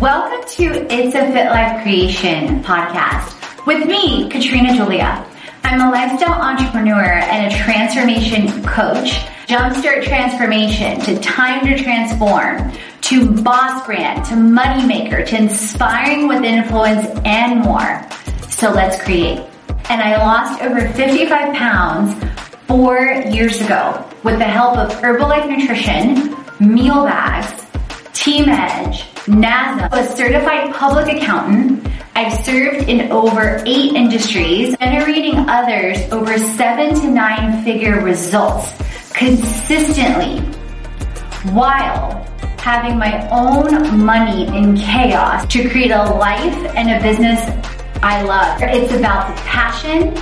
Welcome 0.00 0.48
to 0.52 0.64
It's 0.90 1.14
a 1.14 1.30
Fit 1.30 1.50
Life 1.50 1.82
Creation 1.82 2.62
podcast 2.62 3.66
with 3.66 3.86
me, 3.86 4.30
Katrina 4.30 4.74
Julia. 4.74 5.26
I'm 5.62 5.78
a 5.78 5.90
lifestyle 5.90 6.40
entrepreneur 6.40 7.04
and 7.04 7.52
a 7.52 7.56
transformation 7.58 8.48
coach. 8.62 9.10
Jumpstart 9.46 10.04
transformation 10.04 11.00
to 11.00 11.20
time 11.20 11.66
to 11.66 11.76
transform 11.76 12.72
to 13.02 13.42
boss 13.42 13.84
brand 13.84 14.24
to 14.24 14.36
moneymaker 14.36 15.26
to 15.26 15.36
inspiring 15.36 16.28
with 16.28 16.44
influence 16.44 17.06
and 17.26 17.60
more. 17.60 18.02
So 18.48 18.70
let's 18.70 19.02
create. 19.02 19.46
And 19.90 20.00
I 20.00 20.16
lost 20.16 20.62
over 20.62 20.80
55 20.80 21.54
pounds 21.54 22.24
four 22.66 23.04
years 23.30 23.60
ago 23.60 24.02
with 24.24 24.38
the 24.38 24.44
help 24.44 24.78
of 24.78 24.92
Herbalife 24.92 25.46
Nutrition, 25.46 26.34
meal 26.58 27.04
bags, 27.04 27.59
Team 28.20 28.50
Edge, 28.50 29.04
NASA, 29.24 29.88
a 29.92 30.06
certified 30.14 30.74
public 30.74 31.16
accountant. 31.16 31.88
I've 32.14 32.44
served 32.44 32.86
in 32.86 33.10
over 33.10 33.62
eight 33.64 33.94
industries, 33.94 34.76
generating 34.76 35.36
others 35.48 35.96
over 36.12 36.36
seven 36.36 36.94
to 37.00 37.10
nine 37.10 37.64
figure 37.64 38.02
results 38.02 38.76
consistently 39.14 40.40
while 41.54 42.22
having 42.58 42.98
my 42.98 43.26
own 43.30 44.04
money 44.04 44.46
in 44.48 44.76
chaos 44.76 45.46
to 45.46 45.66
create 45.70 45.90
a 45.90 46.04
life 46.04 46.76
and 46.76 46.90
a 46.90 47.02
business 47.02 47.40
I 48.02 48.20
love. 48.20 48.60
It's 48.60 48.92
about 48.92 49.34
the 49.34 49.42
passion, 49.44 50.12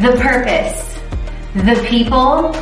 the 0.00 0.16
purpose, 0.22 0.96
the 1.54 1.84
people, 1.88 2.54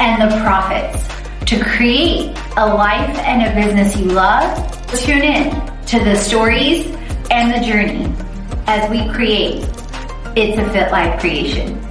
and 0.00 0.22
the 0.22 0.34
profits 0.40 1.17
to 1.48 1.64
create 1.64 2.36
a 2.58 2.66
life 2.74 3.16
and 3.20 3.40
a 3.42 3.54
business 3.54 3.96
you 3.96 4.04
love 4.04 4.78
Tune 5.00 5.22
in 5.22 5.50
to 5.86 5.98
the 6.04 6.14
stories 6.14 6.86
and 7.30 7.54
the 7.54 7.66
journey 7.66 8.12
as 8.66 8.90
we 8.90 9.10
create 9.14 9.66
It's 10.36 10.58
a 10.58 10.72
Fit 10.72 10.92
Life 10.92 11.18
creation. 11.20 11.87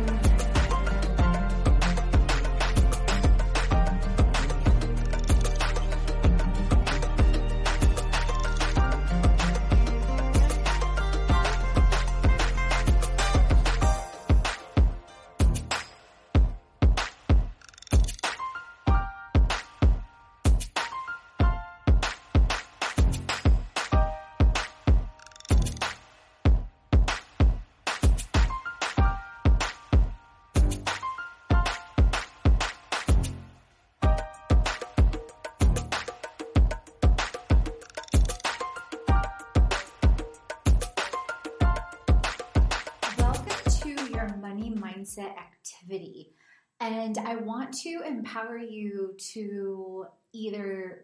And 46.88 47.18
I 47.18 47.36
want 47.36 47.74
to 47.80 48.02
empower 48.08 48.58
you 48.58 49.14
to 49.34 50.06
either 50.32 51.04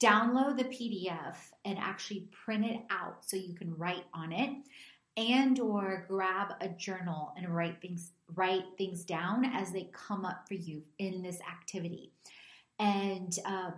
download 0.00 0.56
the 0.56 0.64
PDF 0.64 1.36
and 1.66 1.76
actually 1.76 2.30
print 2.30 2.64
it 2.64 2.80
out 2.88 3.18
so 3.20 3.36
you 3.36 3.54
can 3.54 3.76
write 3.76 4.06
on 4.14 4.32
it 4.32 4.50
and 5.18 5.60
or 5.60 6.06
grab 6.08 6.54
a 6.62 6.68
journal 6.68 7.34
and 7.36 7.54
write 7.54 7.82
things 7.82 8.12
write 8.34 8.64
things 8.78 9.04
down 9.04 9.44
as 9.44 9.70
they 9.70 9.90
come 9.92 10.24
up 10.24 10.48
for 10.48 10.54
you 10.54 10.82
in 10.98 11.20
this 11.20 11.40
activity. 11.42 12.10
And 12.78 13.38
um, 13.44 13.74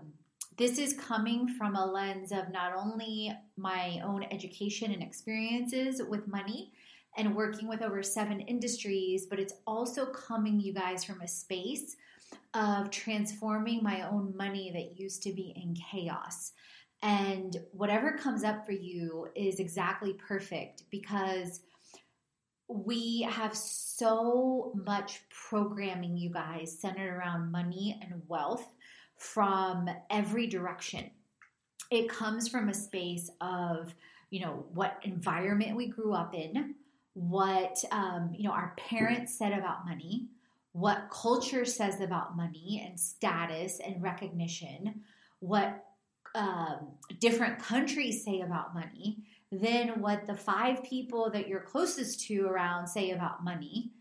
this 0.56 0.78
is 0.78 0.95
coming 0.95 1.49
from 1.49 1.75
a 1.75 1.84
lens 1.84 2.31
of 2.31 2.53
not 2.53 2.77
only 2.77 3.33
my 3.56 4.01
own 4.05 4.25
education 4.31 4.93
and 4.93 5.03
experiences 5.03 6.01
with 6.09 6.28
money, 6.28 6.71
and 7.16 7.34
working 7.34 7.69
with 7.69 7.82
over 7.82 8.02
seven 8.02 8.41
industries, 8.41 9.26
but 9.26 9.38
it's 9.38 9.54
also 9.66 10.06
coming, 10.06 10.60
you 10.60 10.72
guys, 10.72 11.04
from 11.04 11.20
a 11.20 11.28
space 11.28 11.97
of 12.54 12.91
transforming 12.91 13.82
my 13.82 14.08
own 14.08 14.36
money 14.36 14.70
that 14.72 14.98
used 15.00 15.22
to 15.22 15.32
be 15.32 15.53
in 15.56 15.74
chaos. 15.74 16.53
And 17.03 17.56
whatever 17.72 18.12
comes 18.12 18.44
up 18.44 18.64
for 18.64 18.72
you 18.72 19.28
is 19.34 19.60
exactly 19.60 20.14
perfect 20.14 20.84
because 20.91 21.60
we 22.69 23.22
have 23.22 23.54
so 23.54 24.72
much 24.86 25.20
programming, 25.28 26.16
you 26.16 26.30
guys, 26.30 26.78
centered 26.80 27.14
around 27.14 27.53
money 27.53 28.00
and 28.00 28.22
wealth 28.26 28.66
from 29.19 29.88
every 30.10 30.47
direction. 30.47 31.10
It 31.91 32.08
comes 32.08 32.48
from 32.48 32.70
a 32.70 32.74
space 32.74 33.30
of, 33.41 33.94
you 34.30 34.41
know, 34.41 34.64
what 34.72 34.98
environment 35.03 35.76
we 35.76 35.88
grew 35.88 36.14
up 36.14 36.34
in, 36.34 36.74
what 37.14 37.82
um, 37.91 38.32
you 38.36 38.44
know 38.44 38.52
our 38.52 38.75
parents 38.76 39.36
said 39.38 39.52
about 39.52 39.86
money, 39.86 40.28
what 40.72 41.08
culture 41.10 41.64
says 41.64 42.00
about 42.00 42.36
money 42.36 42.84
and 42.86 42.98
status 42.98 43.80
and 43.80 44.02
recognition, 44.02 45.02
what 45.38 45.84
um, 46.34 46.88
different 47.20 47.60
countries 47.60 48.24
say 48.24 48.41
about 48.41 48.74
money, 48.74 49.19
then 49.53 50.00
what 50.00 50.26
the 50.26 50.34
five 50.34 50.82
people 50.82 51.30
that 51.30 51.47
you're 51.48 51.60
closest 51.60 52.26
to 52.26 52.47
around 52.47 52.88
say 52.88 53.10
about 53.10 53.44
money 53.44 53.92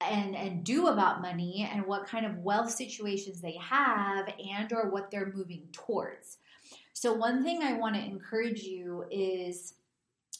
and 0.00 0.34
and 0.34 0.64
do 0.64 0.88
about 0.88 1.20
money 1.20 1.68
and 1.70 1.84
what 1.86 2.06
kind 2.06 2.26
of 2.26 2.38
wealth 2.38 2.70
situations 2.70 3.40
they 3.40 3.56
have 3.60 4.26
and 4.52 4.72
or 4.72 4.90
what 4.90 5.10
they're 5.10 5.32
moving 5.34 5.68
towards. 5.72 6.38
So 6.94 7.12
one 7.12 7.44
thing 7.44 7.62
I 7.62 7.74
want 7.74 7.96
to 7.96 8.02
encourage 8.02 8.62
you 8.62 9.04
is 9.10 9.74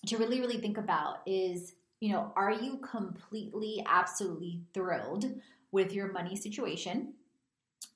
to 0.06 0.16
really 0.16 0.40
really 0.40 0.58
think 0.58 0.78
about 0.78 1.18
is 1.26 1.74
you 2.00 2.12
know, 2.12 2.32
are 2.36 2.52
you 2.52 2.78
completely, 2.78 3.84
absolutely 3.86 4.60
thrilled 4.72 5.26
with 5.72 5.92
your 5.92 6.12
money 6.12 6.36
situation? 6.36 7.14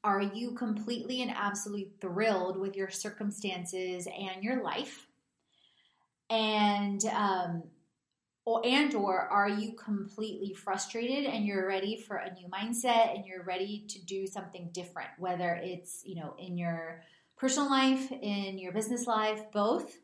Are 0.04 0.22
you 0.22 0.52
completely 0.52 1.22
and 1.22 1.30
absolutely 1.34 1.92
thrilled 2.00 2.58
with 2.58 2.76
your 2.76 2.90
circumstances 2.90 4.06
and 4.06 4.42
your 4.42 4.62
life? 4.62 5.06
And, 6.30 7.04
um, 7.06 7.62
or, 8.48 8.62
and 8.64 8.94
or 8.94 9.20
are 9.20 9.48
you 9.48 9.72
completely 9.72 10.54
frustrated 10.54 11.26
and 11.26 11.44
you're 11.44 11.68
ready 11.68 11.96
for 11.96 12.16
a 12.16 12.32
new 12.32 12.48
mindset 12.48 13.14
and 13.14 13.26
you're 13.26 13.42
ready 13.42 13.84
to 13.88 14.02
do 14.06 14.26
something 14.26 14.70
different 14.72 15.10
whether 15.18 15.60
it's 15.62 16.00
you 16.06 16.14
know 16.14 16.34
in 16.38 16.56
your 16.56 17.02
personal 17.36 17.68
life 17.68 18.10
in 18.10 18.58
your 18.58 18.72
business 18.72 19.06
life 19.06 19.42
both 19.52 19.98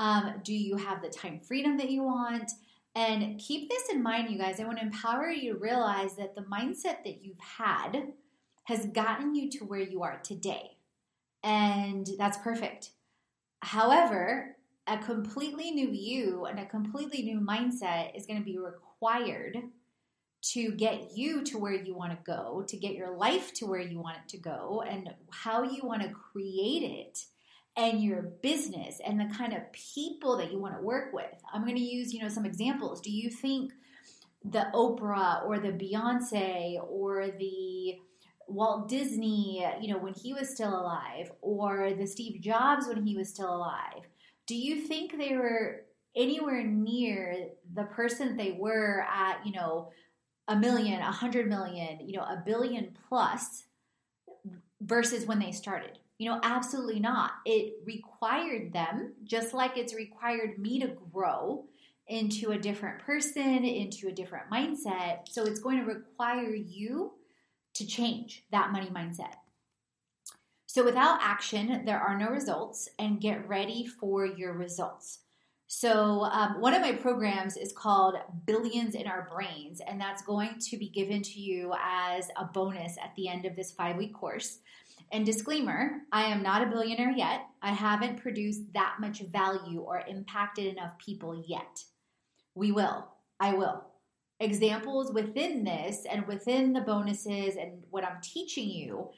um, 0.00 0.40
do 0.42 0.52
you 0.52 0.76
have 0.76 1.02
the 1.02 1.08
time 1.08 1.38
freedom 1.38 1.76
that 1.76 1.88
you 1.88 2.02
want 2.02 2.50
and 2.94 3.38
keep 3.38 3.68
this 3.68 3.88
in 3.90 4.02
mind, 4.02 4.30
you 4.30 4.38
guys. 4.38 4.60
I 4.60 4.64
want 4.64 4.78
to 4.78 4.84
empower 4.84 5.28
you 5.28 5.54
to 5.54 5.58
realize 5.58 6.16
that 6.16 6.34
the 6.34 6.42
mindset 6.42 7.02
that 7.04 7.22
you've 7.22 7.40
had 7.40 8.12
has 8.64 8.86
gotten 8.86 9.34
you 9.34 9.50
to 9.50 9.64
where 9.64 9.80
you 9.80 10.02
are 10.02 10.20
today. 10.22 10.78
And 11.42 12.08
that's 12.18 12.38
perfect. 12.38 12.90
However, 13.60 14.56
a 14.86 14.98
completely 14.98 15.70
new 15.70 15.90
you 15.90 16.44
and 16.44 16.58
a 16.58 16.66
completely 16.66 17.22
new 17.22 17.40
mindset 17.40 18.16
is 18.16 18.26
going 18.26 18.38
to 18.38 18.44
be 18.44 18.58
required 18.58 19.56
to 20.52 20.72
get 20.72 21.16
you 21.16 21.42
to 21.42 21.58
where 21.58 21.74
you 21.74 21.94
want 21.94 22.12
to 22.12 22.18
go, 22.24 22.64
to 22.68 22.76
get 22.76 22.94
your 22.94 23.16
life 23.16 23.52
to 23.54 23.66
where 23.66 23.80
you 23.80 23.98
want 23.98 24.18
it 24.18 24.28
to 24.28 24.38
go, 24.38 24.84
and 24.86 25.08
how 25.30 25.62
you 25.62 25.82
want 25.84 26.02
to 26.02 26.08
create 26.10 26.82
it 26.82 27.24
and 27.76 28.02
your 28.02 28.22
business 28.42 29.00
and 29.04 29.18
the 29.18 29.34
kind 29.34 29.52
of 29.52 29.72
people 29.72 30.36
that 30.36 30.52
you 30.52 30.58
want 30.60 30.76
to 30.76 30.82
work 30.82 31.12
with. 31.12 31.42
I'm 31.52 31.62
going 31.62 31.76
to 31.76 31.82
use, 31.82 32.12
you 32.12 32.22
know, 32.22 32.28
some 32.28 32.46
examples. 32.46 33.00
Do 33.00 33.10
you 33.10 33.30
think 33.30 33.72
the 34.44 34.66
Oprah 34.72 35.44
or 35.44 35.58
the 35.58 35.72
Beyonce 35.72 36.78
or 36.88 37.28
the 37.38 37.98
Walt 38.46 38.88
Disney, 38.88 39.66
you 39.80 39.92
know, 39.92 39.98
when 39.98 40.14
he 40.14 40.32
was 40.34 40.50
still 40.50 40.68
alive, 40.68 41.32
or 41.40 41.94
the 41.94 42.06
Steve 42.06 42.40
Jobs 42.40 42.86
when 42.86 43.04
he 43.04 43.16
was 43.16 43.28
still 43.30 43.54
alive, 43.54 44.02
do 44.46 44.54
you 44.54 44.82
think 44.82 45.16
they 45.16 45.34
were 45.34 45.86
anywhere 46.14 46.62
near 46.62 47.48
the 47.72 47.84
person 47.84 48.36
they 48.36 48.52
were 48.52 49.04
at, 49.10 49.44
you 49.44 49.52
know, 49.52 49.90
a 50.46 50.54
million, 50.54 51.00
a 51.00 51.10
hundred 51.10 51.48
million, 51.48 52.06
you 52.06 52.16
know, 52.16 52.22
a 52.22 52.42
billion 52.44 52.94
plus 53.08 53.64
versus 54.80 55.26
when 55.26 55.38
they 55.38 55.50
started? 55.50 55.98
You 56.18 56.30
know, 56.30 56.40
absolutely 56.42 57.00
not. 57.00 57.32
It 57.44 57.74
required 57.84 58.72
them, 58.72 59.14
just 59.24 59.52
like 59.52 59.76
it's 59.76 59.94
required 59.94 60.58
me 60.58 60.80
to 60.80 60.96
grow 61.12 61.64
into 62.06 62.52
a 62.52 62.58
different 62.58 63.00
person, 63.00 63.64
into 63.64 64.08
a 64.08 64.12
different 64.12 64.50
mindset. 64.50 65.28
So 65.28 65.44
it's 65.44 65.60
going 65.60 65.78
to 65.78 65.84
require 65.84 66.54
you 66.54 67.12
to 67.74 67.86
change 67.86 68.44
that 68.52 68.70
money 68.70 68.88
mindset. 68.88 69.34
So 70.66 70.84
without 70.84 71.18
action, 71.22 71.84
there 71.84 72.00
are 72.00 72.18
no 72.18 72.28
results, 72.28 72.88
and 72.98 73.20
get 73.20 73.48
ready 73.48 73.86
for 73.86 74.26
your 74.26 74.52
results. 74.54 75.20
So, 75.66 76.24
um, 76.24 76.60
one 76.60 76.74
of 76.74 76.82
my 76.82 76.92
programs 76.92 77.56
is 77.56 77.72
called 77.72 78.16
Billions 78.44 78.94
in 78.94 79.06
Our 79.06 79.28
Brains, 79.32 79.80
and 79.80 80.00
that's 80.00 80.22
going 80.22 80.58
to 80.60 80.76
be 80.76 80.88
given 80.88 81.22
to 81.22 81.40
you 81.40 81.72
as 81.82 82.28
a 82.36 82.44
bonus 82.44 82.96
at 83.02 83.14
the 83.16 83.28
end 83.28 83.44
of 83.44 83.56
this 83.56 83.72
five 83.72 83.96
week 83.96 84.14
course. 84.14 84.58
And 85.14 85.24
disclaimer 85.24 86.00
I 86.10 86.24
am 86.24 86.42
not 86.42 86.60
a 86.60 86.66
billionaire 86.66 87.12
yet. 87.12 87.46
I 87.62 87.70
haven't 87.70 88.20
produced 88.20 88.72
that 88.72 88.96
much 88.98 89.20
value 89.20 89.78
or 89.78 90.02
impacted 90.08 90.66
enough 90.66 90.98
people 90.98 91.44
yet. 91.46 91.84
We 92.56 92.72
will. 92.72 93.06
I 93.38 93.54
will. 93.54 93.84
Examples 94.40 95.12
within 95.12 95.62
this 95.62 96.04
and 96.10 96.26
within 96.26 96.72
the 96.72 96.80
bonuses 96.80 97.54
and 97.54 97.84
what 97.90 98.04
I'm 98.04 98.20
teaching 98.22 98.68
you 98.68 99.10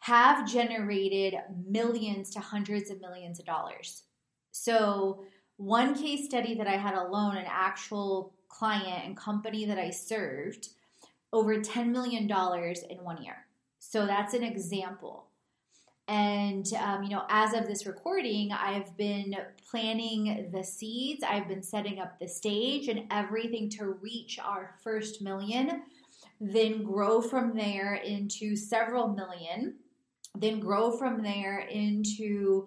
have 0.00 0.46
generated 0.46 1.36
millions 1.66 2.28
to 2.32 2.40
hundreds 2.40 2.90
of 2.90 3.00
millions 3.00 3.40
of 3.40 3.46
dollars. 3.46 4.02
So, 4.50 5.24
one 5.56 5.94
case 5.94 6.26
study 6.26 6.54
that 6.56 6.66
I 6.66 6.76
had 6.76 6.94
alone, 6.94 7.38
an 7.38 7.46
actual 7.48 8.34
client 8.48 9.06
and 9.06 9.16
company 9.16 9.64
that 9.64 9.78
I 9.78 9.88
served, 9.88 10.68
over 11.32 11.56
$10 11.56 11.86
million 11.88 12.24
in 12.24 13.04
one 13.04 13.22
year. 13.22 13.46
So 13.78 14.06
that's 14.06 14.34
an 14.34 14.44
example. 14.44 15.29
And, 16.10 16.66
um, 16.74 17.04
you 17.04 17.10
know, 17.10 17.22
as 17.28 17.54
of 17.54 17.68
this 17.68 17.86
recording, 17.86 18.50
I've 18.50 18.96
been 18.96 19.36
planting 19.70 20.50
the 20.52 20.64
seeds, 20.64 21.22
I've 21.22 21.46
been 21.46 21.62
setting 21.62 22.00
up 22.00 22.18
the 22.18 22.26
stage 22.26 22.88
and 22.88 23.04
everything 23.12 23.70
to 23.78 23.92
reach 24.02 24.40
our 24.40 24.74
first 24.82 25.22
million, 25.22 25.84
then 26.40 26.82
grow 26.82 27.22
from 27.22 27.54
there 27.54 27.94
into 27.94 28.56
several 28.56 29.06
million, 29.06 29.76
then 30.36 30.58
grow 30.58 30.90
from 30.90 31.22
there 31.22 31.60
into 31.60 32.66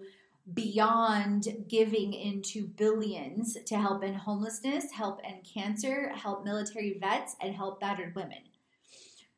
beyond 0.53 1.65
giving 1.67 2.13
into 2.13 2.67
billions 2.67 3.57
to 3.65 3.77
help 3.77 4.05
in 4.05 4.13
homelessness, 4.13 4.89
help 4.93 5.19
end 5.25 5.43
cancer, 5.43 6.13
help 6.15 6.45
military 6.45 6.97
vets, 6.97 7.35
and 7.41 7.53
help 7.53 7.81
battered 7.81 8.15
women. 8.15 8.39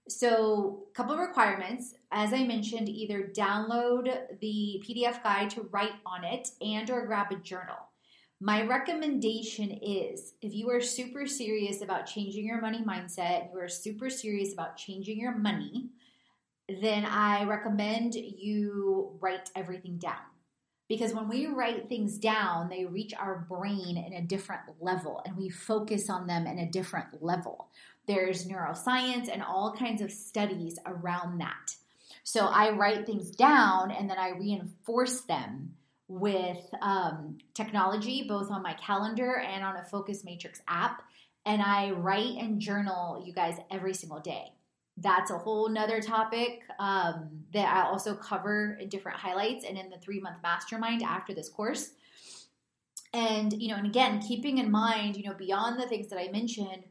So, 0.07 0.83
a 0.91 0.93
couple 0.93 1.13
of 1.13 1.19
requirements. 1.19 1.95
As 2.11 2.31
I 2.31 2.43
mentioned, 2.43 2.89
either 2.89 3.31
download 3.35 4.39
the 4.39 4.83
PDF 4.87 5.23
guide 5.23 5.49
to 5.51 5.67
write 5.71 5.95
on 6.05 6.23
it 6.23 6.49
and 6.61 6.89
or 6.91 7.07
grab 7.07 7.31
a 7.31 7.35
journal. 7.35 7.77
My 8.39 8.63
recommendation 8.63 9.71
is 9.71 10.33
if 10.41 10.53
you 10.53 10.69
are 10.69 10.81
super 10.81 11.25
serious 11.25 11.81
about 11.81 12.05
changing 12.05 12.45
your 12.45 12.61
money 12.61 12.83
mindset, 12.85 13.51
you 13.51 13.59
are 13.59 13.69
super 13.69 14.09
serious 14.09 14.53
about 14.53 14.77
changing 14.77 15.19
your 15.19 15.35
money, 15.35 15.89
then 16.81 17.05
I 17.05 17.43
recommend 17.45 18.15
you 18.15 19.17
write 19.21 19.49
everything 19.55 19.97
down 19.97 20.21
because 20.87 21.13
when 21.13 21.27
we 21.27 21.47
write 21.47 21.89
things 21.89 22.17
down, 22.17 22.69
they 22.69 22.85
reach 22.85 23.13
our 23.15 23.45
brain 23.49 23.97
in 23.97 24.13
a 24.13 24.21
different 24.21 24.61
level 24.79 25.21
and 25.25 25.35
we 25.35 25.49
focus 25.49 26.09
on 26.09 26.27
them 26.27 26.45
in 26.45 26.59
a 26.59 26.69
different 26.69 27.23
level. 27.23 27.69
There's 28.07 28.47
neuroscience 28.47 29.29
and 29.31 29.41
all 29.41 29.75
kinds 29.77 30.01
of 30.01 30.11
studies 30.11 30.77
around 30.85 31.39
that. 31.39 31.75
So 32.23 32.45
I 32.45 32.71
write 32.71 33.05
things 33.05 33.31
down 33.31 33.91
and 33.91 34.09
then 34.09 34.17
I 34.17 34.29
reinforce 34.29 35.21
them 35.21 35.73
with 36.07 36.63
um, 36.81 37.37
technology, 37.53 38.25
both 38.27 38.51
on 38.51 38.61
my 38.61 38.73
calendar 38.73 39.37
and 39.37 39.63
on 39.63 39.75
a 39.77 39.83
Focus 39.83 40.23
Matrix 40.23 40.61
app. 40.67 41.01
And 41.45 41.61
I 41.61 41.91
write 41.91 42.37
and 42.37 42.59
journal 42.59 43.23
you 43.25 43.33
guys 43.33 43.57
every 43.71 43.93
single 43.93 44.19
day 44.19 44.51
that's 44.97 45.29
a 45.29 45.37
whole 45.37 45.69
nother 45.69 46.01
topic 46.01 46.61
um, 46.79 47.29
that 47.53 47.67
I 47.67 47.89
also 47.89 48.15
cover 48.15 48.77
in 48.79 48.87
different 48.87 49.17
highlights 49.17 49.65
and 49.65 49.77
in 49.77 49.89
the 49.89 49.97
three 49.97 50.19
month 50.19 50.37
mastermind 50.41 51.03
after 51.03 51.33
this 51.33 51.49
course. 51.49 51.91
And, 53.13 53.53
you 53.61 53.69
know, 53.69 53.75
and 53.75 53.85
again, 53.85 54.21
keeping 54.21 54.57
in 54.57 54.71
mind, 54.71 55.15
you 55.15 55.23
know, 55.23 55.33
beyond 55.33 55.79
the 55.79 55.87
things 55.87 56.09
that 56.09 56.19
I 56.19 56.29
mentioned, 56.31 56.83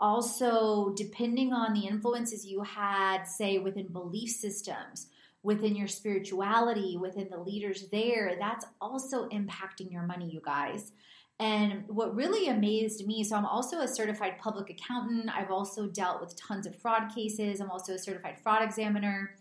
also 0.00 0.92
depending 0.96 1.52
on 1.52 1.74
the 1.74 1.86
influences 1.86 2.46
you 2.46 2.62
had, 2.62 3.24
say, 3.24 3.58
within 3.58 3.88
belief 3.88 4.30
systems, 4.30 5.08
within 5.42 5.76
your 5.76 5.88
spirituality, 5.88 6.96
within 6.96 7.28
the 7.30 7.38
leaders 7.38 7.88
there, 7.90 8.36
that's 8.38 8.64
also 8.80 9.28
impacting 9.28 9.90
your 9.90 10.02
money, 10.02 10.30
you 10.30 10.40
guys. 10.44 10.92
And 11.38 11.84
what 11.88 12.14
really 12.14 12.48
amazed 12.48 13.06
me, 13.06 13.24
so 13.24 13.34
I'm 13.34 13.46
also 13.46 13.80
a 13.80 13.88
certified 13.88 14.38
public 14.38 14.68
accountant. 14.68 15.30
I've 15.34 15.50
also 15.50 15.86
dealt 15.86 16.20
with 16.20 16.36
tons 16.36 16.66
of 16.66 16.76
fraud 16.76 17.14
cases. 17.14 17.60
I'm 17.60 17.70
also 17.70 17.94
a 17.94 17.98
certified 17.98 18.38
fraud 18.42 18.62
examiner 18.62 19.36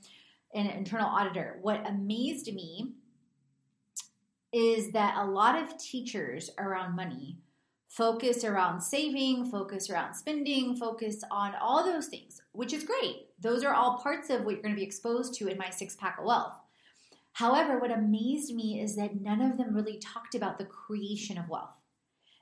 and 0.54 0.68
an 0.70 0.78
internal 0.78 1.08
auditor. 1.08 1.60
What 1.62 1.86
amazed 1.86 2.54
me 2.54 2.94
is 4.54 4.92
that 4.94 5.18
a 5.18 5.26
lot 5.26 5.62
of 5.62 5.78
teachers 5.78 6.50
around 6.58 6.96
money 6.96 7.38
focus 7.90 8.44
around 8.44 8.82
saving, 8.82 9.50
focus 9.50 9.90
around 9.90 10.14
spending, 10.14 10.76
focus 10.76 11.24
on 11.32 11.56
all 11.60 11.84
those 11.84 12.08
things, 12.08 12.40
which 12.52 12.72
is 12.72 12.84
great. 12.84 13.28
Those 13.42 13.64
are 13.64 13.74
all 13.74 13.98
parts 13.98 14.30
of 14.30 14.46
what 14.46 14.54
you're 14.54 14.62
going 14.62 14.76
to 14.76 14.80
be 14.80 14.86
exposed 14.86 15.34
to 15.36 15.48
in 15.48 15.58
my 15.58 15.72
six 15.72 15.96
pack 15.96 16.20
of 16.20 16.26
wealth. 16.26 16.54
However, 17.34 17.80
what 17.80 17.92
amazed 17.92 18.54
me 18.54 18.80
is 18.80 18.96
that 18.96 19.20
none 19.20 19.42
of 19.42 19.58
them 19.58 19.76
really 19.76 19.98
talked 19.98 20.36
about 20.36 20.58
the 20.58 20.66
creation 20.66 21.38
of 21.38 21.50
wealth. 21.50 21.72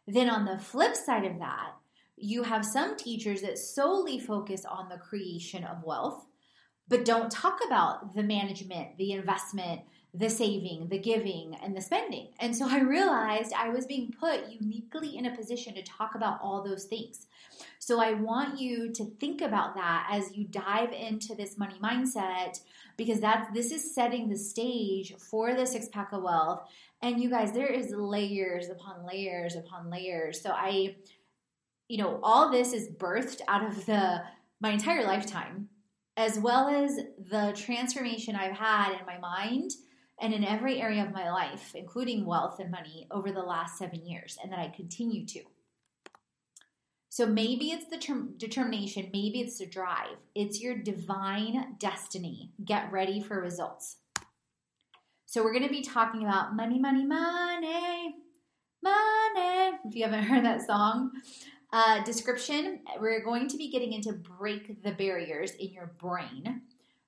Then 0.05 0.29
on 0.29 0.45
the 0.45 0.59
flip 0.59 0.95
side 0.95 1.25
of 1.25 1.39
that, 1.39 1.73
you 2.17 2.43
have 2.43 2.65
some 2.65 2.97
teachers 2.97 3.41
that 3.41 3.57
solely 3.57 4.19
focus 4.19 4.65
on 4.65 4.89
the 4.89 4.97
creation 4.97 5.63
of 5.63 5.83
wealth, 5.83 6.25
but 6.89 7.05
don't 7.05 7.31
talk 7.31 7.59
about 7.65 8.15
the 8.15 8.23
management, 8.23 8.97
the 8.97 9.11
investment, 9.13 9.81
the 10.13 10.29
saving, 10.29 10.87
the 10.89 10.97
giving, 10.97 11.55
and 11.61 11.75
the 11.75 11.81
spending. 11.81 12.29
And 12.39 12.55
so 12.55 12.67
I 12.67 12.79
realized 12.79 13.53
I 13.53 13.69
was 13.69 13.85
being 13.85 14.13
put 14.19 14.49
uniquely 14.49 15.17
in 15.17 15.25
a 15.25 15.35
position 15.35 15.75
to 15.75 15.83
talk 15.83 16.15
about 16.15 16.39
all 16.41 16.63
those 16.63 16.85
things. 16.85 17.27
So 17.79 18.01
I 18.01 18.13
want 18.13 18.59
you 18.59 18.91
to 18.93 19.05
think 19.19 19.41
about 19.41 19.75
that 19.75 20.07
as 20.11 20.35
you 20.35 20.45
dive 20.45 20.91
into 20.91 21.35
this 21.35 21.57
money 21.57 21.75
mindset 21.81 22.59
because 22.97 23.19
that's 23.19 23.51
this 23.53 23.71
is 23.71 23.93
setting 23.93 24.27
the 24.27 24.37
stage 24.37 25.13
for 25.17 25.53
the 25.53 25.65
six 25.65 25.87
pack 25.87 26.11
of 26.11 26.23
wealth 26.23 26.67
and 27.01 27.21
you 27.21 27.29
guys, 27.29 27.51
there 27.51 27.67
is 27.67 27.91
layers 27.91 28.69
upon 28.69 29.05
layers 29.05 29.55
upon 29.55 29.89
layers. 29.89 30.41
So 30.41 30.51
I, 30.51 30.95
you 31.87 31.97
know, 31.97 32.19
all 32.23 32.51
this 32.51 32.73
is 32.73 32.89
birthed 32.89 33.41
out 33.47 33.63
of 33.63 33.85
the 33.85 34.23
my 34.59 34.71
entire 34.71 35.03
lifetime, 35.03 35.69
as 36.15 36.39
well 36.39 36.67
as 36.67 36.97
the 37.29 37.53
transformation 37.55 38.35
I've 38.35 38.57
had 38.57 38.99
in 38.99 39.05
my 39.05 39.19
mind 39.19 39.71
and 40.19 40.33
in 40.33 40.43
every 40.43 40.81
area 40.81 41.03
of 41.03 41.13
my 41.13 41.29
life, 41.29 41.73
including 41.75 42.25
wealth 42.25 42.59
and 42.59 42.71
money, 42.71 43.07
over 43.11 43.31
the 43.31 43.41
last 43.41 43.77
seven 43.77 44.05
years, 44.05 44.37
and 44.41 44.51
that 44.51 44.59
I 44.59 44.69
continue 44.69 45.25
to. 45.27 45.41
So 47.09 47.25
maybe 47.25 47.71
it's 47.71 47.89
the 47.89 47.97
term, 47.97 48.33
determination, 48.37 49.09
maybe 49.13 49.41
it's 49.41 49.57
the 49.57 49.65
drive. 49.65 50.17
It's 50.35 50.61
your 50.61 50.77
divine 50.77 51.75
destiny. 51.79 52.51
Get 52.63 52.91
ready 52.91 53.21
for 53.21 53.41
results. 53.41 53.97
So 55.25 55.43
we're 55.43 55.53
going 55.53 55.67
to 55.67 55.69
be 55.69 55.81
talking 55.81 56.23
about 56.23 56.55
money, 56.55 56.79
money, 56.79 57.05
money, 57.05 58.15
money. 58.83 59.77
If 59.85 59.95
you 59.95 60.03
haven't 60.03 60.23
heard 60.25 60.45
that 60.45 60.65
song, 60.65 61.11
uh, 61.73 62.03
description, 62.03 62.81
we're 62.99 63.23
going 63.23 63.47
to 63.49 63.57
be 63.57 63.69
getting 63.69 63.93
into 63.93 64.13
break 64.13 64.83
the 64.83 64.91
barriers 64.91 65.51
in 65.53 65.73
your 65.73 65.93
brain 65.99 66.61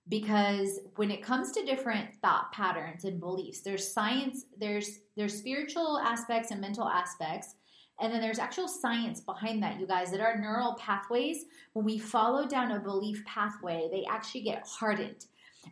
because 0.09 0.79
when 0.95 1.11
it 1.11 1.21
comes 1.21 1.51
to 1.51 1.63
different 1.63 2.09
thought 2.21 2.51
patterns 2.51 3.05
and 3.05 3.19
beliefs, 3.19 3.61
there's 3.61 3.91
science, 3.91 4.45
there's 4.57 4.99
there's 5.15 5.37
spiritual 5.37 5.99
aspects 5.99 6.51
and 6.51 6.59
mental 6.59 6.87
aspects. 6.87 7.55
And 8.01 8.13
then 8.13 8.21
there's 8.21 8.39
actual 8.39 8.69
science 8.69 9.19
behind 9.19 9.61
that, 9.61 9.79
you 9.79 9.85
guys, 9.85 10.11
that 10.11 10.21
our 10.21 10.39
neural 10.39 10.75
pathways, 10.75 11.43
when 11.73 11.83
we 11.83 11.99
follow 11.99 12.47
down 12.47 12.71
a 12.71 12.79
belief 12.79 13.23
pathway, 13.25 13.89
they 13.91 14.05
actually 14.09 14.41
get 14.41 14.65
hardened. 14.65 15.25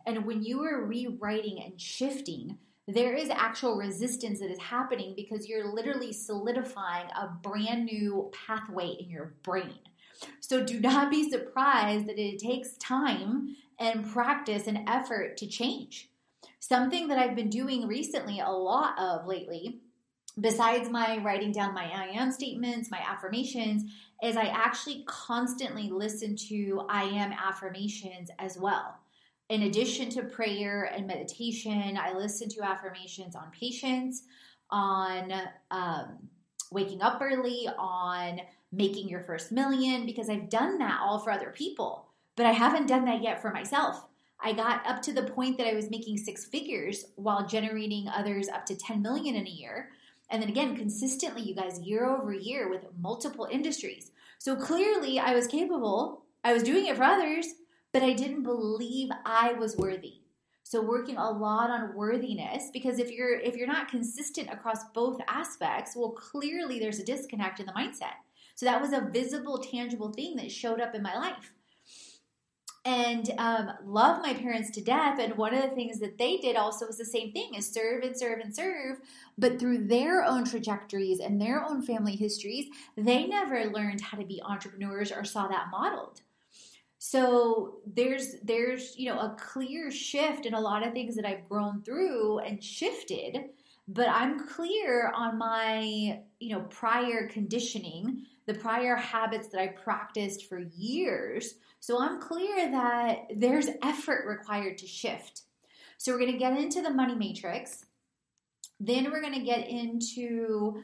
And 0.06 0.25
when 0.25 0.44
you 0.44 0.62
are 0.63 0.86
rewriting 0.86 1.63
and 1.63 1.79
shifting, 1.79 2.58
there 2.86 3.13
is 3.13 3.29
actual 3.29 3.77
resistance 3.77 4.41
that 4.41 4.51
is 4.51 4.60
happening 4.60 5.13
because 5.15 5.48
you're 5.48 5.74
literally 5.74 6.12
solidifying 6.12 7.08
a 7.12 7.29
brand 7.41 7.86
new 7.86 8.29
pathway 8.46 8.98
in 9.00 9.10
your 9.10 9.36
brain. 9.44 9.79
So 10.41 10.63
do 10.63 10.79
not 10.79 11.10
be 11.10 11.29
surprised 11.29 12.08
that 12.08 12.20
it 12.20 12.39
takes 12.39 12.77
time 12.77 13.56
and 13.79 14.10
practice 14.12 14.67
and 14.67 14.88
effort 14.88 15.38
to 15.38 15.48
change. 15.48 16.10
Something 16.60 17.07
that 17.07 17.19
I've 17.19 17.36
been 17.36 17.50
doing 17.50 17.88
recently 17.88 18.39
a 18.39 18.50
lot 18.50 18.98
of 19.00 19.27
lately, 19.27 19.79
besides 20.39 20.89
my 20.89 21.17
writing 21.19 21.51
down 21.51 21.74
my 21.74 21.86
I 21.86 22.07
am 22.07 22.31
statements, 22.31 22.91
my 22.91 23.01
affirmations, 23.07 23.91
is 24.24 24.36
I 24.36 24.46
actually 24.46 25.03
constantly 25.05 25.89
listen 25.89 26.36
to 26.50 26.86
I 26.89 27.03
am 27.03 27.31
affirmations 27.31 28.29
as 28.39 28.57
well 28.57 28.98
in 29.50 29.63
addition 29.63 30.10
to 30.10 30.24
prayer 30.24 30.91
and 30.93 31.07
meditation, 31.07 31.98
I 31.98 32.13
listen 32.13 32.50
to 32.50 32.63
affirmations 32.63 33.36
on 33.36 33.50
patience, 33.51 34.24
on 34.69 35.31
um, 35.72 36.17
waking 36.72 37.01
up 37.01 37.22
early, 37.22 37.67
on 37.77 38.41
making 38.74 39.07
your 39.07 39.22
first 39.22 39.51
million, 39.51 40.05
because 40.05 40.29
I've 40.29 40.50
done 40.50 40.77
that 40.79 41.00
all 41.01 41.19
for 41.19 41.31
other 41.31 41.53
people, 41.55 42.10
but 42.38 42.46
I 42.46 42.53
haven't 42.53 42.88
done 42.88 43.03
that 43.06 43.22
yet 43.22 43.41
for 43.41 43.51
myself. 43.51 44.06
I 44.39 44.53
got 44.53 44.86
up 44.88 45.01
to 45.01 45.12
the 45.12 45.24
point 45.24 45.58
that 45.58 45.67
I 45.67 45.74
was 45.74 45.89
making 45.89 46.17
six 46.17 46.46
figures 46.46 47.06
while 47.15 47.46
generating 47.46 48.08
others 48.08 48.48
up 48.48 48.65
to 48.67 48.75
10 48.75 49.01
million 49.01 49.36
in 49.36 49.48
a 49.48 49.50
year. 49.50 49.89
And 50.29 50.41
then 50.41 50.50
again, 50.50 50.77
consistently, 50.77 51.41
you 51.41 51.56
guys, 51.56 51.79
year 51.79 52.06
over 52.06 52.34
year 52.34 52.70
with 52.70 52.86
multiple 53.01 53.48
industries. 53.51 54.12
So 54.38 54.56
clearly, 54.56 55.20
I 55.20 55.34
was 55.34 55.48
capable. 55.48 56.25
I 56.44 56.53
was 56.53 56.63
doing 56.63 56.86
it 56.86 56.96
for 56.96 57.03
others, 57.03 57.48
but 57.91 58.03
I 58.03 58.13
didn't 58.13 58.44
believe 58.44 59.10
I 59.25 59.53
was 59.53 59.75
worthy. 59.75 60.22
So 60.62 60.82
working 60.82 61.17
a 61.17 61.32
lot 61.32 61.72
on 61.72 61.96
worthiness 61.96 62.70
because 62.74 63.00
if 63.00 63.10
you're 63.10 63.39
if 63.39 63.56
you're 63.56 63.67
not 63.67 63.88
consistent 63.88 64.50
across 64.51 64.84
both 64.94 65.20
aspects, 65.29 65.96
well 65.96 66.12
clearly 66.12 66.77
there's 66.77 67.00
a 67.00 67.06
disconnect 67.06 67.62
in 67.62 67.65
the 67.65 67.72
mindset. 67.72 68.17
So 68.53 68.65
that 68.65 68.82
was 68.82 68.91
a 68.91 69.10
visible 69.10 69.60
tangible 69.60 70.12
thing 70.12 70.36
that 70.36 70.51
showed 70.51 70.82
up 70.82 70.94
in 70.94 71.01
my 71.01 71.15
life 71.15 71.53
and 72.88 73.34
um, 73.38 73.70
love 73.86 74.22
my 74.22 74.34
parents 74.34 74.70
to 74.72 74.82
death. 74.82 75.20
And 75.20 75.36
one 75.36 75.53
of 75.53 75.62
the 75.62 75.75
things 75.75 76.00
that 76.00 76.17
they 76.17 76.38
did 76.38 76.56
also 76.56 76.88
was 76.88 76.98
the 76.98 77.03
same 77.03 77.34
thing 77.34 77.53
is 77.56 77.70
serve 77.70 78.01
and 78.01 78.17
serve 78.17 78.39
and 78.39 78.56
serve. 78.56 79.00
But 79.38 79.60
through 79.60 79.88
their 79.88 80.24
own 80.24 80.46
trajectories 80.46 81.20
and 81.20 81.39
their 81.39 81.62
own 81.62 81.82
family 81.82 82.15
histories, 82.15 82.67
they 82.96 83.27
never 83.27 83.65
learned 83.65 84.00
how 84.00 84.17
to 84.17 84.25
be 84.25 84.41
entrepreneurs 84.41 85.12
or 85.12 85.25
saw 85.25 85.50
that 85.50 85.67
modeled. 85.70 86.22
So 86.98 87.79
there's 87.86 88.36
there's 88.41 88.98
you 88.98 89.13
know 89.13 89.20
a 89.20 89.36
clear 89.38 89.91
shift 89.91 90.46
in 90.46 90.53
a 90.53 90.60
lot 90.60 90.88
of 90.88 90.94
things 90.94 91.15
that 91.17 91.25
I've 91.25 91.48
grown 91.50 91.82
through 91.84 92.39
and 92.39 92.63
shifted, 92.63 93.50
but 93.88 94.08
I'm 94.08 94.48
clear 94.48 95.12
on 95.13 95.38
my 95.38 96.22
you 96.39 96.56
know 96.56 96.62
prior 96.62 97.27
conditioning, 97.27 98.25
the 98.48 98.56
prior 98.56 98.96
habits 98.96 99.50
that 99.50 99.62
I 99.62 99.68
practiced 99.68 100.48
for 100.48 100.60
years 100.75 101.56
so 101.80 102.01
I'm 102.01 102.20
clear 102.20 102.72
that 102.72 103.27
there's 103.36 103.70
effort 103.84 104.25
required 104.27 104.77
to 104.80 104.88
shift. 104.88 105.44
So 105.98 106.12
we're 106.12 106.20
going 106.20 106.34
to 106.34 106.38
get 106.38 106.58
into 106.58 106.82
the 106.82 106.89
money 106.89 107.16
matrix. 107.16 107.86
Then 108.80 109.12
we're 109.12 109.22
going 109.22 109.34
to 109.34 109.46
get 109.46 109.68
into 109.68 110.84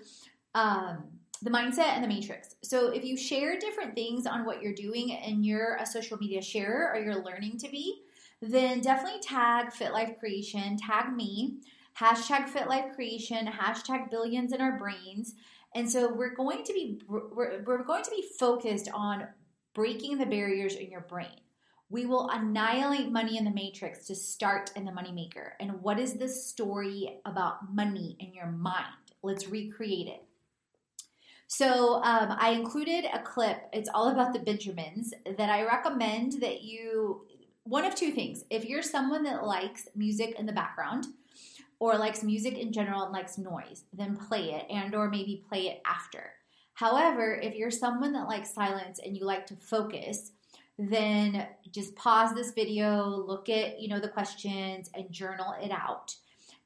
um, 0.55 1.03
the 1.41 1.49
mindset 1.49 1.89
and 1.89 2.03
the 2.03 2.07
matrix. 2.07 2.55
So 2.63 2.91
if 2.91 3.03
you 3.03 3.17
share 3.17 3.59
different 3.59 3.95
things 3.95 4.25
on 4.25 4.45
what 4.45 4.61
you're 4.61 4.73
doing 4.73 5.13
and 5.13 5.45
you're 5.45 5.75
a 5.75 5.85
social 5.85 6.17
media 6.17 6.41
sharer 6.41 6.91
or 6.93 6.99
you're 7.01 7.23
learning 7.23 7.57
to 7.59 7.69
be, 7.69 8.03
then 8.41 8.81
definitely 8.81 9.19
tag 9.21 9.71
Fit 9.71 9.93
Life 9.93 10.19
Creation, 10.19 10.77
tag 10.77 11.13
me, 11.13 11.57
hashtag 11.99 12.49
Fit 12.49 12.67
Life 12.67 12.95
Creation, 12.95 13.47
hashtag 13.47 14.09
Billions 14.09 14.53
in 14.53 14.61
Our 14.61 14.77
Brains. 14.77 15.35
And 15.75 15.89
so 15.89 16.13
we're 16.13 16.35
going 16.35 16.63
to 16.63 16.73
be 16.73 17.01
we're, 17.07 17.63
we're 17.63 17.83
going 17.83 18.03
to 18.03 18.11
be 18.11 18.25
focused 18.39 18.89
on 18.93 19.27
breaking 19.73 20.17
the 20.17 20.25
barriers 20.25 20.75
in 20.75 20.91
your 20.91 21.01
brain. 21.01 21.39
We 21.89 22.05
will 22.05 22.29
annihilate 22.29 23.11
money 23.11 23.37
in 23.37 23.43
the 23.43 23.51
matrix 23.51 24.07
to 24.07 24.15
start 24.15 24.71
in 24.75 24.85
the 24.85 24.91
moneymaker. 24.91 25.51
And 25.59 25.81
what 25.81 25.99
is 25.99 26.13
the 26.13 26.27
story 26.27 27.19
about 27.25 27.73
money 27.73 28.15
in 28.19 28.33
your 28.33 28.47
mind? 28.47 28.85
Let's 29.21 29.47
recreate 29.47 30.07
it. 30.07 30.23
So 31.47 32.01
um, 32.03 32.35
I 32.39 32.51
included 32.51 33.05
a 33.13 33.19
clip. 33.19 33.69
It's 33.73 33.89
all 33.93 34.09
about 34.09 34.33
the 34.33 34.39
Benjamins 34.39 35.13
that 35.37 35.49
I 35.49 35.63
recommend 35.65 36.33
that 36.41 36.63
you. 36.63 37.25
One 37.65 37.85
of 37.85 37.95
two 37.95 38.11
things. 38.11 38.43
If 38.49 38.65
you're 38.65 38.81
someone 38.81 39.23
that 39.23 39.45
likes 39.45 39.87
music 39.95 40.35
in 40.37 40.45
the 40.45 40.51
background, 40.51 41.05
or 41.83 41.97
likes 41.97 42.23
music 42.23 42.57
in 42.57 42.71
general 42.71 43.03
and 43.03 43.11
likes 43.11 43.37
noise, 43.37 43.83
then 43.91 44.15
play 44.15 44.53
it 44.53 44.65
and 44.69 44.95
or 44.95 45.09
maybe 45.09 45.43
play 45.49 45.67
it 45.67 45.81
after. 45.85 46.31
However, 46.75 47.35
if 47.35 47.55
you're 47.55 47.69
someone 47.69 48.13
that 48.13 48.29
likes 48.29 48.53
silence 48.53 49.01
and 49.03 49.17
you 49.17 49.25
like 49.25 49.45
to 49.47 49.55
focus, 49.57 50.31
then 50.79 51.45
just 51.73 51.93
pause 51.97 52.33
this 52.33 52.51
video, 52.51 53.05
look 53.27 53.49
at, 53.49 53.81
you 53.81 53.89
know, 53.89 53.99
the 53.99 54.07
questions 54.07 54.89
and 54.93 55.11
journal 55.11 55.55
it 55.61 55.71
out. 55.71 56.15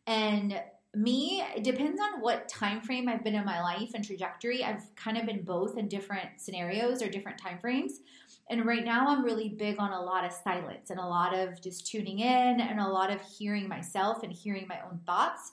And 0.06 0.62
me, 0.94 1.42
it 1.56 1.64
depends 1.64 2.00
on 2.00 2.22
what 2.22 2.48
time 2.48 2.80
frame 2.82 3.10
I've 3.10 3.24
been 3.24 3.34
in 3.34 3.44
my 3.44 3.60
life 3.60 3.96
and 3.96 4.06
trajectory. 4.06 4.64
I've 4.64 4.94
kind 4.96 5.18
of 5.18 5.26
been 5.26 5.42
both 5.42 5.80
in 5.80 5.88
different 5.88 6.30
scenarios 6.38 7.02
or 7.02 7.10
different 7.10 7.40
time 7.40 7.58
frames. 7.58 8.02
And 8.50 8.66
right 8.66 8.86
now 8.86 9.10
I'm 9.10 9.24
really 9.24 9.50
big 9.50 9.76
on 9.80 9.92
a 9.92 10.02
lot 10.02 10.24
of 10.24 10.32
silence 10.32 10.90
and 10.90 11.00
a 11.00 11.06
lot 11.06 11.34
of 11.34 11.62
just 11.62 11.88
tuning 11.88 12.20
in 12.20 12.62
and 12.62 12.80
a 12.80 12.88
lot 12.88 13.12
of 13.12 13.22
hearing 13.22 13.68
myself 13.68 14.24
and 14.24 14.32
hearing 14.32 14.68
my 14.68 14.80
own 14.90 15.00
thoughts 15.06 15.52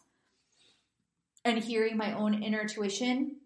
and 1.44 1.58
hearing 1.58 1.96
my 1.96 2.14
own 2.14 2.42
inner 2.42 2.66
tuition 2.66 3.36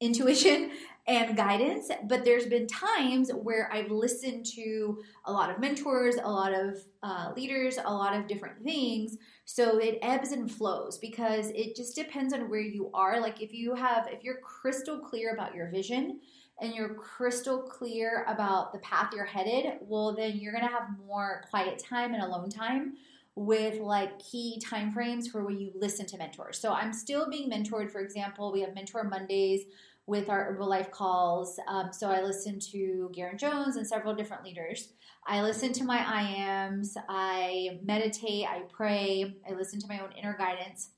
intuition 0.00 0.70
and 1.06 1.36
guidance, 1.36 1.90
but 2.08 2.24
there's 2.24 2.46
been 2.46 2.66
times 2.66 3.30
where 3.30 3.68
I've 3.72 3.90
listened 3.90 4.46
to 4.54 5.02
a 5.24 5.32
lot 5.32 5.50
of 5.50 5.58
mentors, 5.58 6.16
a 6.16 6.30
lot 6.30 6.52
of 6.52 6.78
uh, 7.02 7.32
leaders, 7.34 7.78
a 7.84 7.92
lot 7.92 8.14
of 8.14 8.28
different 8.28 8.62
things. 8.62 9.16
So 9.44 9.78
it 9.78 9.98
ebbs 10.02 10.30
and 10.30 10.50
flows 10.50 10.98
because 10.98 11.48
it 11.50 11.74
just 11.74 11.96
depends 11.96 12.32
on 12.32 12.48
where 12.48 12.60
you 12.60 12.90
are. 12.94 13.20
Like 13.20 13.42
if 13.42 13.52
you 13.52 13.74
have, 13.74 14.08
if 14.08 14.22
you're 14.22 14.40
crystal 14.40 14.98
clear 14.98 15.34
about 15.34 15.54
your 15.54 15.70
vision 15.70 16.20
and 16.60 16.74
you're 16.74 16.94
crystal 16.94 17.58
clear 17.62 18.24
about 18.28 18.72
the 18.72 18.78
path 18.80 19.12
you're 19.14 19.24
headed, 19.24 19.78
well, 19.80 20.14
then 20.14 20.36
you're 20.36 20.52
to 20.52 20.70
have 20.70 20.88
more 21.06 21.42
quiet 21.48 21.78
time 21.78 22.14
and 22.14 22.22
alone 22.22 22.50
time 22.50 22.94
with 23.34 23.78
like 23.80 24.18
key 24.18 24.60
time 24.60 24.92
frames 24.92 25.28
for 25.28 25.44
when 25.44 25.58
you 25.58 25.72
listen 25.74 26.04
to 26.06 26.18
mentors. 26.18 26.58
So 26.58 26.72
I'm 26.72 26.92
still 26.92 27.30
being 27.30 27.50
mentored. 27.50 27.90
For 27.90 28.00
example, 28.00 28.52
we 28.52 28.60
have 28.60 28.74
Mentor 28.74 29.04
Mondays 29.04 29.62
with 30.06 30.28
our 30.28 30.52
Herbalife 30.52 30.90
calls. 30.90 31.58
Um, 31.68 31.90
so 31.92 32.10
I 32.10 32.20
listen 32.20 32.58
to 32.72 33.10
Garrain 33.16 33.38
Jones 33.38 33.76
and 33.76 33.86
several 33.86 34.14
different 34.14 34.44
leaders. 34.44 34.92
I 35.26 35.42
listen 35.42 35.72
to 35.74 35.84
my 35.84 35.98
IAMs, 35.98 36.96
I 37.08 37.78
meditate, 37.84 38.46
I 38.46 38.62
pray, 38.72 39.36
I 39.48 39.52
listen 39.52 39.78
to 39.80 39.86
my 39.86 40.00
own 40.00 40.10
inner 40.18 40.36
guidance. 40.36 40.90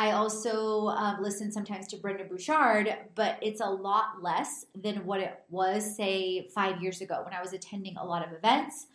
I 0.00 0.12
also 0.12 0.86
um, 0.86 1.18
listen 1.20 1.52
sometimes 1.52 1.86
to 1.88 1.98
Brendon 1.98 2.26
Burchard, 2.26 2.96
but 3.14 3.38
it's 3.42 3.60
a 3.60 3.68
lot 3.68 4.22
less 4.22 4.64
than 4.74 5.04
what 5.04 5.20
it 5.20 5.42
was, 5.50 5.94
say, 5.94 6.48
five 6.54 6.82
years 6.82 7.02
ago 7.02 7.20
when 7.22 7.34
I 7.34 7.42
was 7.42 7.52
attending 7.52 7.98
a 7.98 8.06
lot 8.06 8.26
of 8.26 8.32
events. 8.32 8.86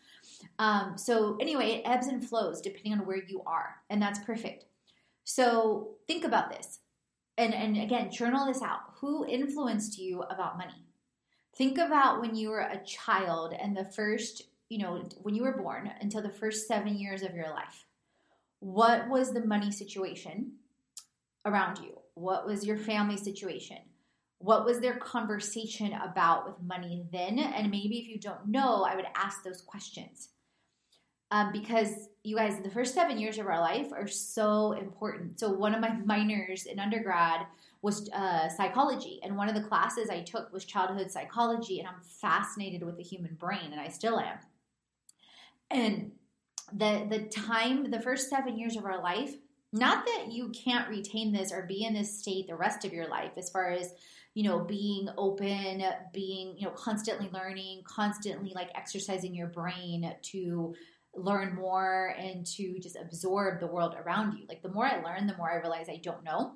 Um, 0.58 0.98
so, 0.98 1.38
anyway, 1.40 1.74
it 1.74 1.84
ebbs 1.86 2.08
and 2.08 2.28
flows 2.28 2.60
depending 2.60 2.94
on 2.94 3.06
where 3.06 3.24
you 3.24 3.44
are, 3.46 3.76
and 3.92 4.02
that's 4.02 4.18
perfect. 4.18 4.66
So, 5.26 5.90
think 6.08 6.26
about 6.26 6.50
this. 6.50 6.80
And 7.38 7.54
and 7.54 7.78
again 7.78 8.10
journal 8.10 8.48
this 8.48 8.64
out. 8.64 8.80
Who 9.02 9.28
influenced 9.28 10.00
you 10.00 10.24
about 10.24 10.58
money? 10.58 10.88
Think 11.56 11.78
about 11.78 12.20
when 12.20 12.34
you 12.34 12.50
were 12.50 12.62
a 12.62 12.84
child 12.84 13.54
and 13.54 13.78
the 13.78 13.86
first 13.86 14.42
you 14.70 14.80
know 14.80 15.04
when 15.22 15.36
you 15.36 15.44
were 15.44 15.62
born 15.62 15.92
until 16.02 16.24
the 16.24 16.30
first 16.30 16.68
7 16.68 16.98
years 16.98 17.22
of 17.22 17.36
your 17.36 17.50
life. 17.50 17.86
What 18.60 19.08
was 19.08 19.34
the 19.34 19.46
money 19.46 19.70
situation 19.70 20.54
around 21.46 21.80
you? 21.80 22.00
What 22.16 22.46
was 22.46 22.66
your 22.66 22.78
family 22.78 23.18
situation? 23.18 23.78
What 24.40 24.66
was 24.66 24.80
their 24.80 24.96
conversation 24.96 25.94
about 25.94 26.46
with 26.46 26.62
money 26.62 27.06
then? 27.12 27.40
And 27.40 27.72
maybe 27.72 27.98
if 28.00 28.08
you 28.08 28.20
don't 28.20 28.48
know 28.48 28.84
i 28.84 28.96
would 28.96 29.08
ask 29.16 29.44
those 29.44 29.62
questions. 29.62 30.30
Um, 31.32 31.52
because 31.52 32.10
you 32.24 32.36
guys, 32.36 32.60
the 32.62 32.70
first 32.70 32.94
seven 32.94 33.18
years 33.18 33.40
of 33.40 33.48
our 33.48 33.60
life 33.60 33.92
are 33.92 34.08
so 34.08 34.74
important. 34.74 35.40
So, 35.40 35.50
one 35.50 35.74
of 35.74 35.82
my 35.82 35.94
minors 36.06 36.66
in 36.66 36.80
undergrad 36.80 37.48
was 37.82 38.10
uh, 38.10 38.48
psychology, 38.50 39.20
and 39.24 39.36
one 39.36 39.50
of 39.50 39.56
the 39.56 39.62
classes 39.62 40.10
I 40.10 40.22
took 40.22 40.54
was 40.54 40.66
childhood 40.66 41.12
psychology, 41.12 41.80
and 41.80 41.88
I'm 41.88 42.02
fascinated 42.02 42.84
with 42.84 42.98
the 42.98 43.04
human 43.04 43.34
brain, 43.36 43.72
and 43.72 43.82
I 43.82 43.90
still 43.90 44.20
am. 44.20 44.38
And 45.72 46.12
the 46.74 47.08
the 47.10 47.26
time, 47.30 47.90
the 47.90 48.02
first 48.02 48.30
seven 48.30 48.58
years 48.58 48.76
of 48.76 48.86
our 48.86 49.02
life, 49.02 49.36
not 49.76 50.06
that 50.06 50.32
you 50.32 50.50
can't 50.50 50.90
retain 50.90 51.32
this 51.32 51.52
or 51.52 51.64
be 51.64 51.84
in 51.84 51.94
this 51.94 52.20
state 52.20 52.48
the 52.48 52.56
rest 52.56 52.86
of 52.86 52.94
your 52.94 53.08
life, 53.08 53.32
as 53.38 53.50
far 53.50 53.70
as 53.72 53.94
you 54.34 54.44
know 54.44 54.60
being 54.60 55.10
open 55.18 55.84
being 56.14 56.56
you 56.58 56.66
know 56.66 56.72
constantly 56.72 57.30
learning 57.32 57.82
constantly 57.86 58.52
like 58.54 58.70
exercising 58.76 59.34
your 59.34 59.48
brain 59.48 60.14
to 60.22 60.74
learn 61.14 61.56
more 61.56 62.14
and 62.18 62.46
to 62.46 62.78
just 62.80 62.98
absorb 62.98 63.60
the 63.60 63.68
world 63.68 63.96
around 64.06 64.38
you. 64.38 64.46
Like 64.48 64.62
the 64.62 64.72
more 64.72 64.86
I 64.86 65.02
learn, 65.02 65.28
the 65.28 65.38
more 65.38 65.52
I 65.52 65.58
realize 65.58 65.88
I 65.90 66.02
don't 66.04 66.24
know. 66.24 66.54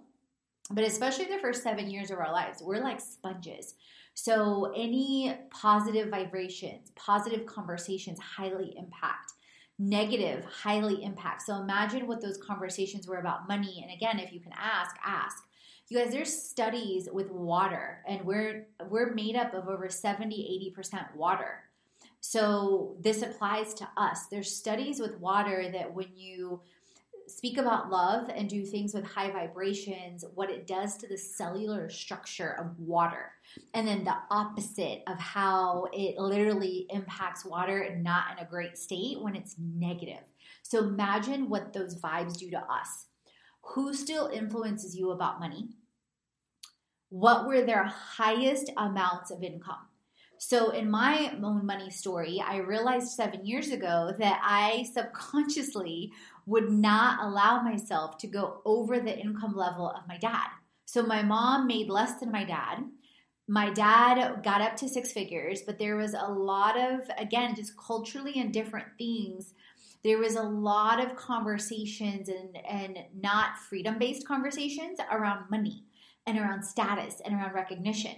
But 0.71 0.83
especially 0.83 1.25
the 1.25 1.39
first 1.39 1.63
seven 1.63 1.89
years 1.89 2.11
of 2.11 2.19
our 2.19 2.31
lives, 2.31 2.61
we're 2.61 2.83
like 2.83 2.99
sponges. 2.99 3.75
So 4.13 4.73
any 4.75 5.35
positive 5.49 6.09
vibrations, 6.09 6.91
positive 6.95 7.45
conversations 7.45 8.19
highly 8.19 8.75
impact. 8.77 9.33
Negative 9.81 10.43
highly 10.45 11.03
impact. 11.03 11.43
So 11.43 11.55
imagine 11.55 12.05
what 12.05 12.21
those 12.21 12.37
conversations 12.37 13.07
were 13.07 13.17
about 13.17 13.47
money. 13.47 13.79
And 13.81 13.91
again, 13.95 14.19
if 14.19 14.33
you 14.33 14.41
can 14.41 14.53
ask, 14.53 14.95
ask. 15.05 15.43
You 15.87 15.97
guys, 15.97 16.11
there's 16.11 16.31
studies 16.31 17.09
with 17.11 17.31
water, 17.31 18.03
and 18.07 18.23
we're 18.23 18.67
we're 18.89 19.11
made 19.13 19.35
up 19.35 19.55
of 19.55 19.67
over 19.67 19.89
70, 19.89 20.73
80% 20.77 21.15
water. 21.15 21.63
So 22.21 22.97
this 22.99 23.23
applies 23.23 23.73
to 23.75 23.87
us. 23.97 24.27
There's 24.27 24.55
studies 24.55 24.99
with 24.99 25.17
water 25.19 25.71
that 25.71 25.93
when 25.93 26.15
you 26.15 26.61
speak 27.29 27.57
about 27.57 27.89
love 27.89 28.29
and 28.29 28.49
do 28.49 28.65
things 28.65 28.93
with 28.93 29.05
high 29.05 29.31
vibrations, 29.31 30.25
what 30.35 30.49
it 30.49 30.67
does 30.67 30.97
to 30.97 31.07
the 31.07 31.17
cellular 31.17 31.89
structure 31.89 32.55
of 32.59 32.79
water. 32.79 33.31
And 33.73 33.87
then 33.87 34.03
the 34.03 34.15
opposite 34.31 35.03
of 35.07 35.17
how 35.19 35.87
it 35.93 36.17
literally 36.17 36.87
impacts 36.89 37.45
water 37.45 37.81
and 37.81 38.03
not 38.03 38.25
in 38.31 38.45
a 38.45 38.49
great 38.49 38.77
state 38.77 39.21
when 39.21 39.35
it's 39.35 39.55
negative. 39.59 40.23
So 40.63 40.79
imagine 40.79 41.49
what 41.49 41.73
those 41.73 41.99
vibes 41.99 42.37
do 42.37 42.49
to 42.51 42.59
us. 42.59 43.07
Who 43.73 43.93
still 43.93 44.27
influences 44.27 44.95
you 44.95 45.11
about 45.11 45.39
money? 45.39 45.69
What 47.09 47.47
were 47.47 47.61
their 47.61 47.83
highest 47.83 48.71
amounts 48.77 49.31
of 49.31 49.43
income? 49.43 49.88
So, 50.41 50.69
in 50.69 50.89
my 50.89 51.33
own 51.43 51.65
money 51.65 51.89
story, 51.89 52.41
I 52.43 52.59
realized 52.59 53.09
seven 53.09 53.45
years 53.45 53.71
ago 53.71 54.13
that 54.19 54.39
I 54.41 54.87
subconsciously 54.93 56.13
would 56.45 56.71
not 56.71 57.19
allow 57.21 57.61
myself 57.61 58.17
to 58.19 58.27
go 58.27 58.61
over 58.63 59.01
the 59.01 59.19
income 59.19 59.53
level 59.53 59.89
of 59.89 60.07
my 60.07 60.17
dad. 60.17 60.47
So, 60.85 61.03
my 61.03 61.23
mom 61.23 61.67
made 61.67 61.89
less 61.89 62.21
than 62.21 62.31
my 62.31 62.45
dad. 62.45 62.85
My 63.49 63.69
dad 63.69 64.41
got 64.41 64.61
up 64.61 64.77
to 64.77 64.87
six 64.87 65.11
figures, 65.11 65.63
but 65.63 65.77
there 65.77 65.97
was 65.97 66.13
a 66.13 66.31
lot 66.31 66.79
of, 66.79 67.01
again, 67.17 67.53
just 67.53 67.75
culturally 67.75 68.39
and 68.39 68.53
different 68.53 68.87
things. 68.97 69.53
There 70.05 70.19
was 70.19 70.35
a 70.37 70.41
lot 70.41 71.03
of 71.03 71.17
conversations 71.17 72.29
and, 72.29 72.57
and 72.65 72.97
not 73.13 73.57
freedom 73.57 73.99
based 73.99 74.25
conversations 74.25 74.99
around 75.11 75.49
money 75.51 75.83
and 76.25 76.39
around 76.39 76.63
status 76.63 77.21
and 77.25 77.33
around 77.33 77.53
recognition. 77.53 78.15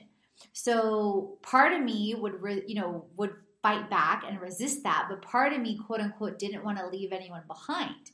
So 0.53 1.37
part 1.41 1.73
of 1.73 1.81
me 1.81 2.15
would, 2.15 2.41
re, 2.41 2.63
you 2.67 2.75
know, 2.75 3.05
would 3.17 3.33
fight 3.61 3.89
back 3.89 4.23
and 4.27 4.41
resist 4.41 4.83
that, 4.83 5.05
but 5.09 5.21
part 5.21 5.53
of 5.53 5.61
me, 5.61 5.77
quote 5.77 5.99
unquote, 5.99 6.39
didn't 6.39 6.63
want 6.63 6.79
to 6.79 6.87
leave 6.87 7.11
anyone 7.11 7.43
behind. 7.47 8.11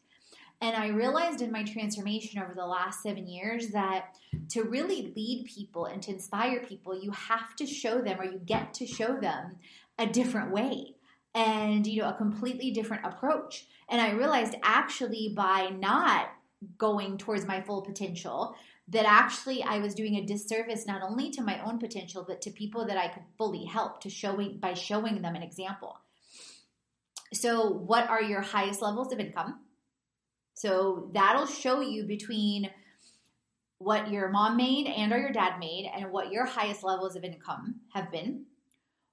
And 0.60 0.76
I 0.76 0.88
realized 0.88 1.42
in 1.42 1.52
my 1.52 1.64
transformation 1.64 2.42
over 2.42 2.54
the 2.54 2.66
last 2.66 3.04
seven 3.04 3.28
years 3.28 3.70
that 3.70 4.18
to 4.50 4.64
really 4.64 5.14
lead 5.16 5.46
people 5.46 5.86
and 5.86 6.02
to 6.02 6.12
inspire 6.12 6.66
people, 6.66 7.00
you 7.00 7.12
have 7.12 7.56
to 7.58 7.68
show 7.68 8.02
them 8.02 8.20
or 8.20 8.26
you 8.26 8.40
get 8.44 8.74
to 8.76 8.88
show 8.88 9.20
them 9.20 9.58
a 10.00 10.08
different 10.08 10.52
way 10.52 10.96
and 11.36 11.86
you 11.86 12.02
know 12.02 12.10
a 12.10 12.14
completely 12.14 12.72
different 12.72 13.06
approach. 13.06 13.68
And 13.90 14.02
I 14.02 14.12
realized 14.12 14.56
actually 14.64 15.34
by 15.36 15.70
not 15.70 16.30
going 16.78 17.20
towards 17.20 17.46
my 17.46 17.62
full 17.62 17.84
potential 17.84 18.56
that 18.90 19.06
actually 19.06 19.64
I 19.64 19.80
was 19.80 19.94
doing 19.94 20.16
a 20.16 20.26
disservice 20.26 20.88
not 20.88 21.02
only 21.02 21.30
to 21.32 21.42
my 21.42 21.64
own 21.64 21.78
potential 21.78 22.24
but 22.28 22.42
to 22.42 22.52
people 22.52 22.86
that 22.88 22.98
I 22.98 23.10
could 23.10 23.24
fully 23.38 23.66
help 23.66 24.02
to 24.02 24.10
showing 24.10 24.60
by 24.60 24.74
showing 24.74 25.22
them 25.22 25.36
an 25.36 25.44
example. 25.44 25.98
So, 27.34 27.70
what 27.70 28.10
are 28.10 28.22
your 28.22 28.42
highest 28.42 28.82
levels 28.82 29.12
of 29.12 29.20
income? 29.20 29.60
So, 30.54 31.10
that'll 31.14 31.46
show 31.46 31.82
you 31.82 32.06
between 32.06 32.70
what 33.80 34.10
your 34.10 34.30
mom 34.30 34.56
made 34.56 34.88
and 34.88 35.12
or 35.12 35.20
your 35.20 35.34
dad 35.34 35.60
made 35.60 35.92
and 35.94 36.12
what 36.12 36.32
your 36.32 36.46
highest 36.46 36.84
levels 36.84 37.16
of 37.16 37.24
income 37.26 37.82
have 37.94 38.12
been. 38.12 38.46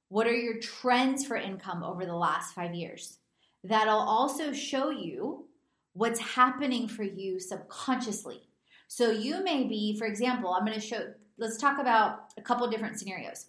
What 0.09 0.29
are 0.29 0.35
your 0.35 0.61
trends 0.61 1.27
for 1.27 1.37
income 1.37 1.83
over 1.83 2.07
the 2.07 2.15
last 2.15 2.55
5 2.55 2.73
years? 2.75 3.19
That'll 3.65 3.99
also 3.99 4.53
show 4.53 4.91
you 4.91 5.49
what's 5.93 6.21
happening 6.21 6.87
for 6.87 7.03
you 7.03 7.41
subconsciously 7.41 8.44
so 8.89 9.11
you 9.11 9.43
may 9.43 9.65
be, 9.65 9.97
for 9.99 10.07
example, 10.07 10.53
I'm 10.55 10.65
going 10.65 10.79
to 10.79 10.87
show, 10.87 11.13
let's 11.39 11.57
talk 11.57 11.79
about 11.79 12.33
a 12.37 12.43
couple 12.43 12.69
different 12.69 12.99
scenarios. 12.99 13.47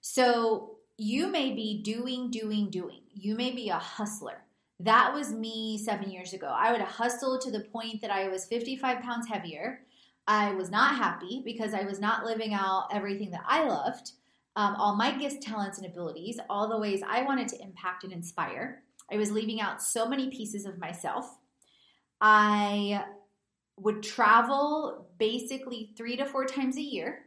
So 0.00 0.76
you 0.96 1.28
may 1.28 1.52
be 1.52 1.82
doing, 1.82 2.30
doing, 2.30 2.70
doing. 2.70 3.00
You 3.12 3.34
may 3.34 3.52
be 3.52 3.70
a 3.70 3.78
hustler. 3.78 4.44
That 4.78 5.12
was 5.12 5.32
me 5.32 5.78
seven 5.78 6.10
years 6.10 6.32
ago. 6.32 6.46
I 6.46 6.72
would 6.72 6.80
hustle 6.80 7.38
to 7.38 7.50
the 7.50 7.60
point 7.60 8.00
that 8.02 8.10
I 8.10 8.28
was 8.28 8.46
55 8.46 9.00
pounds 9.00 9.28
heavier. 9.28 9.80
I 10.26 10.52
was 10.52 10.70
not 10.70 10.96
happy 10.96 11.42
because 11.44 11.74
I 11.74 11.82
was 11.82 12.00
not 12.00 12.24
living 12.24 12.54
out 12.54 12.88
everything 12.92 13.30
that 13.32 13.44
I 13.46 13.64
loved, 13.64 14.12
um, 14.56 14.76
all 14.76 14.96
my 14.96 15.10
gifts, 15.16 15.44
talents, 15.44 15.78
and 15.78 15.86
abilities, 15.86 16.38
all 16.48 16.68
the 16.68 16.78
ways 16.78 17.02
I 17.06 17.22
wanted 17.22 17.48
to 17.48 17.62
impact 17.62 18.04
and 18.04 18.12
inspire. 18.12 18.82
I 19.12 19.16
was 19.16 19.32
leaving 19.32 19.60
out 19.60 19.82
so 19.82 20.08
many 20.08 20.30
pieces 20.30 20.66
of 20.66 20.78
myself. 20.78 21.36
I 22.20 23.04
would 23.80 24.02
travel 24.02 25.08
basically 25.18 25.92
three 25.96 26.16
to 26.16 26.26
four 26.26 26.44
times 26.44 26.76
a 26.76 26.82
year. 26.82 27.26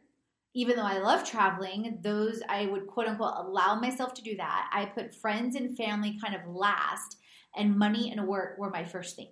Even 0.55 0.75
though 0.75 0.83
I 0.83 0.99
love 0.99 1.27
traveling, 1.27 1.97
those 2.01 2.41
I 2.47 2.67
would 2.67 2.85
quote 2.85 3.07
unquote 3.07 3.33
allow 3.35 3.79
myself 3.79 4.13
to 4.15 4.21
do 4.21 4.37
that. 4.37 4.69
I 4.71 4.85
put 4.85 5.15
friends 5.15 5.55
and 5.55 5.75
family 5.75 6.19
kind 6.23 6.35
of 6.35 6.47
last, 6.47 7.17
and 7.55 7.77
money 7.77 8.11
and 8.11 8.27
work 8.27 8.57
were 8.59 8.69
my 8.69 8.83
first 8.83 9.15
thing. 9.15 9.29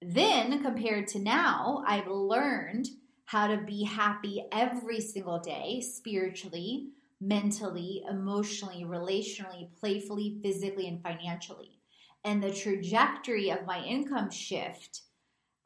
Then, 0.00 0.62
compared 0.62 1.06
to 1.08 1.18
now, 1.18 1.84
I've 1.86 2.08
learned 2.08 2.88
how 3.26 3.46
to 3.46 3.58
be 3.58 3.84
happy 3.84 4.44
every 4.52 5.00
single 5.00 5.38
day, 5.38 5.80
spiritually, 5.80 6.88
mentally, 7.20 8.02
emotionally, 8.10 8.84
relationally, 8.84 9.68
playfully, 9.78 10.40
physically, 10.42 10.88
and 10.88 11.02
financially 11.02 11.81
and 12.24 12.42
the 12.42 12.52
trajectory 12.52 13.50
of 13.50 13.66
my 13.66 13.82
income 13.84 14.30
shift 14.30 15.02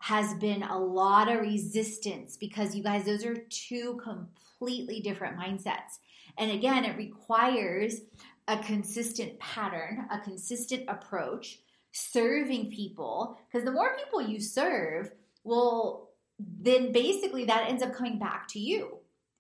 has 0.01 0.35
been 0.35 0.63
a 0.63 0.79
lot 0.79 1.29
of 1.31 1.41
resistance 1.41 2.37
because 2.37 2.75
you 2.75 2.83
guys, 2.83 3.05
those 3.05 3.25
are 3.25 3.37
two 3.51 3.99
completely 4.03 5.01
different 5.01 5.39
mindsets. 5.39 5.99
And 6.39 6.51
again, 6.51 6.85
it 6.85 6.97
requires 6.97 8.01
a 8.49 8.59
consistent 8.59 9.39
pattern, 9.39 10.07
a 10.11 10.21
consistent 10.21 10.85
approach, 10.89 11.61
serving 11.93 12.71
people. 12.71 13.39
Because 13.47 13.65
the 13.65 13.73
more 13.73 13.97
people 13.97 14.23
you 14.23 14.39
serve, 14.39 15.11
well, 15.45 16.11
then 16.39 16.93
basically 16.93 17.45
that 17.47 17.69
ends 17.69 17.83
up 17.83 17.95
coming 17.95 18.19
back 18.19 18.47
to 18.49 18.61
you. 18.61 18.99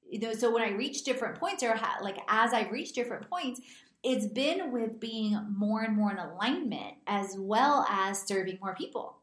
You 0.08 0.20
know, 0.20 0.32
so 0.32 0.52
when 0.52 0.62
I 0.62 0.70
reach 0.70 1.04
different 1.04 1.38
points, 1.38 1.62
or 1.62 1.78
like 2.00 2.18
as 2.28 2.52
I 2.52 2.68
reach 2.68 2.92
different 2.92 3.28
points, 3.28 3.60
it's 4.06 4.26
been 4.26 4.70
with 4.70 5.00
being 5.00 5.36
more 5.50 5.82
and 5.82 5.96
more 5.96 6.12
in 6.12 6.18
alignment 6.18 6.94
as 7.08 7.34
well 7.36 7.84
as 7.90 8.22
serving 8.22 8.56
more 8.62 8.72
people. 8.76 9.16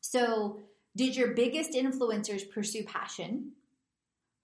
So, 0.00 0.60
did 0.96 1.14
your 1.14 1.34
biggest 1.34 1.72
influencers 1.72 2.50
pursue 2.50 2.84
passion? 2.84 3.52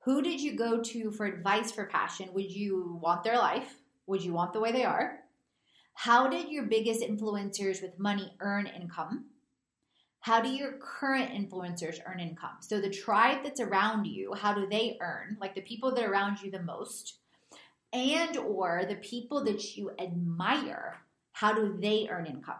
Who 0.04 0.20
did 0.20 0.38
you 0.42 0.54
go 0.54 0.82
to 0.82 1.11
for 1.11 1.24
advice 1.24 1.72
for 1.72 1.87
passion? 1.87 2.28
Would 2.34 2.52
you 2.52 2.98
want 3.02 3.24
their 3.24 3.38
life? 3.38 3.76
Would 4.06 4.22
you 4.22 4.34
want 4.34 4.52
the 4.52 4.61
way 4.61 4.70
they 4.70 4.84
are? 4.84 5.20
How 5.94 6.28
did 6.28 6.50
your 6.50 6.64
biggest 6.64 7.00
influencers 7.00 7.80
with 7.80 7.98
money 7.98 8.34
earn 8.40 8.66
income? 8.66 9.30
How 10.20 10.42
do 10.42 10.50
your 10.50 10.72
current 10.72 11.30
influencers 11.30 12.00
earn 12.06 12.20
income? 12.20 12.58
So, 12.61 12.82
the 12.82 12.90
tribe 12.90 13.44
that's 13.44 13.61
around 13.61 14.04
you, 14.04 14.34
how 14.34 14.52
do 14.52 14.66
they 14.68 14.98
earn? 15.00 15.38
Like 15.40 15.54
the 15.54 15.62
people 15.62 15.94
that 15.94 16.04
are 16.04 16.12
around 16.12 16.42
you 16.42 16.50
the 16.50 16.62
most 16.62 17.20
and 17.92 18.37
or 18.37 18.85
the 18.88 18.96
people 18.96 19.44
that 19.44 19.77
you 19.77 19.90
admire 19.98 20.96
how 21.33 21.53
do 21.53 21.77
they 21.81 22.09
earn 22.11 22.27
income? 22.27 22.57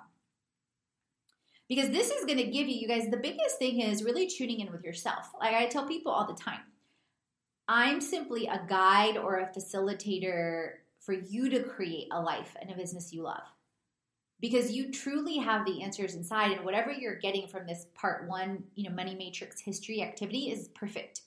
Because 1.69 1.91
this 1.91 2.11
is 2.11 2.25
going 2.25 2.39
to 2.39 2.45
give 2.45 2.69
you 2.69 2.77
you 2.77 2.89
guys 2.89 3.11
the 3.11 3.17
biggest 3.17 3.59
thing 3.59 3.81
is 3.81 4.05
really 4.05 4.27
tuning 4.27 4.61
in 4.61 4.73
with 4.73 4.85
yourself. 4.85 5.31
Like 5.41 5.55
i 5.55 5.67
tell 5.67 5.87
people 5.87 6.13
all 6.13 6.27
the 6.27 6.41
time 6.41 6.61
i'm 7.69 8.01
simply 8.01 8.47
a 8.47 8.63
guide 8.69 9.17
or 9.17 9.41
a 9.41 9.53
facilitator 9.53 10.71
for 11.01 11.13
you 11.13 11.49
to 11.51 11.63
create 11.63 12.09
a 12.11 12.21
life 12.21 12.57
and 12.61 12.71
a 12.71 12.77
business 12.77 13.13
you 13.13 13.23
love. 13.23 13.43
Because 14.41 14.71
you 14.73 14.93
truly 14.93 15.39
have 15.39 15.67
the 15.67 15.83
answers 15.83 16.15
inside 16.15 16.53
and 16.53 16.65
whatever 16.65 16.93
you're 16.93 17.19
getting 17.19 17.49
from 17.49 17.67
this 17.67 17.87
part 17.95 18.29
one 18.29 18.63
you 18.75 18.89
know 18.89 18.95
money 18.95 19.15
matrix 19.15 19.61
history 19.61 20.03
activity 20.03 20.51
is 20.51 20.69
perfect 20.69 21.23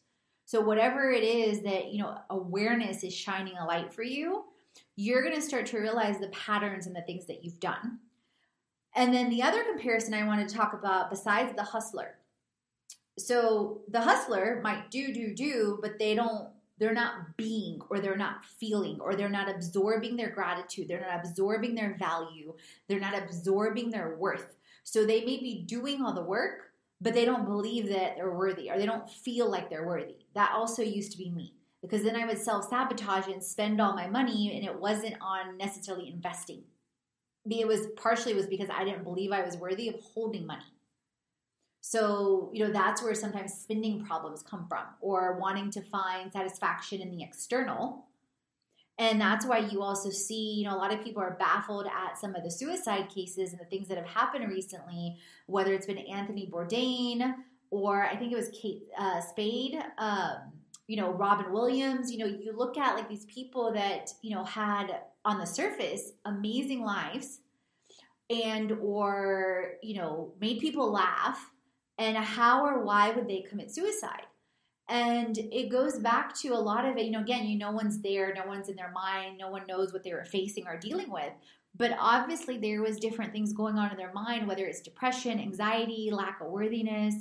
so 0.52 0.60
whatever 0.60 1.12
it 1.12 1.24
is 1.24 1.62
that, 1.62 1.94
you 1.94 2.00
know, 2.00 2.18
awareness 2.30 3.06
is 3.06 3.16
shining 3.16 3.56
a 3.58 3.66
light 3.66 3.94
for 3.94 4.04
you, 4.04 4.44
you're 4.98 5.22
going 5.22 5.34
to 5.34 5.42
start 5.42 5.66
to 5.68 5.80
realize 5.80 6.20
the 6.20 6.28
patterns 6.28 6.88
and 6.88 6.94
the 6.94 7.04
things 7.04 7.26
that 7.28 7.42
you've 7.42 7.62
done. 7.62 8.00
And 8.94 9.14
then 9.14 9.30
the 9.30 9.44
other 9.44 9.64
comparison 9.64 10.14
I 10.14 10.28
want 10.28 10.46
to 10.46 10.54
talk 10.54 10.74
about 10.74 11.10
besides 11.10 11.56
the 11.56 11.64
hustler. 11.64 12.16
So 13.18 13.80
the 13.88 14.02
hustler 14.02 14.60
might 14.62 14.92
do 14.92 15.14
do 15.14 15.34
do, 15.34 15.80
but 15.82 15.98
they 15.98 16.16
don't 16.16 16.50
they're 16.80 16.94
not 16.94 17.38
being 17.38 17.80
or 17.90 18.02
they're 18.02 18.18
not 18.18 18.44
feeling 18.44 19.00
or 19.00 19.16
they're 19.16 19.30
not 19.30 19.50
absorbing 19.50 20.18
their 20.18 20.32
gratitude, 20.32 20.90
they're 20.90 21.00
not 21.00 21.26
absorbing 21.26 21.76
their 21.76 21.96
value, 21.98 22.54
they're 22.90 23.00
not 23.00 23.18
absorbing 23.18 23.90
their 23.90 24.18
worth. 24.18 24.58
So 24.84 25.06
they 25.06 25.22
may 25.22 25.38
be 25.38 25.64
doing 25.66 26.02
all 26.02 26.12
the 26.14 26.22
work, 26.22 26.71
but 27.02 27.14
they 27.14 27.26
don't 27.26 27.46
believe 27.46 27.90
that 27.90 28.16
they're 28.16 28.32
worthy 28.32 28.70
or 28.70 28.78
they 28.78 28.86
don't 28.86 29.10
feel 29.10 29.50
like 29.50 29.70
they're 29.70 29.88
worthy. 29.88 30.18
That 30.36 30.54
also 30.56 30.84
used 30.84 31.12
to 31.14 31.18
be 31.18 31.32
me 31.32 31.56
because 31.82 32.04
then 32.04 32.16
I 32.16 32.26
would 32.26 32.38
self 32.38 32.70
sabotage 32.70 33.28
and 33.28 33.44
spend 33.44 33.82
all 33.82 33.96
my 33.96 34.08
money 34.08 34.56
and 34.56 34.64
it 34.64 34.80
wasn't 34.80 35.16
on 35.20 35.58
necessarily 35.58 36.10
investing. 36.10 36.64
It 37.50 37.68
was 37.68 37.88
partially 37.96 38.36
was 38.36 38.46
because 38.46 38.70
I 38.70 38.86
didn't 38.86 39.04
believe 39.04 39.32
I 39.32 39.44
was 39.44 39.58
worthy 39.58 39.90
of 39.90 39.96
holding 40.00 40.46
money. 40.46 40.62
So, 41.84 42.52
you 42.54 42.64
know, 42.64 42.72
that's 42.72 43.02
where 43.02 43.16
sometimes 43.16 43.56
spending 43.56 44.06
problems 44.06 44.44
come 44.44 44.68
from 44.70 44.86
or 45.02 45.40
wanting 45.40 45.72
to 45.72 45.82
find 45.82 46.32
satisfaction 46.32 47.02
in 47.02 47.10
the 47.10 47.24
external. 47.24 48.06
And 49.02 49.20
that's 49.20 49.48
why 49.48 49.58
you 49.58 49.82
also 49.82 50.12
see, 50.12 50.54
you 50.54 50.66
know, 50.66 50.76
a 50.76 50.78
lot 50.78 50.94
of 50.94 51.04
people 51.04 51.24
are 51.24 51.36
baffled 51.40 51.88
at 51.88 52.20
some 52.20 52.36
of 52.36 52.44
the 52.44 52.52
suicide 52.52 53.10
cases 53.10 53.50
and 53.52 53.60
the 53.60 53.66
things 53.66 53.88
that 53.88 53.98
have 53.98 54.06
happened 54.06 54.48
recently, 54.48 55.18
whether 55.48 55.74
it's 55.74 55.88
been 55.88 55.98
Anthony 55.98 56.48
Bourdain 56.48 57.34
or 57.72 58.06
I 58.06 58.16
think 58.16 58.32
it 58.32 58.36
was 58.36 58.50
Kate 58.50 58.84
uh, 59.00 59.20
Spade, 59.20 59.80
um, 59.98 60.52
you 60.86 60.98
know, 60.98 61.12
Robin 61.14 61.52
Williams. 61.52 62.12
You 62.12 62.20
know, 62.20 62.28
you 62.28 62.54
look 62.56 62.78
at 62.78 62.94
like 62.94 63.10
these 63.10 63.26
people 63.26 63.74
that, 63.74 64.12
you 64.22 64.36
know, 64.36 64.44
had 64.44 65.00
on 65.26 65.40
the 65.40 65.46
surface 65.46 66.12
amazing 66.26 66.84
lives 66.84 67.40
and 68.30 68.72
or, 68.84 69.78
you 69.82 69.96
know, 69.96 70.32
made 70.40 70.60
people 70.60 70.92
laugh. 70.92 71.50
And 71.98 72.16
how 72.18 72.68
or 72.68 72.84
why 72.84 73.10
would 73.10 73.28
they 73.28 73.42
commit 73.42 73.72
suicide? 73.72 74.28
And 74.90 75.38
it 75.38 75.70
goes 75.70 76.00
back 76.00 76.36
to 76.42 76.50
a 76.50 76.56
lot 76.56 76.86
of 76.86 76.98
it, 76.98 77.06
you 77.06 77.12
know, 77.12 77.22
again, 77.22 77.46
you 77.46 77.58
no 77.58 77.72
one's 77.72 78.02
there, 78.02 78.34
no 78.34 78.46
one's 78.46 78.68
in 78.68 78.76
their 78.76 78.92
mind, 78.92 79.38
no 79.38 79.50
one 79.50 79.66
knows 79.68 79.94
what 79.94 80.04
they 80.04 80.14
were 80.14 80.26
facing 80.26 80.68
or 80.68 80.78
dealing 80.78 81.10
with. 81.10 81.32
But 81.76 81.96
obviously 81.98 82.58
there 82.58 82.82
was 82.82 83.00
different 83.00 83.32
things 83.32 83.54
going 83.54 83.78
on 83.78 83.92
in 83.92 83.98
their 83.98 84.12
mind, 84.12 84.48
whether 84.48 84.66
it's 84.66 84.82
depression, 84.82 85.40
anxiety, 85.40 86.10
lack 86.12 86.42
of 86.42 86.48
worthiness, 86.48 87.16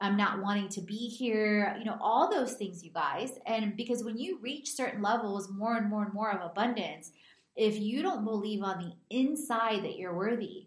um, 0.00 0.16
not 0.16 0.42
wanting 0.42 0.68
to 0.70 0.80
be 0.80 1.08
here, 1.08 1.76
you 1.78 1.84
know, 1.84 1.96
all 2.00 2.28
those 2.28 2.54
things, 2.54 2.82
you 2.82 2.90
guys. 2.90 3.38
And 3.46 3.76
because 3.76 4.02
when 4.02 4.18
you 4.18 4.38
reach 4.42 4.72
certain 4.72 5.00
levels, 5.00 5.48
more 5.50 5.76
and 5.76 5.88
more 5.88 6.02
and 6.02 6.12
more 6.12 6.32
of 6.32 6.42
abundance, 6.42 7.12
if 7.54 7.78
you 7.78 8.02
don't 8.02 8.24
believe 8.24 8.62
on 8.62 8.78
the 8.78 9.16
inside 9.16 9.84
that 9.84 9.96
you're 9.96 10.16
worthy, 10.16 10.66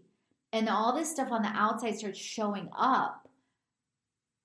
and 0.53 0.69
all 0.69 0.95
this 0.95 1.11
stuff 1.11 1.31
on 1.31 1.41
the 1.41 1.49
outside 1.49 1.97
starts 1.97 2.17
showing 2.17 2.69
up, 2.75 3.26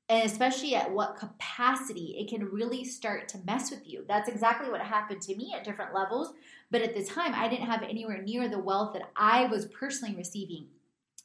and 0.09 0.25
especially 0.25 0.75
at 0.75 0.91
what 0.91 1.17
capacity 1.17 2.17
it 2.19 2.29
can 2.29 2.45
really 2.47 2.85
start 2.85 3.29
to 3.29 3.39
mess 3.47 3.71
with 3.71 3.89
you. 3.89 4.05
That's 4.09 4.29
exactly 4.29 4.71
what 4.71 4.81
happened 4.81 5.23
to 5.23 5.37
me 5.37 5.55
at 5.57 5.65
different 5.65 5.95
levels. 5.95 6.35
But 6.71 6.83
at 6.83 6.95
the 6.95 7.05
time, 7.05 7.35
I 7.35 7.49
didn't 7.49 7.67
have 7.67 7.83
anywhere 7.83 8.21
near 8.23 8.49
the 8.49 8.59
wealth 8.59 8.93
that 8.95 9.11
I 9.17 9.47
was 9.47 9.67
personally 9.67 10.15
receiving, 10.15 10.67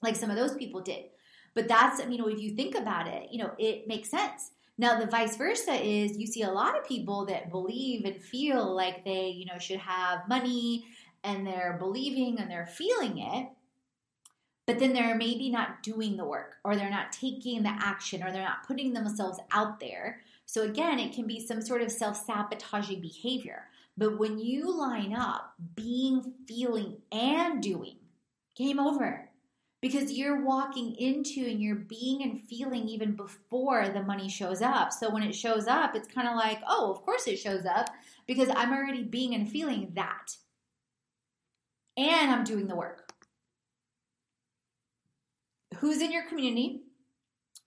like 0.01 0.15
some 0.15 0.29
of 0.29 0.35
those 0.35 0.55
people 0.55 0.81
did. 0.81 1.05
But 1.53 1.67
that's, 1.67 1.99
you 2.07 2.17
know, 2.17 2.27
if 2.27 2.39
you 2.39 2.51
think 2.51 2.75
about 2.75 3.07
it, 3.07 3.29
you 3.31 3.39
know, 3.39 3.51
it 3.57 3.87
makes 3.87 4.09
sense. 4.09 4.51
Now, 4.77 4.99
the 4.99 5.07
vice 5.07 5.35
versa 5.37 5.73
is 5.73 6.17
you 6.17 6.27
see 6.27 6.43
a 6.43 6.51
lot 6.51 6.77
of 6.77 6.87
people 6.87 7.25
that 7.25 7.49
believe 7.49 8.05
and 8.05 8.21
feel 8.21 8.75
like 8.75 9.03
they, 9.03 9.29
you 9.29 9.45
know, 9.45 9.57
should 9.57 9.79
have 9.79 10.27
money 10.29 10.85
and 11.23 11.47
they're 11.47 11.77
believing 11.79 12.39
and 12.39 12.49
they're 12.49 12.67
feeling 12.67 13.17
it 13.17 13.49
but 14.67 14.79
then 14.79 14.91
they're 14.91 15.15
maybe 15.15 15.49
not 15.49 15.81
doing 15.81 16.17
the 16.17 16.25
work 16.25 16.57
or 16.65 16.75
they're 16.75 16.89
not 16.89 17.13
taking 17.13 17.63
the 17.63 17.69
action 17.69 18.21
or 18.21 18.31
they're 18.31 18.43
not 18.43 18.67
putting 18.67 18.93
themselves 18.93 19.39
out 19.51 19.79
there. 19.79 20.19
So, 20.45 20.63
again, 20.63 20.99
it 20.99 21.13
can 21.13 21.25
be 21.25 21.45
some 21.45 21.61
sort 21.61 21.81
of 21.81 21.91
self 21.91 22.23
sabotaging 22.25 23.01
behavior. 23.01 23.63
But 23.97 24.19
when 24.19 24.37
you 24.37 24.77
line 24.77 25.13
up 25.13 25.53
being, 25.73 26.33
feeling, 26.47 26.97
and 27.11 27.63
doing, 27.63 27.95
game 28.55 28.79
over. 28.79 29.29
Because 29.79 30.11
you're 30.11 30.43
walking 30.43 30.95
into 30.95 31.47
and 31.47 31.61
you're 31.61 31.75
being 31.75 32.23
and 32.23 32.41
feeling 32.41 32.87
even 32.89 33.15
before 33.15 33.89
the 33.89 34.01
money 34.01 34.27
shows 34.27 34.61
up. 34.63 34.91
So 34.91 35.11
when 35.11 35.21
it 35.21 35.35
shows 35.35 35.67
up, 35.67 35.95
it's 35.95 36.11
kind 36.11 36.27
of 36.27 36.35
like, 36.35 36.59
oh, 36.67 36.91
of 36.91 37.03
course 37.03 37.27
it 37.27 37.37
shows 37.37 37.63
up 37.63 37.87
because 38.25 38.49
I'm 38.49 38.73
already 38.73 39.03
being 39.03 39.35
and 39.35 39.47
feeling 39.47 39.91
that. 39.93 40.35
And 41.95 42.31
I'm 42.31 42.43
doing 42.43 42.67
the 42.67 42.75
work 42.75 43.06
who's 45.79 46.01
in 46.01 46.11
your 46.11 46.27
community? 46.27 46.81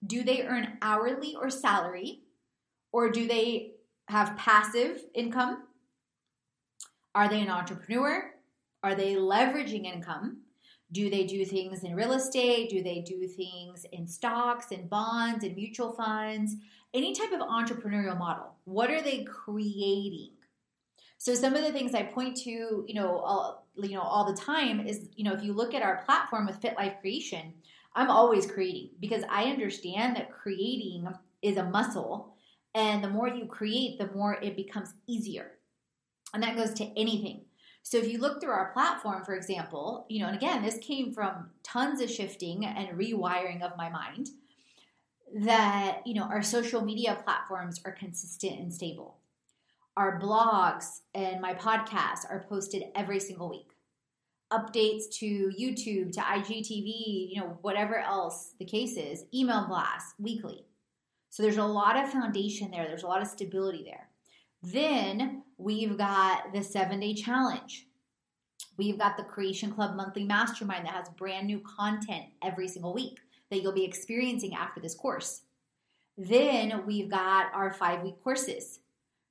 Do 0.06 0.22
they 0.22 0.42
earn 0.42 0.78
hourly 0.82 1.34
or 1.34 1.50
salary? 1.50 2.22
Or 2.92 3.10
do 3.10 3.26
they 3.26 3.72
have 4.08 4.36
passive 4.36 5.02
income? 5.14 5.64
Are 7.14 7.28
they 7.28 7.40
an 7.40 7.50
entrepreneur? 7.50 8.32
Are 8.82 8.94
they 8.94 9.14
leveraging 9.14 9.84
income? 9.84 10.38
Do 10.92 11.08
they 11.08 11.24
do 11.24 11.44
things 11.44 11.84
in 11.84 11.94
real 11.94 12.12
estate? 12.12 12.70
Do 12.70 12.82
they 12.82 13.00
do 13.00 13.28
things 13.28 13.86
in 13.92 14.06
stocks 14.08 14.72
and 14.72 14.90
bonds 14.90 15.44
and 15.44 15.54
mutual 15.54 15.92
funds? 15.92 16.56
Any 16.92 17.14
type 17.14 17.32
of 17.32 17.40
entrepreneurial 17.40 18.18
model. 18.18 18.56
What 18.64 18.90
are 18.90 19.02
they 19.02 19.22
creating? 19.24 20.32
So 21.18 21.34
some 21.34 21.54
of 21.54 21.62
the 21.62 21.70
things 21.70 21.94
I 21.94 22.02
point 22.02 22.36
to, 22.38 22.84
you 22.88 22.94
know, 22.94 23.18
all, 23.18 23.68
you 23.76 23.94
know, 23.94 24.00
all 24.00 24.24
the 24.24 24.40
time 24.40 24.86
is, 24.86 25.08
you 25.14 25.22
know, 25.22 25.34
if 25.34 25.44
you 25.44 25.52
look 25.52 25.74
at 25.74 25.82
our 25.82 26.02
platform 26.04 26.46
with 26.46 26.56
Fit 26.56 26.76
Life 26.76 26.94
Creation, 27.00 27.52
I'm 27.94 28.10
always 28.10 28.46
creating 28.46 28.90
because 29.00 29.24
I 29.28 29.44
understand 29.44 30.16
that 30.16 30.32
creating 30.32 31.08
is 31.42 31.56
a 31.56 31.64
muscle. 31.64 32.34
And 32.74 33.02
the 33.02 33.10
more 33.10 33.28
you 33.28 33.46
create, 33.46 33.98
the 33.98 34.10
more 34.14 34.34
it 34.34 34.56
becomes 34.56 34.94
easier. 35.06 35.52
And 36.32 36.42
that 36.42 36.56
goes 36.56 36.72
to 36.74 36.84
anything. 36.98 37.42
So 37.82 37.96
if 37.96 38.06
you 38.08 38.18
look 38.18 38.40
through 38.40 38.52
our 38.52 38.72
platform, 38.72 39.24
for 39.24 39.34
example, 39.34 40.06
you 40.08 40.20
know, 40.20 40.26
and 40.26 40.36
again, 40.36 40.62
this 40.62 40.78
came 40.78 41.12
from 41.12 41.50
tons 41.62 42.00
of 42.00 42.10
shifting 42.10 42.64
and 42.64 42.96
rewiring 42.96 43.62
of 43.62 43.76
my 43.76 43.88
mind 43.88 44.28
that, 45.34 46.02
you 46.06 46.14
know, 46.14 46.24
our 46.24 46.42
social 46.42 46.82
media 46.82 47.18
platforms 47.24 47.80
are 47.84 47.92
consistent 47.92 48.60
and 48.60 48.72
stable. 48.72 49.18
Our 49.96 50.20
blogs 50.20 51.00
and 51.14 51.40
my 51.40 51.54
podcasts 51.54 52.28
are 52.28 52.46
posted 52.48 52.84
every 52.94 53.18
single 53.18 53.48
week 53.48 53.69
updates 54.52 55.04
to 55.18 55.50
YouTube, 55.58 56.12
to 56.12 56.20
IGTV, 56.20 57.30
you 57.30 57.40
know, 57.40 57.58
whatever 57.62 57.98
else 57.98 58.54
the 58.58 58.64
case 58.64 58.96
is, 58.96 59.24
email 59.32 59.66
blasts 59.68 60.14
weekly. 60.18 60.66
So 61.30 61.42
there's 61.42 61.58
a 61.58 61.64
lot 61.64 61.96
of 61.96 62.10
foundation 62.10 62.70
there, 62.70 62.86
there's 62.86 63.04
a 63.04 63.08
lot 63.08 63.22
of 63.22 63.28
stability 63.28 63.84
there. 63.84 64.08
Then 64.62 65.44
we've 65.56 65.96
got 65.96 66.52
the 66.52 66.62
seven 66.62 67.00
day 67.00 67.14
challenge. 67.14 67.86
We've 68.76 68.98
got 68.98 69.16
the 69.16 69.24
Creation 69.24 69.72
Club 69.72 69.94
monthly 69.94 70.24
mastermind 70.24 70.86
that 70.86 70.94
has 70.94 71.08
brand 71.10 71.46
new 71.46 71.60
content 71.60 72.24
every 72.42 72.66
single 72.66 72.94
week 72.94 73.18
that 73.50 73.62
you'll 73.62 73.72
be 73.72 73.84
experiencing 73.84 74.54
after 74.54 74.80
this 74.80 74.94
course. 74.94 75.42
Then 76.16 76.84
we've 76.86 77.10
got 77.10 77.52
our 77.54 77.72
five 77.72 78.02
week 78.02 78.22
courses. 78.22 78.80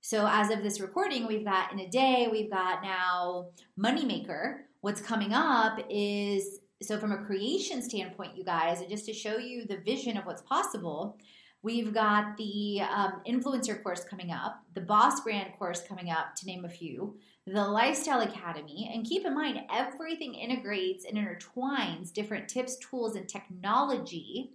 So, 0.01 0.25
as 0.27 0.49
of 0.49 0.63
this 0.63 0.79
recording, 0.79 1.27
we've 1.27 1.43
got 1.43 1.73
in 1.73 1.79
a 1.79 1.89
day, 1.89 2.29
we've 2.31 2.49
got 2.49 2.81
now 2.81 3.47
Moneymaker, 3.77 4.59
what's 4.81 5.01
coming 5.01 5.33
up 5.33 5.79
is 5.89 6.59
so 6.81 6.97
from 6.97 7.11
a 7.11 7.17
creation 7.17 7.81
standpoint, 7.81 8.37
you 8.37 8.43
guys, 8.43 8.79
and 8.79 8.89
just 8.89 9.05
to 9.05 9.13
show 9.13 9.37
you 9.37 9.65
the 9.65 9.77
vision 9.77 10.17
of 10.17 10.25
what's 10.25 10.41
possible, 10.43 11.17
we've 11.61 11.93
got 11.93 12.37
the 12.37 12.81
um, 12.81 13.21
influencer 13.27 13.81
course 13.83 14.05
coming 14.05 14.31
up, 14.31 14.63
the 14.75 14.81
boss 14.81 15.19
brand 15.21 15.51
course 15.57 15.81
coming 15.85 16.09
up, 16.09 16.35
to 16.37 16.45
name 16.45 16.63
a 16.63 16.69
few, 16.69 17.17
the 17.45 17.65
lifestyle 17.65 18.21
academy. 18.21 18.89
And 18.93 19.05
keep 19.05 19.25
in 19.25 19.35
mind, 19.35 19.59
everything 19.73 20.35
integrates 20.35 21.05
and 21.05 21.17
intertwines 21.17 22.13
different 22.13 22.47
tips, 22.47 22.77
tools, 22.77 23.15
and 23.15 23.27
technology 23.27 24.51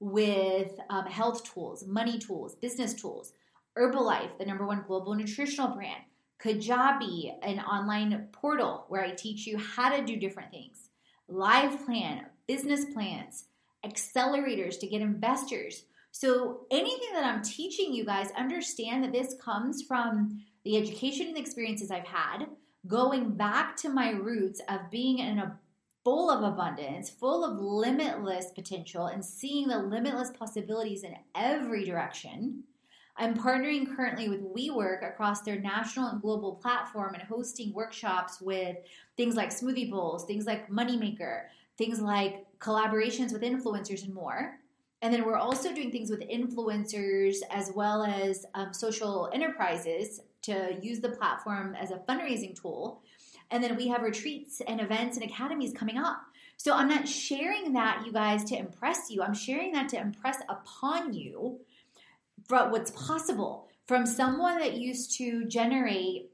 with 0.00 0.72
um, 0.88 1.06
health 1.06 1.44
tools, 1.44 1.86
money 1.86 2.18
tools, 2.18 2.56
business 2.56 2.94
tools. 2.94 3.34
Herbalife, 3.78 4.36
the 4.38 4.46
number 4.46 4.66
one 4.66 4.82
global 4.84 5.14
nutritional 5.14 5.68
brand. 5.68 6.02
Kajabi, 6.42 7.34
an 7.42 7.60
online 7.60 8.28
portal 8.32 8.86
where 8.88 9.04
I 9.04 9.10
teach 9.10 9.46
you 9.46 9.58
how 9.58 9.94
to 9.94 10.04
do 10.04 10.16
different 10.16 10.50
things. 10.50 10.88
Live 11.28 11.84
Plan, 11.84 12.26
business 12.46 12.86
plans, 12.86 13.44
accelerators 13.84 14.78
to 14.80 14.86
get 14.86 15.02
investors. 15.02 15.84
So, 16.12 16.62
anything 16.70 17.10
that 17.12 17.24
I'm 17.24 17.42
teaching 17.42 17.92
you 17.92 18.04
guys, 18.04 18.32
understand 18.36 19.04
that 19.04 19.12
this 19.12 19.34
comes 19.40 19.82
from 19.82 20.42
the 20.64 20.76
education 20.76 21.28
and 21.28 21.38
experiences 21.38 21.90
I've 21.90 22.06
had, 22.06 22.46
going 22.86 23.36
back 23.36 23.76
to 23.76 23.88
my 23.88 24.10
roots 24.10 24.60
of 24.68 24.90
being 24.90 25.18
in 25.18 25.38
a 25.38 25.58
full 26.02 26.30
of 26.30 26.42
abundance, 26.42 27.10
full 27.10 27.44
of 27.44 27.58
limitless 27.58 28.50
potential, 28.54 29.06
and 29.06 29.24
seeing 29.24 29.68
the 29.68 29.78
limitless 29.78 30.30
possibilities 30.30 31.04
in 31.04 31.14
every 31.34 31.84
direction. 31.84 32.64
I'm 33.20 33.34
partnering 33.34 33.94
currently 33.94 34.30
with 34.30 34.40
WeWork 34.42 35.06
across 35.06 35.42
their 35.42 35.60
national 35.60 36.08
and 36.08 36.22
global 36.22 36.54
platform 36.54 37.12
and 37.12 37.22
hosting 37.22 37.70
workshops 37.74 38.40
with 38.40 38.78
things 39.18 39.36
like 39.36 39.50
Smoothie 39.50 39.90
Bowls, 39.90 40.24
things 40.24 40.46
like 40.46 40.70
Moneymaker, 40.70 41.42
things 41.76 42.00
like 42.00 42.46
collaborations 42.60 43.30
with 43.34 43.42
influencers, 43.42 44.04
and 44.04 44.14
more. 44.14 44.58
And 45.02 45.12
then 45.12 45.26
we're 45.26 45.36
also 45.36 45.74
doing 45.74 45.92
things 45.92 46.10
with 46.10 46.20
influencers 46.30 47.36
as 47.50 47.70
well 47.74 48.04
as 48.04 48.46
um, 48.54 48.72
social 48.72 49.28
enterprises 49.34 50.22
to 50.42 50.78
use 50.80 51.00
the 51.00 51.10
platform 51.10 51.74
as 51.74 51.90
a 51.90 51.98
fundraising 52.08 52.58
tool. 52.58 53.02
And 53.50 53.62
then 53.62 53.76
we 53.76 53.86
have 53.88 54.00
retreats 54.00 54.62
and 54.66 54.80
events 54.80 55.18
and 55.18 55.30
academies 55.30 55.74
coming 55.74 55.98
up. 55.98 56.22
So 56.56 56.72
I'm 56.74 56.88
not 56.88 57.06
sharing 57.06 57.74
that, 57.74 58.02
you 58.06 58.12
guys, 58.12 58.44
to 58.44 58.56
impress 58.56 59.10
you. 59.10 59.22
I'm 59.22 59.34
sharing 59.34 59.72
that 59.72 59.90
to 59.90 60.00
impress 60.00 60.38
upon 60.48 61.12
you 61.12 61.60
from 62.50 62.72
what's 62.72 62.90
possible 62.90 63.68
from 63.86 64.04
someone 64.04 64.58
that 64.58 64.76
used 64.76 65.16
to 65.18 65.44
generate 65.44 66.32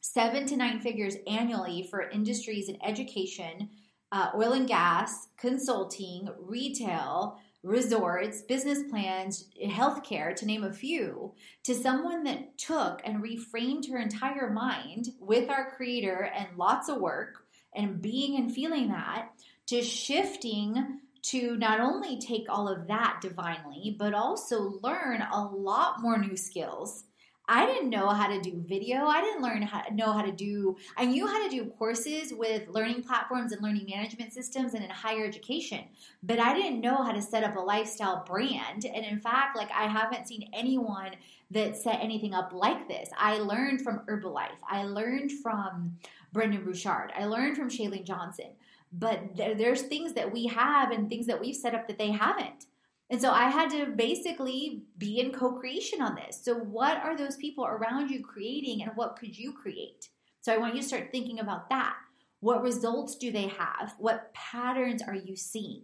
seven 0.00 0.46
to 0.46 0.56
nine 0.56 0.80
figures 0.80 1.16
annually 1.26 1.86
for 1.90 2.08
industries 2.08 2.70
in 2.70 2.82
education, 2.82 3.68
uh, 4.10 4.30
oil 4.34 4.54
and 4.54 4.66
gas, 4.66 5.28
consulting, 5.36 6.30
retail, 6.40 7.38
resorts, 7.62 8.40
business 8.40 8.78
plans, 8.90 9.50
healthcare, 9.66 10.34
to 10.34 10.46
name 10.46 10.64
a 10.64 10.72
few, 10.72 11.32
to 11.62 11.74
someone 11.74 12.24
that 12.24 12.56
took 12.56 13.02
and 13.04 13.22
reframed 13.22 13.90
her 13.90 13.98
entire 13.98 14.50
mind 14.50 15.08
with 15.20 15.50
our 15.50 15.72
creator 15.72 16.30
and 16.34 16.56
lots 16.56 16.88
of 16.88 17.02
work 17.02 17.44
and 17.74 18.00
being 18.00 18.36
and 18.36 18.54
feeling 18.54 18.88
that 18.88 19.28
to 19.66 19.82
shifting 19.82 21.00
to 21.22 21.56
not 21.56 21.80
only 21.80 22.18
take 22.18 22.46
all 22.48 22.68
of 22.68 22.86
that 22.88 23.20
divinely, 23.20 23.96
but 23.98 24.14
also 24.14 24.78
learn 24.82 25.22
a 25.22 25.44
lot 25.44 26.00
more 26.00 26.18
new 26.18 26.36
skills 26.36 27.04
I 27.52 27.66
didn't 27.66 27.90
know 27.90 28.10
how 28.10 28.28
to 28.28 28.40
do 28.40 28.62
video. 28.64 29.06
I 29.06 29.20
didn't 29.20 29.42
learn 29.42 29.62
how 29.62 29.82
know 29.92 30.12
how 30.12 30.22
to 30.22 30.30
do. 30.30 30.76
I 30.96 31.04
knew 31.04 31.26
how 31.26 31.42
to 31.42 31.50
do 31.50 31.64
courses 31.64 32.32
with 32.32 32.68
learning 32.68 33.02
platforms 33.02 33.50
and 33.50 33.60
learning 33.60 33.86
management 33.92 34.32
systems 34.32 34.74
and 34.74 34.84
in 34.84 34.90
higher 34.90 35.24
education, 35.24 35.80
but 36.22 36.38
I 36.38 36.54
didn't 36.54 36.80
know 36.80 37.02
how 37.02 37.10
to 37.10 37.20
set 37.20 37.42
up 37.42 37.56
a 37.56 37.60
lifestyle 37.60 38.22
brand. 38.24 38.84
And 38.84 39.04
in 39.04 39.18
fact, 39.18 39.56
like 39.56 39.70
I 39.72 39.88
haven't 39.88 40.28
seen 40.28 40.48
anyone 40.52 41.10
that 41.50 41.76
set 41.76 41.98
anything 42.00 42.34
up 42.34 42.52
like 42.52 42.86
this. 42.86 43.08
I 43.18 43.38
learned 43.38 43.82
from 43.82 44.02
Herbalife. 44.08 44.60
I 44.68 44.84
learned 44.84 45.32
from 45.32 45.96
Brendon 46.32 46.62
Burchard. 46.64 47.12
I 47.18 47.24
learned 47.24 47.56
from 47.56 47.68
Chalene 47.68 48.04
Johnson. 48.04 48.50
But 48.92 49.36
there's 49.36 49.82
things 49.82 50.14
that 50.14 50.32
we 50.32 50.46
have 50.46 50.90
and 50.90 51.08
things 51.08 51.26
that 51.26 51.40
we've 51.40 51.54
set 51.54 51.74
up 51.74 51.86
that 51.86 51.98
they 51.98 52.10
haven't. 52.10 52.66
And 53.10 53.20
so 53.20 53.32
I 53.32 53.48
had 53.50 53.70
to 53.70 53.86
basically 53.86 54.82
be 54.96 55.18
in 55.18 55.32
co 55.32 55.52
creation 55.52 56.00
on 56.00 56.14
this. 56.14 56.40
So, 56.42 56.54
what 56.54 56.98
are 56.98 57.16
those 57.16 57.36
people 57.36 57.66
around 57.66 58.10
you 58.10 58.22
creating 58.22 58.82
and 58.82 58.92
what 58.94 59.16
could 59.16 59.36
you 59.36 59.52
create? 59.52 60.08
So, 60.40 60.54
I 60.54 60.58
want 60.58 60.76
you 60.76 60.80
to 60.80 60.86
start 60.86 61.10
thinking 61.10 61.40
about 61.40 61.68
that. 61.70 61.96
What 62.38 62.62
results 62.62 63.16
do 63.16 63.32
they 63.32 63.48
have? 63.48 63.94
What 63.98 64.32
patterns 64.32 65.02
are 65.02 65.14
you 65.14 65.34
seeing? 65.34 65.82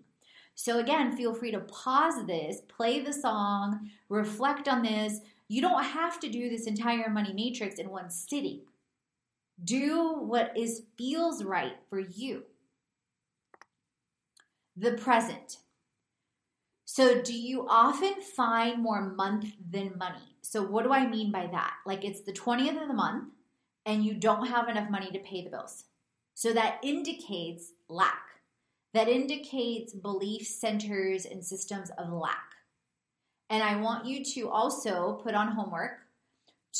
So, 0.55 0.79
again, 0.79 1.17
feel 1.17 1.35
free 1.35 1.51
to 1.51 1.61
pause 1.61 2.27
this, 2.27 2.63
play 2.69 3.01
the 3.01 3.13
song, 3.13 3.91
reflect 4.09 4.69
on 4.69 4.83
this. 4.83 5.21
You 5.49 5.61
don't 5.61 5.83
have 5.83 6.21
to 6.21 6.29
do 6.29 6.49
this 6.49 6.67
entire 6.67 7.11
money 7.11 7.33
matrix 7.33 7.77
in 7.77 7.91
one 7.91 8.09
sitting. 8.09 8.63
Do 9.63 10.15
what 10.21 10.57
is 10.57 10.85
feels 10.97 11.43
right 11.43 11.75
for 11.91 11.99
you. 11.99 12.45
The 14.77 14.93
present. 14.93 15.59
So, 16.85 17.21
do 17.23 17.33
you 17.33 17.67
often 17.69 18.21
find 18.21 18.83
more 18.83 19.01
month 19.01 19.47
than 19.71 19.97
money? 19.99 20.37
So, 20.43 20.63
what 20.63 20.85
do 20.85 20.93
I 20.93 21.07
mean 21.07 21.33
by 21.33 21.49
that? 21.51 21.75
Like, 21.87 22.05
it's 22.05 22.21
the 22.21 22.33
20th 22.33 22.81
of 22.83 22.89
the 22.89 22.95
month 22.95 23.33
and 23.87 24.05
you 24.05 24.15
don't 24.15 24.47
have 24.47 24.69
enough 24.69 24.91
money 24.91 25.11
to 25.11 25.19
pay 25.19 25.43
the 25.43 25.51
bills. 25.51 25.85
So, 26.35 26.53
that 26.53 26.79
indicates 26.83 27.73
lack. 27.89 28.23
That 28.93 29.09
indicates 29.09 29.95
belief 29.95 30.47
centers 30.47 31.25
and 31.25 31.45
systems 31.45 31.91
of 31.99 32.13
lack. 32.13 32.53
And 33.49 33.63
I 33.63 33.77
want 33.77 34.07
you 34.07 34.25
to 34.25 34.51
also 34.51 35.21
put 35.23 35.35
on 35.35 35.49
homework 35.49 35.99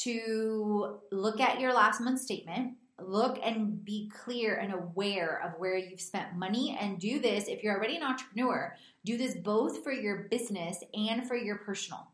to 0.03 0.99
look 1.11 1.41
at 1.41 1.61
your 1.61 1.73
last 1.73 2.01
month 2.01 2.21
statement 2.21 2.75
look 3.01 3.39
and 3.43 3.85
be 3.85 4.11
clear 4.25 4.57
and 4.57 4.73
aware 4.73 5.43
of 5.45 5.59
where 5.61 5.77
you've 5.77 6.01
spent 6.01 6.35
money 6.35 6.77
and 6.81 6.99
do 6.99 7.19
this 7.21 7.47
if 7.47 7.63
you're 7.63 7.77
already 7.77 7.97
an 7.97 8.03
entrepreneur 8.03 8.75
do 9.07 9.17
this 9.17 9.37
both 9.37 9.85
for 9.85 9.93
your 9.93 10.27
business 10.31 10.83
and 10.93 11.29
for 11.29 11.37
your 11.37 11.59
personal. 11.59 12.09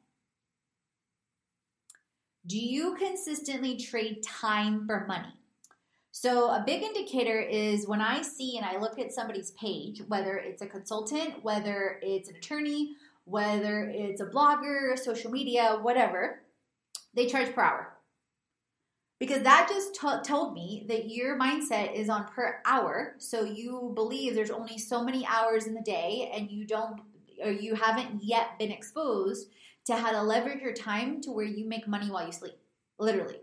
Do 2.46 2.58
you 2.58 2.96
consistently 2.96 3.78
trade 3.78 4.22
time 4.22 4.86
for 4.86 5.06
money? 5.08 5.32
So 6.10 6.50
a 6.50 6.62
big 6.64 6.82
indicator 6.82 7.40
is 7.40 7.88
when 7.88 8.02
i 8.02 8.20
see 8.20 8.58
and 8.58 8.66
i 8.66 8.78
look 8.78 8.98
at 8.98 9.10
somebody's 9.10 9.52
page 9.52 10.02
whether 10.08 10.36
it's 10.36 10.60
a 10.60 10.66
consultant 10.66 11.42
whether 11.42 11.98
it's 12.02 12.28
an 12.28 12.36
attorney 12.36 12.96
whether 13.24 13.90
it's 13.94 14.20
a 14.20 14.26
blogger 14.26 14.98
social 14.98 15.30
media 15.30 15.78
whatever 15.80 16.42
they 17.14 17.26
charge 17.26 17.54
per 17.54 17.62
hour 17.62 17.94
because 19.22 19.44
that 19.44 19.68
just 19.68 19.94
t- 19.94 20.22
told 20.24 20.52
me 20.52 20.84
that 20.88 21.08
your 21.08 21.38
mindset 21.38 21.94
is 21.94 22.08
on 22.08 22.26
per 22.26 22.60
hour. 22.66 23.14
So 23.18 23.44
you 23.44 23.92
believe 23.94 24.34
there's 24.34 24.50
only 24.50 24.78
so 24.78 25.04
many 25.04 25.24
hours 25.24 25.68
in 25.68 25.74
the 25.74 25.80
day 25.80 26.32
and 26.34 26.50
you 26.50 26.66
don't 26.66 27.00
or 27.40 27.52
you 27.52 27.76
haven't 27.76 28.20
yet 28.20 28.58
been 28.58 28.72
exposed 28.72 29.48
to 29.84 29.94
how 29.94 30.10
to 30.10 30.20
leverage 30.20 30.60
your 30.60 30.72
time 30.72 31.20
to 31.20 31.30
where 31.30 31.44
you 31.44 31.68
make 31.68 31.86
money 31.86 32.10
while 32.10 32.26
you 32.26 32.32
sleep. 32.32 32.56
Literally. 32.98 33.38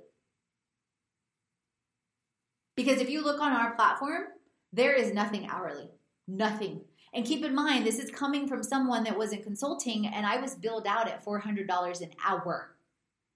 Because 2.75 2.99
if 2.99 3.09
you 3.09 3.23
look 3.23 3.39
on 3.39 3.53
our 3.53 3.73
platform, 3.75 4.23
there 4.73 4.95
is 4.95 5.13
nothing 5.13 5.47
hourly. 5.49 5.89
Nothing. 6.27 6.81
And 7.13 7.25
keep 7.25 7.45
in 7.45 7.55
mind, 7.55 7.87
this 7.87 7.99
is 7.99 8.11
coming 8.11 8.49
from 8.49 8.63
someone 8.63 9.05
that 9.05 9.17
was 9.17 9.31
in 9.31 9.43
consulting 9.43 10.07
and 10.07 10.25
I 10.25 10.41
was 10.41 10.55
billed 10.55 10.87
out 10.87 11.07
at 11.07 11.23
$400 11.23 12.01
an 12.01 12.11
hour. 12.27 12.75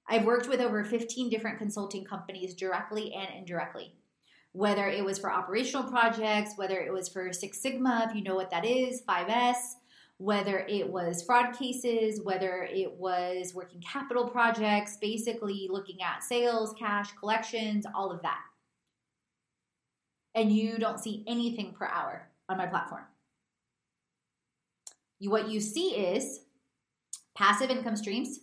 I've 0.08 0.26
worked 0.26 0.50
with 0.50 0.60
over 0.60 0.84
15 0.84 1.30
different 1.30 1.58
consulting 1.58 2.04
companies 2.04 2.56
directly 2.56 3.14
and 3.14 3.28
indirectly. 3.38 3.96
Whether 4.52 4.88
it 4.88 5.04
was 5.04 5.18
for 5.18 5.32
operational 5.32 5.90
projects, 5.90 6.54
whether 6.58 6.80
it 6.80 6.94
was 6.94 7.10
for 7.10 7.34
Six 7.34 7.62
Sigma, 7.62 8.08
if 8.10 8.16
you 8.16 8.24
know 8.24 8.36
what 8.36 8.52
that 8.52 8.66
is, 8.66 9.02
5S, 9.08 9.56
whether 10.18 10.60
it 10.60 10.88
was 10.88 11.24
fraud 11.24 11.58
cases, 11.58 12.22
whether 12.24 12.68
it 12.72 12.92
was 12.94 13.54
working 13.56 13.82
capital 13.82 14.30
projects, 14.30 14.98
basically 15.02 15.68
looking 15.72 16.02
at 16.02 16.24
sales, 16.24 16.74
cash, 16.78 17.12
collections, 17.14 17.86
all 17.96 18.12
of 18.12 18.22
that. 18.22 18.42
And 20.36 20.52
you 20.52 20.78
don't 20.78 21.00
see 21.00 21.24
anything 21.28 21.74
per 21.74 21.88
hour 21.88 22.30
on 22.48 22.58
my 22.58 22.68
platform. 22.68 23.04
You, 25.20 25.30
what 25.30 25.50
you 25.50 25.60
see 25.60 25.96
is 25.96 26.42
passive 27.36 27.70
income 27.70 27.96
streams, 27.96 28.40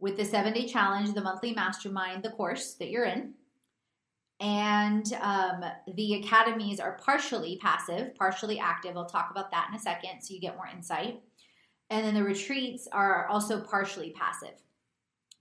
with 0.00 0.16
the 0.16 0.24
seven 0.24 0.52
day 0.52 0.66
challenge, 0.66 1.14
the 1.14 1.22
monthly 1.22 1.52
mastermind, 1.52 2.22
the 2.22 2.30
course 2.30 2.74
that 2.74 2.90
you're 2.90 3.04
in. 3.04 3.34
And 4.40 5.10
um, 5.20 5.64
the 5.94 6.14
academies 6.14 6.80
are 6.80 6.98
partially 7.02 7.58
passive, 7.62 8.14
partially 8.16 8.58
active. 8.58 8.96
I'll 8.96 9.06
talk 9.06 9.28
about 9.30 9.50
that 9.52 9.68
in 9.70 9.76
a 9.76 9.80
second 9.80 10.20
so 10.20 10.34
you 10.34 10.40
get 10.40 10.56
more 10.56 10.66
insight. 10.66 11.20
And 11.90 12.04
then 12.04 12.14
the 12.14 12.24
retreats 12.24 12.88
are 12.90 13.26
also 13.28 13.60
partially 13.60 14.10
passive 14.10 14.54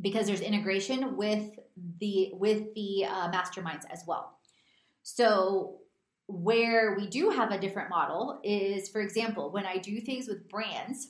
because 0.01 0.27
there's 0.27 0.41
integration 0.41 1.15
with 1.17 1.59
the 1.99 2.31
with 2.33 2.73
the 2.75 3.05
uh, 3.05 3.31
masterminds 3.31 3.83
as 3.89 4.03
well. 4.05 4.37
So 5.01 5.79
where 6.27 6.95
we 6.95 7.07
do 7.07 7.29
have 7.29 7.51
a 7.51 7.59
different 7.59 7.89
model 7.89 8.39
is, 8.43 8.89
for 8.89 9.01
example, 9.01 9.51
when 9.51 9.65
I 9.65 9.77
do 9.77 9.99
things 9.99 10.27
with 10.27 10.47
brands, 10.49 11.09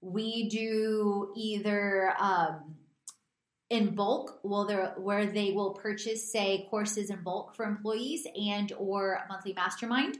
we 0.00 0.48
do 0.48 1.32
either 1.36 2.14
um, 2.18 2.76
in 3.68 3.94
bulk, 3.94 4.40
where 4.42 5.26
they 5.26 5.52
will 5.52 5.70
purchase, 5.70 6.30
say, 6.30 6.66
courses 6.70 7.10
in 7.10 7.22
bulk 7.22 7.54
for 7.54 7.64
employees 7.64 8.26
and 8.34 8.72
or 8.78 9.20
monthly 9.28 9.52
mastermind. 9.52 10.18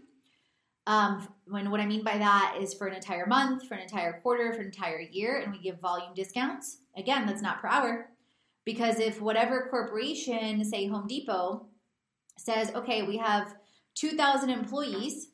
Um, 0.86 1.28
when 1.46 1.70
what 1.70 1.80
I 1.80 1.86
mean 1.86 2.02
by 2.02 2.18
that 2.18 2.56
is 2.60 2.74
for 2.74 2.86
an 2.86 2.94
entire 2.94 3.26
month, 3.26 3.66
for 3.66 3.74
an 3.74 3.80
entire 3.80 4.20
quarter, 4.20 4.52
for 4.52 4.60
an 4.60 4.66
entire 4.66 5.00
year, 5.00 5.38
and 5.40 5.52
we 5.52 5.60
give 5.60 5.80
volume 5.80 6.14
discounts. 6.14 6.78
Again, 6.96 7.26
that's 7.26 7.42
not 7.42 7.60
per 7.60 7.68
hour. 7.68 8.10
Because 8.64 9.00
if 9.00 9.20
whatever 9.20 9.68
corporation, 9.70 10.64
say 10.64 10.86
Home 10.86 11.06
Depot, 11.06 11.66
says, 12.36 12.70
okay, 12.74 13.02
we 13.02 13.16
have 13.16 13.54
2,000 13.94 14.50
employees, 14.50 15.28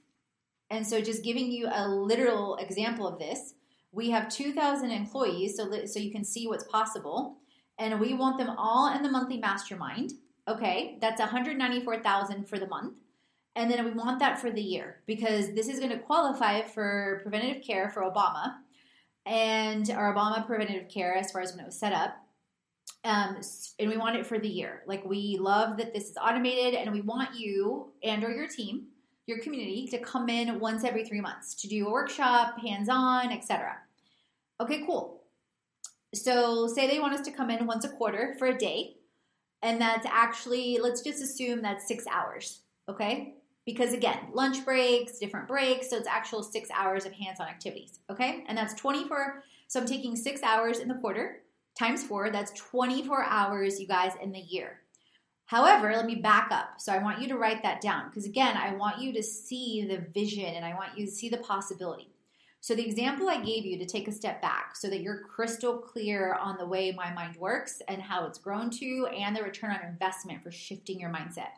and 0.70 0.86
so 0.86 1.00
just 1.00 1.22
giving 1.22 1.50
you 1.50 1.68
a 1.72 1.88
literal 1.88 2.56
example 2.56 3.06
of 3.06 3.18
this, 3.18 3.54
we 3.96 4.10
have 4.10 4.28
2,000 4.28 4.90
employees, 4.90 5.56
so 5.56 5.86
so 5.86 5.98
you 5.98 6.12
can 6.12 6.22
see 6.22 6.46
what's 6.46 6.64
possible, 6.64 7.38
and 7.78 7.98
we 7.98 8.12
want 8.12 8.36
them 8.36 8.50
all 8.58 8.94
in 8.94 9.02
the 9.02 9.08
monthly 9.08 9.38
mastermind. 9.38 10.12
Okay, 10.46 10.98
that's 11.00 11.18
194,000 11.18 12.46
for 12.46 12.58
the 12.58 12.68
month. 12.68 12.98
And 13.56 13.70
then 13.70 13.82
we 13.86 13.92
want 13.92 14.20
that 14.20 14.38
for 14.38 14.50
the 14.50 14.62
year 14.62 14.98
because 15.06 15.54
this 15.54 15.66
is 15.66 15.78
going 15.78 15.90
to 15.90 15.98
qualify 15.98 16.60
for 16.60 17.20
preventative 17.22 17.64
care 17.64 17.88
for 17.88 18.02
Obama 18.02 18.56
and 19.24 19.90
our 19.90 20.14
Obama 20.14 20.46
preventative 20.46 20.90
care 20.90 21.16
as 21.16 21.32
far 21.32 21.40
as 21.40 21.52
when 21.52 21.60
it 21.60 21.66
was 21.66 21.78
set 21.78 21.94
up. 21.94 22.18
Um, 23.02 23.38
and 23.78 23.88
we 23.88 23.96
want 23.96 24.16
it 24.16 24.26
for 24.26 24.38
the 24.38 24.48
year. 24.48 24.82
Like 24.86 25.06
we 25.06 25.38
love 25.40 25.78
that 25.78 25.94
this 25.94 26.10
is 26.10 26.18
automated, 26.20 26.74
and 26.74 26.92
we 26.92 27.00
want 27.00 27.34
you 27.34 27.92
and 28.02 28.22
or 28.22 28.30
your 28.30 28.46
team, 28.46 28.88
your 29.26 29.38
community, 29.38 29.86
to 29.88 29.98
come 29.98 30.28
in 30.28 30.60
once 30.60 30.84
every 30.84 31.04
three 31.04 31.22
months 31.22 31.54
to 31.54 31.68
do 31.68 31.88
a 31.88 31.90
workshop, 31.90 32.60
hands-on, 32.60 33.32
etc. 33.32 33.78
Okay, 34.60 34.84
cool. 34.86 35.22
So, 36.14 36.66
say 36.66 36.86
they 36.86 37.00
want 37.00 37.14
us 37.14 37.20
to 37.26 37.32
come 37.32 37.50
in 37.50 37.66
once 37.66 37.84
a 37.84 37.90
quarter 37.90 38.34
for 38.38 38.46
a 38.46 38.56
day, 38.56 38.96
and 39.62 39.80
that's 39.80 40.06
actually, 40.06 40.78
let's 40.80 41.02
just 41.02 41.22
assume 41.22 41.62
that's 41.62 41.88
six 41.88 42.04
hours, 42.10 42.60
okay? 42.88 43.34
Because 43.66 43.92
again, 43.92 44.18
lunch 44.32 44.64
breaks, 44.64 45.18
different 45.18 45.48
breaks, 45.48 45.90
so 45.90 45.96
it's 45.96 46.08
actual 46.08 46.42
six 46.42 46.70
hours 46.70 47.04
of 47.04 47.12
hands 47.12 47.40
on 47.40 47.48
activities, 47.48 47.98
okay? 48.10 48.44
And 48.48 48.56
that's 48.56 48.74
24, 48.74 49.42
so 49.68 49.80
I'm 49.80 49.86
taking 49.86 50.16
six 50.16 50.42
hours 50.42 50.78
in 50.78 50.88
the 50.88 50.94
quarter 50.94 51.42
times 51.78 52.02
four, 52.02 52.30
that's 52.30 52.52
24 52.52 53.24
hours, 53.24 53.78
you 53.78 53.86
guys, 53.86 54.12
in 54.22 54.32
the 54.32 54.40
year. 54.40 54.80
However, 55.46 55.92
let 55.92 56.06
me 56.06 56.16
back 56.16 56.48
up. 56.50 56.80
So 56.80 56.92
I 56.92 56.98
want 56.98 57.20
you 57.20 57.28
to 57.28 57.36
write 57.36 57.62
that 57.62 57.80
down 57.80 58.08
because 58.08 58.24
again, 58.24 58.56
I 58.56 58.74
want 58.74 59.00
you 59.00 59.12
to 59.12 59.22
see 59.22 59.86
the 59.88 59.98
vision 60.12 60.44
and 60.44 60.64
I 60.64 60.74
want 60.74 60.98
you 60.98 61.06
to 61.06 61.12
see 61.12 61.28
the 61.28 61.36
possibility. 61.36 62.10
So, 62.66 62.74
the 62.74 62.84
example 62.84 63.28
I 63.28 63.40
gave 63.40 63.64
you 63.64 63.78
to 63.78 63.86
take 63.86 64.08
a 64.08 64.12
step 64.12 64.42
back 64.42 64.74
so 64.74 64.90
that 64.90 65.00
you're 65.00 65.20
crystal 65.20 65.78
clear 65.78 66.34
on 66.34 66.58
the 66.58 66.66
way 66.66 66.90
my 66.90 67.14
mind 67.14 67.36
works 67.36 67.80
and 67.86 68.02
how 68.02 68.26
it's 68.26 68.40
grown 68.40 68.70
to 68.70 69.06
and 69.06 69.36
the 69.36 69.42
return 69.44 69.70
on 69.70 69.88
investment 69.88 70.42
for 70.42 70.50
shifting 70.50 70.98
your 70.98 71.10
mindset. 71.10 71.52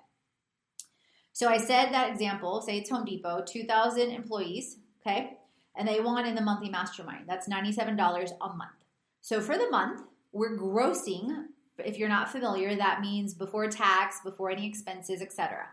So, 1.33 1.49
I 1.49 1.57
said 1.57 1.93
that 1.93 2.11
example, 2.11 2.61
say 2.61 2.77
it's 2.77 2.91
Home 2.91 3.07
Depot, 3.07 3.43
2,000 3.43 4.11
employees, 4.11 4.81
okay, 5.01 5.39
and 5.75 5.89
they 5.89 6.01
want 6.01 6.27
in 6.27 6.35
the 6.35 6.43
monthly 6.43 6.69
mastermind. 6.69 7.25
That's 7.27 7.49
$97 7.49 8.31
a 8.43 8.49
month. 8.55 8.85
So, 9.23 9.41
for 9.41 9.57
the 9.57 9.71
month, 9.71 10.03
we're 10.33 10.59
grossing, 10.59 11.47
if 11.79 11.97
you're 11.97 12.11
not 12.11 12.31
familiar, 12.31 12.77
that 12.77 13.01
means 13.01 13.33
before 13.33 13.71
tax, 13.71 14.21
before 14.23 14.51
any 14.51 14.69
expenses, 14.69 15.23
etc. 15.23 15.69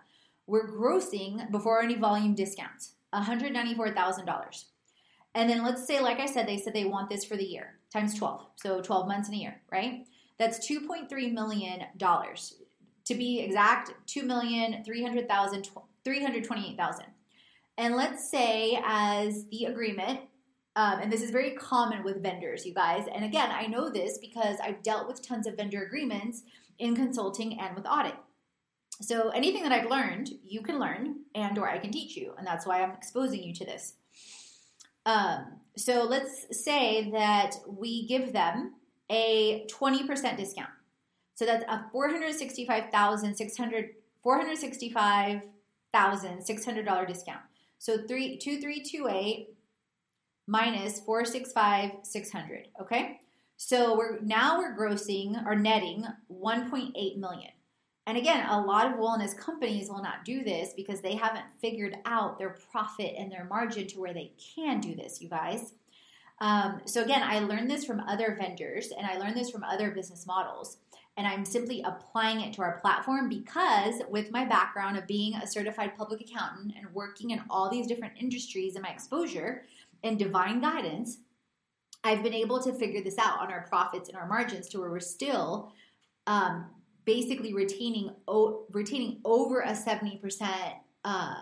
We're 0.48 0.71
grossing 0.71 1.52
before 1.52 1.82
any 1.82 1.95
volume 1.95 2.36
discounts, 2.36 2.93
$194,000. 3.13 4.63
And 5.36 5.50
then 5.50 5.63
let's 5.63 5.86
say, 5.86 6.00
like 6.00 6.19
I 6.19 6.26
said, 6.26 6.48
they 6.48 6.58
said 6.58 6.74
they 6.74 6.86
want 6.86 7.10
this 7.10 7.26
for 7.26 7.36
the 7.36 7.43
year 7.43 7.76
times 7.91 8.17
12. 8.17 8.45
So 8.56 8.82
12 8.82 9.08
months 9.08 9.28
in 9.30 9.36
a 9.36 9.38
year, 9.38 9.62
right? 9.71 10.06
That's 10.38 10.67
$2.3 10.69 11.34
million. 11.34 11.84
To 12.00 13.15
be 13.15 13.39
exact, 13.39 13.91
2,300,000, 14.08 15.67
328,000. 16.04 17.06
And 17.78 17.95
let's 17.95 18.30
say 18.30 18.80
as 18.84 19.45
the 19.52 19.65
agreement, 19.65 20.21
um, 20.76 21.00
and 21.00 21.12
this 21.12 21.21
is 21.21 21.32
very 21.32 21.52
common 21.52 22.04
with 22.04 22.24
vendors, 22.24 22.65
you 22.65 22.74
guys. 22.74 23.06
And 23.13 23.24
again, 23.24 23.50
I 23.52 23.67
know 23.67 23.89
this 23.89 24.17
because 24.17 24.58
I've 24.62 24.84
dealt 24.84 25.08
with 25.08 25.26
tons 25.26 25.48
of 25.48 25.56
vendor 25.56 25.84
agreements 25.84 26.43
in 26.80 26.95
consulting 26.95 27.60
and 27.60 27.76
with 27.76 27.86
audit. 27.86 28.15
So 29.02 29.30
anything 29.30 29.63
that 29.63 29.71
I've 29.71 29.89
learned, 29.89 30.32
you 30.43 30.62
can 30.62 30.80
learn 30.80 31.17
and 31.34 31.58
or 31.58 31.69
I 31.69 31.78
can 31.78 31.91
teach 31.91 32.17
you. 32.17 32.34
And 32.38 32.48
that's 32.48 32.65
why 32.65 32.82
I'm 32.82 32.91
exposing 32.91 33.43
you 33.43 33.54
to 33.54 33.65
this. 33.65 33.93
Um, 35.05 35.45
so 35.77 36.03
let's 36.03 36.63
say 36.63 37.11
that 37.11 37.55
we 37.67 38.07
give 38.07 38.33
them 38.33 38.73
a 39.11 39.67
20% 39.71 40.37
discount. 40.37 40.69
So 41.35 41.45
that's 41.45 41.63
a 41.67 41.85
$465,600 41.93 43.89
$465,600 44.25 47.07
discount. 47.07 47.41
So 47.77 47.97
3 48.07 48.37
2328 48.37 49.49
minus 50.47 51.01
465,600, 51.01 52.69
okay? 52.81 53.19
So 53.57 53.95
we're 53.97 54.19
now 54.21 54.57
we're 54.57 54.77
grossing 54.77 55.45
or 55.45 55.55
netting 55.55 56.05
1.8 56.31 57.17
million. 57.17 57.51
And 58.07 58.17
again, 58.17 58.45
a 58.47 58.61
lot 58.61 58.85
of 58.85 58.99
wellness 58.99 59.35
companies 59.35 59.89
will 59.89 60.01
not 60.01 60.25
do 60.25 60.43
this 60.43 60.73
because 60.75 61.01
they 61.01 61.15
haven't 61.15 61.45
figured 61.59 61.97
out 62.05 62.37
their 62.37 62.55
profit 62.71 63.15
and 63.17 63.31
their 63.31 63.45
margin 63.45 63.87
to 63.87 63.99
where 63.99 64.13
they 64.13 64.31
can 64.37 64.79
do 64.79 64.95
this, 64.95 65.21
you 65.21 65.29
guys. 65.29 65.73
Um, 66.39 66.81
so, 66.85 67.01
again, 67.01 67.23
I 67.23 67.39
learned 67.39 67.69
this 67.69 67.85
from 67.85 68.01
other 68.01 68.35
vendors 68.39 68.91
and 68.95 69.07
I 69.07 69.17
learned 69.17 69.37
this 69.37 69.49
from 69.49 69.63
other 69.63 69.89
business 69.89 70.27
models. 70.27 70.77
And 71.17 71.25
I'm 71.25 71.45
simply 71.45 71.81
applying 71.81 72.41
it 72.41 72.53
to 72.53 72.61
our 72.61 72.77
platform 72.79 73.29
because, 73.29 74.01
with 74.09 74.31
my 74.31 74.43
background 74.43 74.97
of 74.97 75.07
being 75.07 75.33
a 75.35 75.47
certified 75.47 75.97
public 75.97 76.21
accountant 76.21 76.73
and 76.77 76.93
working 76.93 77.31
in 77.31 77.41
all 77.49 77.69
these 77.69 77.87
different 77.87 78.15
industries 78.19 78.75
and 78.75 78.83
my 78.83 78.89
exposure 78.89 79.63
and 80.03 80.19
divine 80.19 80.59
guidance, 80.59 81.19
I've 82.03 82.21
been 82.21 82.33
able 82.33 82.61
to 82.61 82.73
figure 82.73 83.01
this 83.01 83.17
out 83.17 83.39
on 83.39 83.51
our 83.51 83.61
profits 83.61 84.09
and 84.09 84.17
our 84.17 84.27
margins 84.27 84.67
to 84.69 84.79
where 84.79 84.91
we're 84.91 84.99
still 84.99 85.71
um, 86.27 86.65
basically 87.05 87.53
retaining 87.53 88.11
o- 88.27 88.65
retaining 88.71 89.21
over 89.23 89.61
a 89.61 89.71
70% 89.71 90.19
uh, 91.03 91.35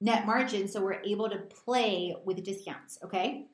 net 0.00 0.26
margin 0.26 0.68
so 0.68 0.82
we're 0.82 1.00
able 1.02 1.30
to 1.30 1.38
play 1.64 2.14
with 2.24 2.42
discounts 2.44 2.98
okay? 3.02 3.46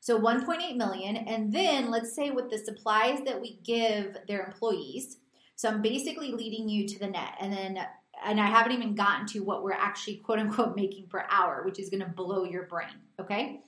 So 0.00 0.18
1.8 0.18 0.76
million 0.76 1.16
and 1.16 1.52
then 1.52 1.90
let's 1.90 2.14
say 2.14 2.30
with 2.30 2.50
the 2.50 2.58
supplies 2.58 3.20
that 3.24 3.40
we 3.40 3.60
give 3.62 4.16
their 4.26 4.44
employees 4.44 5.18
so 5.54 5.68
i'm 5.68 5.82
basically 5.82 6.32
leading 6.32 6.68
you 6.68 6.88
to 6.88 6.98
the 6.98 7.06
net 7.06 7.34
and 7.40 7.52
then 7.52 7.78
and 8.24 8.40
i 8.40 8.46
haven't 8.46 8.72
even 8.72 8.96
gotten 8.96 9.26
to 9.26 9.40
what 9.40 9.62
we're 9.62 9.72
actually 9.72 10.16
quote 10.16 10.40
unquote 10.40 10.74
making 10.74 11.06
per 11.06 11.24
hour 11.30 11.62
which 11.64 11.78
is 11.78 11.88
going 11.88 12.00
to 12.00 12.08
blow 12.08 12.44
your 12.44 12.64
brain 12.64 12.88
okay? 13.20 13.60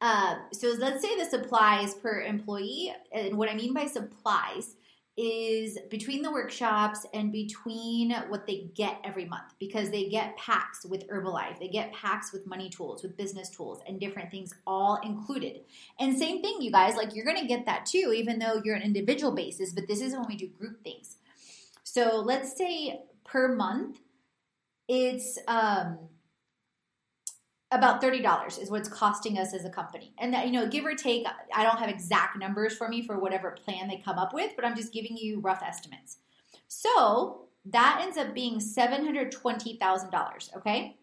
Uh, 0.00 0.34
so 0.52 0.74
let's 0.78 1.00
say 1.00 1.16
the 1.16 1.24
supplies 1.24 1.94
per 1.94 2.22
employee 2.22 2.92
and 3.12 3.36
what 3.36 3.48
i 3.48 3.54
mean 3.54 3.72
by 3.72 3.86
supplies 3.86 4.76
is 5.16 5.78
between 5.90 6.22
the 6.22 6.32
workshops 6.32 7.04
and 7.12 7.30
between 7.30 8.12
what 8.28 8.46
they 8.46 8.70
get 8.74 8.98
every 9.04 9.26
month 9.26 9.52
because 9.60 9.90
they 9.90 10.08
get 10.08 10.36
packs 10.38 10.86
with 10.86 11.06
Herbalife, 11.08 11.58
they 11.58 11.68
get 11.68 11.92
packs 11.92 12.32
with 12.32 12.46
money 12.46 12.70
tools, 12.70 13.02
with 13.02 13.16
business 13.16 13.50
tools, 13.50 13.80
and 13.86 14.00
different 14.00 14.30
things 14.30 14.54
all 14.66 14.98
included. 15.04 15.60
And 16.00 16.16
same 16.16 16.40
thing, 16.40 16.56
you 16.60 16.70
guys, 16.70 16.96
like 16.96 17.14
you're 17.14 17.26
gonna 17.26 17.46
get 17.46 17.66
that 17.66 17.84
too, 17.84 18.14
even 18.16 18.38
though 18.38 18.62
you're 18.64 18.76
an 18.76 18.82
individual 18.82 19.32
basis, 19.32 19.72
but 19.72 19.86
this 19.86 20.00
is 20.00 20.14
when 20.14 20.26
we 20.26 20.36
do 20.36 20.48
group 20.48 20.82
things. 20.82 21.16
So 21.84 22.22
let's 22.24 22.56
say 22.56 23.02
per 23.24 23.54
month, 23.54 23.98
it's 24.88 25.38
um 25.46 25.98
about 27.72 28.02
$30 28.02 28.60
is 28.60 28.70
what's 28.70 28.88
costing 28.88 29.38
us 29.38 29.54
as 29.54 29.64
a 29.64 29.70
company. 29.70 30.14
And 30.18 30.32
that, 30.34 30.46
you 30.46 30.52
know, 30.52 30.68
give 30.68 30.84
or 30.84 30.94
take, 30.94 31.26
I 31.54 31.64
don't 31.64 31.78
have 31.78 31.88
exact 31.88 32.38
numbers 32.38 32.76
for 32.76 32.88
me 32.88 33.04
for 33.04 33.18
whatever 33.18 33.50
plan 33.52 33.88
they 33.88 33.96
come 34.04 34.18
up 34.18 34.34
with, 34.34 34.52
but 34.54 34.64
I'm 34.64 34.76
just 34.76 34.92
giving 34.92 35.16
you 35.16 35.40
rough 35.40 35.62
estimates. 35.62 36.18
So 36.68 37.48
that 37.66 38.00
ends 38.02 38.18
up 38.18 38.34
being 38.34 38.58
$720,000, 38.58 40.56
okay? 40.56 40.96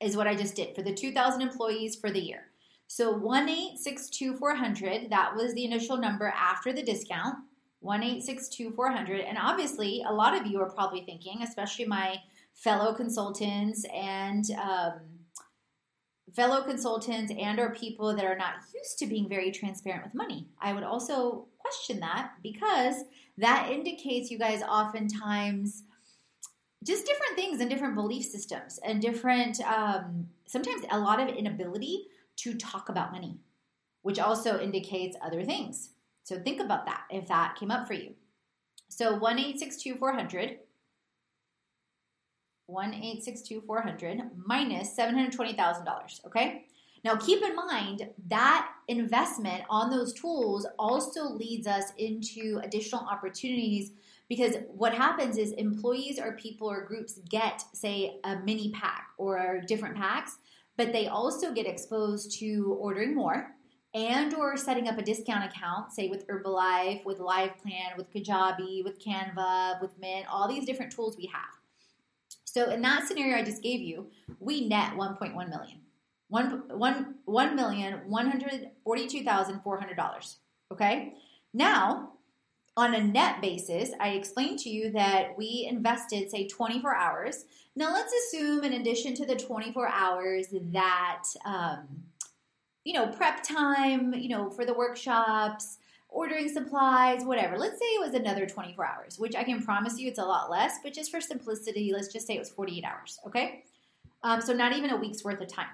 Is 0.00 0.16
what 0.16 0.26
I 0.26 0.34
just 0.34 0.54
did 0.54 0.74
for 0.74 0.82
the 0.82 0.92
2,000 0.92 1.40
employees 1.40 1.96
for 1.96 2.10
the 2.10 2.20
year. 2.20 2.44
So 2.86 3.14
1862400, 3.18 5.10
that 5.10 5.34
was 5.34 5.54
the 5.54 5.64
initial 5.64 5.96
number 5.96 6.28
after 6.36 6.72
the 6.72 6.82
discount. 6.82 7.36
1862400. 7.82 9.20
And 9.20 9.38
obviously, 9.40 10.04
a 10.06 10.12
lot 10.12 10.36
of 10.38 10.46
you 10.46 10.60
are 10.60 10.68
probably 10.68 11.02
thinking, 11.02 11.42
especially 11.42 11.86
my 11.86 12.16
fellow 12.52 12.92
consultants 12.92 13.86
and 13.94 14.44
um, 14.60 15.00
fellow 16.34 16.62
consultants 16.62 17.32
and 17.38 17.58
or 17.58 17.70
people 17.70 18.14
that 18.14 18.24
are 18.24 18.36
not 18.36 18.54
used 18.74 18.98
to 18.98 19.06
being 19.06 19.28
very 19.28 19.50
transparent 19.50 20.04
with 20.04 20.14
money. 20.14 20.48
I 20.60 20.72
would 20.72 20.84
also 20.84 21.46
question 21.58 22.00
that 22.00 22.32
because 22.42 22.96
that 23.38 23.70
indicates 23.70 24.30
you 24.30 24.38
guys 24.38 24.62
oftentimes 24.62 25.84
just 26.84 27.06
different 27.06 27.36
things 27.36 27.60
and 27.60 27.68
different 27.68 27.94
belief 27.94 28.24
systems 28.24 28.78
and 28.84 29.02
different 29.02 29.60
um, 29.60 30.26
sometimes 30.46 30.82
a 30.90 30.98
lot 30.98 31.20
of 31.20 31.28
inability 31.28 32.06
to 32.36 32.54
talk 32.54 32.88
about 32.88 33.12
money 33.12 33.38
which 34.02 34.18
also 34.18 34.58
indicates 34.58 35.16
other 35.22 35.44
things 35.44 35.90
so 36.24 36.38
think 36.38 36.60
about 36.60 36.86
that 36.86 37.04
if 37.10 37.28
that 37.28 37.56
came 37.58 37.70
up 37.70 37.86
for 37.86 37.94
you 37.94 38.14
so 38.88 39.18
1862400 39.18 40.58
1862400 42.70 44.30
minus 44.46 44.96
$720,000, 44.96 46.26
okay? 46.26 46.66
Now 47.04 47.16
keep 47.16 47.42
in 47.42 47.56
mind 47.56 48.08
that 48.28 48.70
investment 48.88 49.64
on 49.70 49.90
those 49.90 50.12
tools 50.12 50.66
also 50.78 51.30
leads 51.30 51.66
us 51.66 51.92
into 51.96 52.60
additional 52.62 53.02
opportunities 53.02 53.92
because 54.28 54.56
what 54.68 54.94
happens 54.94 55.38
is 55.38 55.52
employees 55.52 56.18
or 56.18 56.32
people 56.32 56.70
or 56.70 56.84
groups 56.84 57.18
get 57.28 57.64
say 57.72 58.20
a 58.24 58.36
mini 58.40 58.70
pack 58.70 59.08
or 59.18 59.60
different 59.66 59.96
packs, 59.96 60.38
but 60.76 60.92
they 60.92 61.08
also 61.08 61.52
get 61.52 61.66
exposed 61.66 62.38
to 62.38 62.76
ordering 62.78 63.14
more 63.14 63.54
and 63.92 64.34
or 64.34 64.56
setting 64.56 64.86
up 64.86 64.98
a 64.98 65.02
discount 65.02 65.44
account, 65.44 65.92
say 65.92 66.08
with 66.08 66.26
Herbalife, 66.28 67.04
with 67.04 67.18
LivePlan, 67.18 67.96
with 67.96 68.12
Kajabi, 68.12 68.84
with 68.84 69.00
Canva, 69.04 69.80
with 69.80 69.98
Mint, 69.98 70.26
all 70.30 70.46
these 70.46 70.64
different 70.64 70.92
tools 70.92 71.16
we 71.16 71.26
have. 71.26 71.59
So 72.52 72.70
in 72.70 72.82
that 72.82 73.06
scenario 73.06 73.36
I 73.36 73.44
just 73.44 73.62
gave 73.62 73.80
you, 73.80 74.10
we 74.40 74.66
net 74.66 74.94
1.1 74.94 75.34
million. 75.48 75.80
One, 76.28 76.62
one, 76.68 77.14
one 77.24 77.56
million 77.56 78.00
one 78.06 78.30
hundred 78.30 78.70
forty-two 78.84 79.24
thousand 79.24 79.62
four 79.62 79.78
hundred 79.80 79.96
dollars. 79.96 80.36
Okay. 80.72 81.14
Now, 81.52 82.12
on 82.76 82.94
a 82.94 83.02
net 83.02 83.42
basis, 83.42 83.90
I 84.00 84.10
explained 84.10 84.60
to 84.60 84.70
you 84.70 84.92
that 84.92 85.36
we 85.36 85.66
invested, 85.68 86.30
say, 86.30 86.46
24 86.46 86.94
hours. 86.94 87.44
Now, 87.74 87.92
let's 87.92 88.12
assume, 88.12 88.62
in 88.62 88.74
addition 88.74 89.14
to 89.14 89.26
the 89.26 89.34
24 89.34 89.88
hours, 89.88 90.46
that 90.52 91.24
um, 91.44 91.88
you 92.84 92.92
know 92.92 93.08
prep 93.08 93.42
time, 93.42 94.14
you 94.14 94.28
know, 94.28 94.50
for 94.50 94.64
the 94.64 94.74
workshops, 94.74 95.78
ordering 96.10 96.48
supplies, 96.48 97.24
whatever. 97.24 97.56
Let's 97.56 97.78
say 97.78 97.86
it 97.86 98.04
was 98.04 98.14
another 98.14 98.46
24 98.46 98.86
hours, 98.86 99.18
which 99.18 99.36
I 99.36 99.44
can 99.44 99.62
promise 99.62 99.98
you 99.98 100.08
it's 100.08 100.18
a 100.18 100.24
lot 100.24 100.50
less, 100.50 100.78
but 100.82 100.92
just 100.92 101.10
for 101.10 101.18
simplicity, 101.20 101.92
let's 101.92 102.12
just 102.12 102.26
say 102.26 102.36
it 102.36 102.40
was 102.40 102.50
48 102.50 102.84
hours, 102.84 103.18
okay? 103.26 103.64
Um, 104.22 104.40
so 104.40 104.52
not 104.52 104.76
even 104.76 104.90
a 104.90 104.96
week's 104.96 105.24
worth 105.24 105.40
of 105.40 105.48
time. 105.48 105.66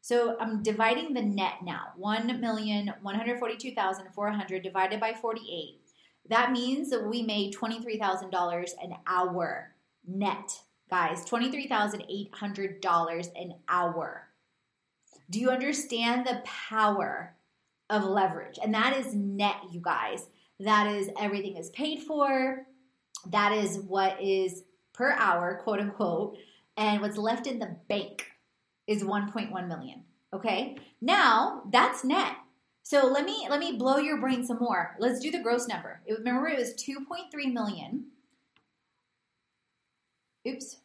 So 0.00 0.36
I'm 0.40 0.62
dividing 0.62 1.14
the 1.14 1.22
net 1.22 1.56
now 1.62 1.92
1,142,400 2.00 4.62
divided 4.62 4.98
by 4.98 5.14
48. 5.14 5.78
That 6.28 6.52
means 6.52 6.90
that 6.90 7.06
we 7.06 7.22
made 7.22 7.54
$23,000 7.54 8.70
an 8.82 8.96
hour 9.06 9.74
net, 10.06 10.60
guys. 10.90 11.24
$23,800 11.24 13.30
an 13.40 13.54
hour. 13.68 14.28
Do 15.30 15.38
you 15.38 15.50
understand 15.50 16.26
the 16.26 16.42
power 16.44 17.36
of 17.92 18.04
leverage? 18.04 18.58
And 18.60 18.74
that 18.74 18.96
is 18.96 19.14
net, 19.14 19.56
you 19.70 19.80
guys. 19.80 20.26
That 20.58 20.88
is 20.88 21.10
everything 21.18 21.56
is 21.56 21.70
paid 21.70 22.02
for. 22.02 22.66
That 23.26 23.52
is 23.52 23.78
what 23.78 24.20
is 24.20 24.64
per 24.92 25.12
hour, 25.12 25.60
quote 25.62 25.78
unquote. 25.78 26.36
And 26.76 27.00
what's 27.00 27.16
left 27.16 27.46
in 27.46 27.58
the 27.58 27.76
bank 27.88 28.26
is 28.86 29.04
1.1 29.04 29.68
million. 29.68 30.02
Okay. 30.34 30.78
Now 31.00 31.62
that's 31.70 32.02
net. 32.02 32.36
So 32.82 33.06
let 33.06 33.24
me 33.24 33.46
let 33.48 33.60
me 33.60 33.76
blow 33.76 33.98
your 33.98 34.20
brain 34.20 34.44
some 34.44 34.58
more. 34.58 34.96
Let's 34.98 35.20
do 35.20 35.30
the 35.30 35.42
gross 35.42 35.68
number. 35.68 36.00
It, 36.04 36.18
remember, 36.18 36.48
it 36.48 36.58
was 36.58 36.74
2.3 36.74 37.52
million. 37.52 38.06
Oops, 40.46 40.76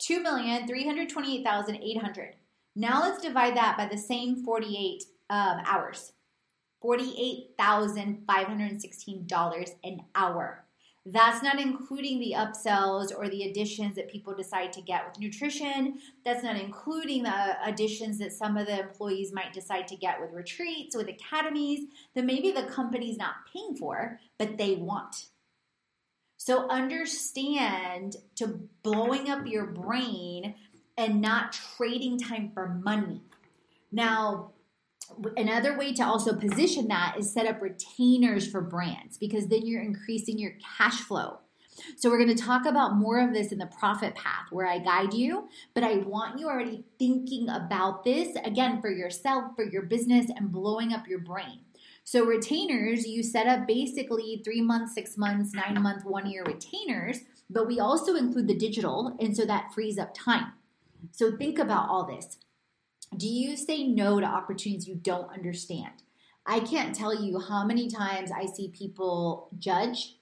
2,328,800. 0.00 2.32
Now 2.74 3.02
let's 3.02 3.20
divide 3.20 3.54
that 3.56 3.76
by 3.76 3.84
the 3.86 3.98
same 3.98 4.42
48 4.42 5.04
um, 5.32 5.62
hours. 5.64 6.12
$48,516 6.84 9.70
an 9.82 10.02
hour. 10.14 10.64
That's 11.04 11.42
not 11.42 11.58
including 11.58 12.20
the 12.20 12.34
upsells 12.36 13.10
or 13.16 13.28
the 13.28 13.42
additions 13.44 13.96
that 13.96 14.08
people 14.08 14.34
decide 14.34 14.72
to 14.74 14.80
get 14.80 15.04
with 15.04 15.18
nutrition. 15.18 15.98
That's 16.24 16.44
not 16.44 16.56
including 16.56 17.24
the 17.24 17.56
additions 17.66 18.18
that 18.18 18.32
some 18.32 18.56
of 18.56 18.66
the 18.66 18.78
employees 18.78 19.32
might 19.32 19.52
decide 19.52 19.88
to 19.88 19.96
get 19.96 20.20
with 20.20 20.30
retreats, 20.32 20.94
with 20.94 21.08
academies 21.08 21.88
that 22.14 22.24
maybe 22.24 22.52
the 22.52 22.62
company's 22.64 23.16
not 23.16 23.34
paying 23.52 23.74
for, 23.74 24.20
but 24.38 24.58
they 24.58 24.76
want. 24.76 25.26
So 26.36 26.68
understand 26.68 28.16
to 28.36 28.60
blowing 28.82 29.28
up 29.28 29.44
your 29.46 29.66
brain 29.66 30.54
and 30.96 31.20
not 31.20 31.52
trading 31.52 32.18
time 32.18 32.52
for 32.52 32.68
money. 32.68 33.22
Now, 33.90 34.52
another 35.36 35.76
way 35.76 35.92
to 35.94 36.02
also 36.02 36.34
position 36.34 36.88
that 36.88 37.16
is 37.18 37.32
set 37.32 37.46
up 37.46 37.60
retainers 37.60 38.50
for 38.50 38.60
brands 38.60 39.18
because 39.18 39.46
then 39.48 39.66
you're 39.66 39.82
increasing 39.82 40.38
your 40.38 40.52
cash 40.78 41.00
flow. 41.00 41.38
So, 41.96 42.10
we're 42.10 42.18
going 42.18 42.36
to 42.36 42.42
talk 42.42 42.66
about 42.66 42.96
more 42.96 43.18
of 43.18 43.32
this 43.32 43.50
in 43.50 43.58
the 43.58 43.66
profit 43.66 44.14
path 44.14 44.46
where 44.50 44.66
I 44.66 44.78
guide 44.78 45.14
you, 45.14 45.48
but 45.74 45.82
I 45.82 45.96
want 45.96 46.38
you 46.38 46.46
already 46.46 46.84
thinking 46.98 47.48
about 47.48 48.04
this 48.04 48.36
again 48.44 48.80
for 48.80 48.90
yourself, 48.90 49.56
for 49.56 49.64
your 49.64 49.82
business, 49.82 50.26
and 50.28 50.52
blowing 50.52 50.92
up 50.92 51.08
your 51.08 51.20
brain. 51.20 51.60
So, 52.04 52.24
retainers, 52.24 53.06
you 53.06 53.22
set 53.22 53.46
up 53.46 53.66
basically 53.66 54.42
three 54.44 54.60
months, 54.60 54.94
six 54.94 55.16
months, 55.16 55.54
nine 55.54 55.80
month, 55.82 56.04
one 56.04 56.30
year 56.30 56.44
retainers, 56.44 57.20
but 57.48 57.66
we 57.66 57.80
also 57.80 58.16
include 58.16 58.48
the 58.48 58.56
digital, 58.56 59.16
and 59.18 59.34
so 59.36 59.44
that 59.46 59.72
frees 59.72 59.98
up 59.98 60.12
time. 60.14 60.52
So, 61.10 61.36
think 61.36 61.58
about 61.58 61.88
all 61.88 62.04
this. 62.04 62.38
Do 63.16 63.28
you 63.28 63.56
say 63.56 63.84
no 63.84 64.20
to 64.20 64.26
opportunities 64.26 64.88
you 64.88 64.94
don't 64.94 65.32
understand? 65.32 66.02
I 66.46 66.60
can't 66.60 66.94
tell 66.94 67.14
you 67.14 67.38
how 67.38 67.64
many 67.64 67.88
times 67.88 68.30
I 68.32 68.46
see 68.46 68.68
people 68.68 69.48
judge 69.58 70.16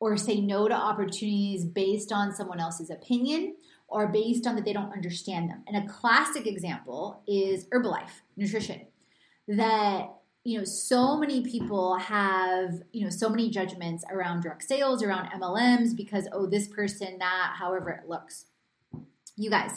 or 0.00 0.16
say 0.16 0.40
no 0.40 0.66
to 0.66 0.74
opportunities 0.74 1.64
based 1.64 2.10
on 2.10 2.34
someone 2.34 2.58
else's 2.58 2.90
opinion 2.90 3.56
or 3.86 4.08
based 4.08 4.46
on 4.46 4.56
that 4.56 4.64
they 4.64 4.72
don't 4.72 4.92
understand 4.92 5.50
them. 5.50 5.62
And 5.66 5.76
a 5.76 5.92
classic 5.92 6.46
example 6.46 7.22
is 7.28 7.66
Herbalife 7.66 8.22
nutrition. 8.36 8.86
That 9.48 10.08
you 10.42 10.58
know, 10.58 10.64
so 10.64 11.18
many 11.18 11.42
people 11.42 11.96
have, 11.96 12.82
you 12.92 13.04
know, 13.04 13.10
so 13.10 13.28
many 13.28 13.50
judgments 13.50 14.04
around 14.10 14.42
direct 14.42 14.62
sales, 14.62 15.02
around 15.02 15.28
MLMs 15.32 15.94
because 15.94 16.26
oh, 16.32 16.46
this 16.46 16.66
person 16.66 17.18
that, 17.18 17.56
however 17.58 17.90
it 17.90 18.08
looks. 18.08 18.46
You 19.36 19.50
guys, 19.50 19.72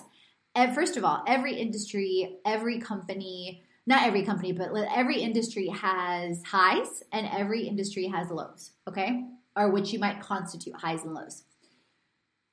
first 0.74 0.98
of 0.98 1.04
all, 1.04 1.24
every 1.28 1.56
industry, 1.56 2.38
every 2.46 2.80
company, 2.80 3.64
not 3.86 4.04
every 4.04 4.24
company, 4.24 4.52
but 4.52 4.72
every 4.94 5.20
industry 5.20 5.68
has 5.68 6.42
highs 6.46 7.04
and 7.12 7.28
every 7.28 7.68
industry 7.68 8.08
has 8.08 8.30
lows, 8.30 8.72
okay? 8.88 9.26
Or 9.56 9.72
which 9.72 9.92
you 9.92 10.00
might 10.00 10.22
constitute 10.22 10.76
highs 10.76 11.04
and 11.04 11.14
lows. 11.14 11.44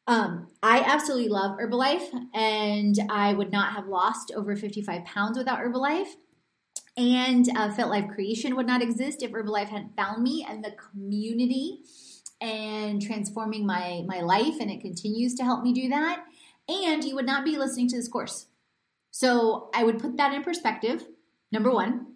Um, 0.07 0.49
I 0.63 0.81
absolutely 0.81 1.29
love 1.29 1.59
Herbalife, 1.59 2.09
and 2.35 2.97
I 3.11 3.33
would 3.33 3.53
not 3.53 3.75
have 3.75 3.87
lost 3.87 4.33
over 4.35 4.57
55 4.57 5.05
pounds 5.05 5.39
without 5.39 5.61
Herbalife. 5.61 6.09
And 6.97 7.49
uh, 7.57 7.71
Fit 7.71 7.87
Life 7.87 8.09
Creation 8.13 8.57
would 8.57 8.67
not 8.67 8.83
exist 8.83 9.23
if 9.23 9.31
Herbalife 9.31 9.69
hadn't 9.69 9.95
found 9.95 10.23
me 10.23 10.45
and 10.49 10.65
the 10.65 10.73
community 10.73 11.83
and 12.41 13.01
transforming 13.01 13.65
my 13.65 14.03
my 14.07 14.21
life, 14.21 14.59
and 14.61 14.71
it 14.71 14.81
continues 14.81 15.35
to 15.37 15.45
help 15.45 15.63
me 15.63 15.73
do 15.73 15.91
that 15.91 16.25
and 16.71 17.05
you 17.05 17.15
would 17.15 17.27
not 17.27 17.45
be 17.45 17.59
listening 17.59 17.89
to 17.89 17.97
this 17.97 18.09
course. 18.09 18.47
So 19.11 19.71
I 19.75 19.85
would 19.85 19.99
put 19.99 20.17
that 20.17 20.33
in 20.33 20.43
perspective. 20.43 21.07
Number 21.53 21.71
one. 21.71 22.07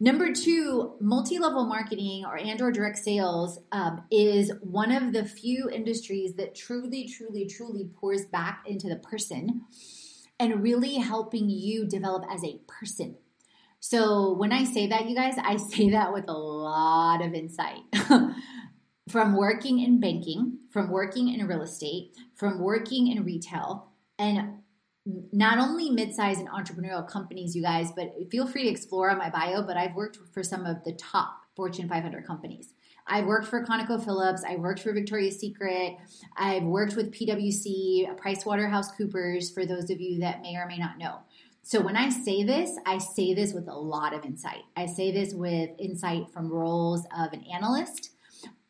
Number 0.00 0.32
two, 0.32 0.94
multi-level 1.00 1.66
marketing 1.66 2.24
or 2.24 2.38
and/or 2.38 2.70
direct 2.70 2.98
sales 2.98 3.58
um, 3.72 4.04
is 4.12 4.52
one 4.60 4.92
of 4.92 5.12
the 5.12 5.24
few 5.24 5.68
industries 5.68 6.34
that 6.34 6.54
truly, 6.54 7.08
truly, 7.08 7.46
truly 7.46 7.90
pours 7.96 8.24
back 8.24 8.62
into 8.64 8.88
the 8.88 8.96
person 8.96 9.62
and 10.38 10.62
really 10.62 10.94
helping 10.96 11.50
you 11.50 11.84
develop 11.84 12.24
as 12.30 12.44
a 12.44 12.60
person. 12.68 13.16
So 13.80 14.34
when 14.34 14.52
I 14.52 14.64
say 14.64 14.86
that, 14.86 15.08
you 15.08 15.16
guys, 15.16 15.34
I 15.42 15.56
say 15.56 15.90
that 15.90 16.12
with 16.12 16.28
a 16.28 16.32
lot 16.32 17.24
of 17.24 17.34
insight. 17.34 17.80
from 19.08 19.36
working 19.36 19.80
in 19.80 20.00
banking, 20.00 20.58
from 20.70 20.90
working 20.90 21.28
in 21.32 21.46
real 21.46 21.62
estate, 21.62 22.14
from 22.34 22.60
working 22.60 23.08
in 23.08 23.24
retail, 23.24 23.92
and 24.18 24.58
not 25.32 25.58
only 25.58 25.90
mid-sized 25.90 26.40
and 26.40 26.48
entrepreneurial 26.48 27.08
companies, 27.08 27.56
you 27.56 27.62
guys, 27.62 27.90
but 27.92 28.14
feel 28.30 28.46
free 28.46 28.64
to 28.64 28.68
explore 28.68 29.10
on 29.10 29.18
my 29.18 29.30
bio. 29.30 29.62
But 29.62 29.76
I've 29.76 29.94
worked 29.94 30.18
for 30.34 30.42
some 30.42 30.66
of 30.66 30.84
the 30.84 30.92
top 30.92 31.34
Fortune 31.56 31.88
500 31.88 32.26
companies. 32.26 32.74
I've 33.06 33.24
worked 33.24 33.46
for 33.46 33.64
ConocoPhillips. 33.64 34.40
I 34.46 34.56
worked 34.56 34.80
for 34.80 34.92
Victoria's 34.92 35.38
Secret. 35.38 35.96
I've 36.36 36.64
worked 36.64 36.94
with 36.94 37.10
PwC, 37.10 38.18
PricewaterhouseCoopers, 38.18 39.54
for 39.54 39.64
those 39.64 39.88
of 39.88 39.98
you 39.98 40.20
that 40.20 40.42
may 40.42 40.56
or 40.56 40.66
may 40.66 40.76
not 40.76 40.98
know. 40.98 41.20
So 41.62 41.80
when 41.80 41.96
I 41.96 42.10
say 42.10 42.44
this, 42.44 42.78
I 42.86 42.98
say 42.98 43.34
this 43.34 43.54
with 43.54 43.66
a 43.68 43.74
lot 43.74 44.12
of 44.12 44.24
insight. 44.24 44.62
I 44.76 44.86
say 44.86 45.10
this 45.10 45.32
with 45.32 45.70
insight 45.78 46.30
from 46.32 46.50
roles 46.50 47.06
of 47.16 47.32
an 47.32 47.44
analyst 47.52 48.10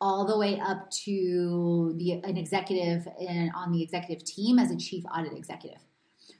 all 0.01 0.25
the 0.25 0.37
way 0.37 0.59
up 0.59 0.89
to 0.89 1.93
the 1.97 2.13
an 2.23 2.37
executive 2.37 3.07
in, 3.19 3.51
on 3.55 3.71
the 3.71 3.83
executive 3.83 4.23
team 4.25 4.59
as 4.59 4.71
a 4.71 4.77
chief 4.77 5.03
audit 5.15 5.33
executive. 5.33 5.79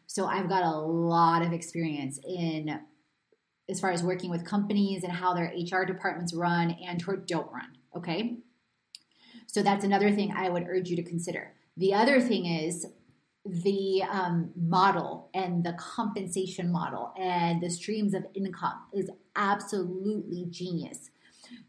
So 0.07 0.25
I've 0.25 0.49
got 0.49 0.63
a 0.63 0.77
lot 0.77 1.41
of 1.41 1.53
experience 1.53 2.19
in 2.25 2.79
as 3.69 3.79
far 3.79 3.91
as 3.91 4.01
working 4.01 4.31
with 4.31 4.45
companies 4.45 5.03
and 5.03 5.13
how 5.13 5.33
their 5.33 5.53
HR 5.55 5.85
departments 5.85 6.33
run 6.33 6.75
and 6.87 7.03
or 7.07 7.17
don't 7.17 7.51
run. 7.51 7.77
Okay. 7.95 8.37
So 9.47 9.61
that's 9.61 9.83
another 9.83 10.11
thing 10.11 10.33
I 10.35 10.49
would 10.49 10.63
urge 10.67 10.89
you 10.89 10.95
to 10.95 11.03
consider. 11.03 11.53
The 11.77 11.93
other 11.93 12.21
thing 12.21 12.45
is 12.45 12.87
the 13.45 14.03
um, 14.09 14.51
model 14.55 15.29
and 15.33 15.63
the 15.63 15.73
compensation 15.73 16.71
model 16.71 17.13
and 17.17 17.61
the 17.61 17.69
streams 17.69 18.13
of 18.13 18.25
income 18.33 18.79
is 18.93 19.09
absolutely 19.35 20.45
genius 20.49 21.09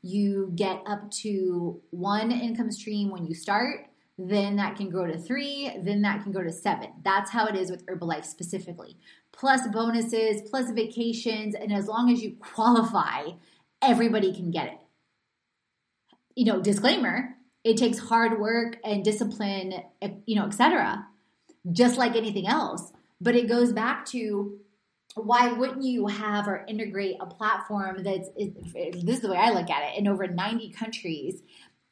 you 0.02 0.52
get 0.54 0.82
up 0.86 1.10
to 1.10 1.80
one 1.90 2.30
income 2.30 2.70
stream 2.70 3.10
when 3.10 3.26
you 3.26 3.34
start, 3.34 3.86
then 4.18 4.56
that 4.56 4.76
can 4.76 4.90
grow 4.90 5.06
to 5.06 5.18
three, 5.18 5.70
then 5.82 6.02
that 6.02 6.22
can 6.22 6.32
go 6.32 6.42
to 6.42 6.52
seven. 6.52 6.90
That's 7.04 7.30
how 7.30 7.46
it 7.46 7.56
is 7.56 7.70
with 7.70 7.86
Herbalife 7.86 8.24
specifically. 8.24 8.96
Plus 9.32 9.66
bonuses, 9.68 10.42
plus 10.50 10.70
vacations, 10.70 11.54
and 11.54 11.72
as 11.72 11.86
long 11.86 12.10
as 12.10 12.22
you 12.22 12.36
qualify, 12.38 13.30
everybody 13.80 14.34
can 14.34 14.50
get 14.50 14.66
it. 14.66 14.78
You 16.34 16.44
know, 16.44 16.60
disclaimer, 16.60 17.36
it 17.64 17.76
takes 17.76 17.98
hard 17.98 18.38
work 18.40 18.78
and 18.84 19.04
discipline, 19.04 19.74
you 20.26 20.36
know, 20.36 20.46
etc. 20.46 21.06
just 21.72 21.96
like 21.96 22.16
anything 22.16 22.46
else. 22.46 22.92
But 23.20 23.36
it 23.36 23.48
goes 23.48 23.72
back 23.72 24.06
to 24.06 24.58
why 25.14 25.52
wouldn't 25.52 25.82
you 25.82 26.06
have 26.06 26.46
or 26.46 26.64
integrate 26.68 27.16
a 27.20 27.26
platform 27.26 28.02
that's 28.02 28.28
it, 28.36 28.54
this 29.04 29.16
is 29.16 29.20
the 29.20 29.30
way 29.30 29.36
I 29.36 29.50
look 29.50 29.68
at 29.68 29.92
it 29.92 29.98
in 29.98 30.06
over 30.06 30.26
90 30.26 30.70
countries 30.70 31.42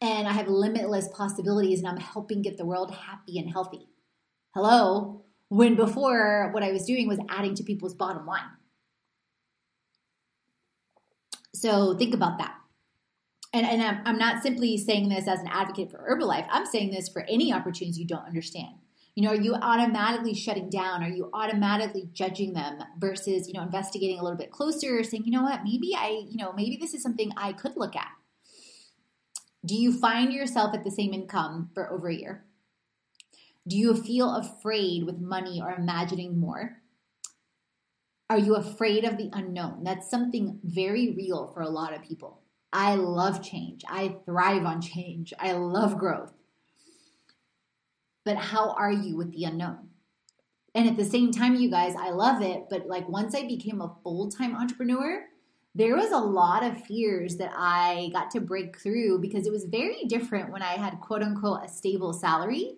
and 0.01 0.29
I 0.29 0.33
have 0.33 0.49
limitless 0.49 1.09
possibilities 1.09 1.81
and 1.81 1.89
I'm 1.89 1.97
helping 1.97 2.43
get 2.43 2.57
the 2.57 2.65
world 2.65 2.95
happy 2.95 3.39
and 3.39 3.51
healthy. 3.51 3.89
Hello, 4.55 5.25
when 5.49 5.75
before 5.75 6.51
what 6.53 6.63
I 6.63 6.71
was 6.71 6.85
doing 6.85 7.09
was 7.09 7.19
adding 7.29 7.55
to 7.57 7.65
people's 7.65 7.95
bottom 7.95 8.27
line. 8.27 8.51
So 11.55 11.97
think 11.97 12.15
about 12.15 12.39
that. 12.39 12.55
And, 13.53 13.67
and 13.67 13.83
I'm, 13.83 14.01
I'm 14.05 14.19
not 14.19 14.43
simply 14.43 14.77
saying 14.77 15.09
this 15.09 15.27
as 15.27 15.41
an 15.41 15.49
advocate 15.49 15.91
for 15.91 15.99
Herbalife. 15.99 16.47
I'm 16.51 16.67
saying 16.67 16.93
this 16.93 17.09
for 17.09 17.23
any 17.23 17.53
opportunities 17.53 17.99
you 17.99 18.07
don't 18.07 18.27
understand. 18.27 18.75
You 19.19 19.25
know, 19.25 19.31
are 19.31 19.35
you 19.35 19.57
automatically 19.57 20.33
shutting 20.33 20.71
down? 20.71 21.03
Are 21.03 21.09
you 21.09 21.29
automatically 21.33 22.09
judging 22.13 22.53
them 22.53 22.79
versus, 23.01 23.49
you 23.49 23.55
know, 23.55 23.65
investigating 23.65 24.21
a 24.21 24.23
little 24.23 24.39
bit 24.39 24.53
closer, 24.53 25.03
saying, 25.03 25.25
you 25.25 25.33
know 25.33 25.43
what, 25.43 25.65
maybe 25.65 25.93
I, 25.93 26.23
you 26.31 26.37
know, 26.37 26.53
maybe 26.53 26.77
this 26.81 26.95
is 26.95 27.03
something 27.03 27.33
I 27.37 27.53
could 27.53 27.73
look 27.77 27.97
at? 27.97 28.13
Do 29.67 29.75
you 29.75 29.99
find 29.99 30.33
yourself 30.33 30.73
at 30.73 30.85
the 30.85 30.93
same 30.93 31.13
income 31.13 31.71
for 31.75 31.93
over 31.93 32.07
a 32.07 32.15
year? 32.15 32.45
Do 33.67 33.77
you 33.77 33.97
feel 33.97 34.37
afraid 34.37 35.03
with 35.03 35.19
money 35.19 35.61
or 35.61 35.73
imagining 35.73 36.39
more? 36.39 36.77
Are 38.31 38.39
you 38.39 38.55
afraid 38.55 39.03
of 39.03 39.17
the 39.17 39.31
unknown? 39.33 39.83
That's 39.83 40.09
something 40.09 40.61
very 40.63 41.13
real 41.17 41.51
for 41.53 41.63
a 41.63 41.69
lot 41.69 41.93
of 41.93 42.05
people. 42.05 42.43
I 42.73 42.95
love 42.95 43.43
change. 43.43 43.83
I 43.89 44.19
thrive 44.25 44.65
on 44.65 44.81
change. 44.81 45.35
I 45.41 45.55
love 45.55 45.99
growth. 45.99 46.38
But 48.29 48.37
how 48.37 48.73
are 48.73 48.93
you 48.93 49.17
with 49.17 49.33
the 49.33 49.45
unknown? 49.45 49.89
And 50.75 50.87
at 50.87 50.99
the 50.99 51.05
same 51.07 51.33
time, 51.33 51.55
you 51.55 51.71
guys, 51.71 51.95
I 51.99 52.11
love 52.11 52.43
it. 52.43 52.65
But 52.69 52.87
like 52.87 53.09
once 53.09 53.35
I 53.35 53.47
became 53.47 53.81
a 53.81 53.97
full 54.03 54.31
time 54.31 54.55
entrepreneur, 54.55 55.25
there 55.75 55.97
was 55.97 56.13
a 56.13 56.19
lot 56.19 56.63
of 56.63 56.85
fears 56.85 57.39
that 57.39 57.53
I 57.57 58.11
got 58.13 58.31
to 58.33 58.43
break 58.43 58.79
through 58.79 59.23
because 59.23 59.47
it 59.47 59.51
was 59.51 59.65
very 59.65 60.05
different 60.09 60.53
when 60.53 60.61
I 60.61 60.73
had 60.73 61.01
quote 61.01 61.23
unquote 61.23 61.65
a 61.65 61.69
stable 61.71 62.13
salary 62.13 62.77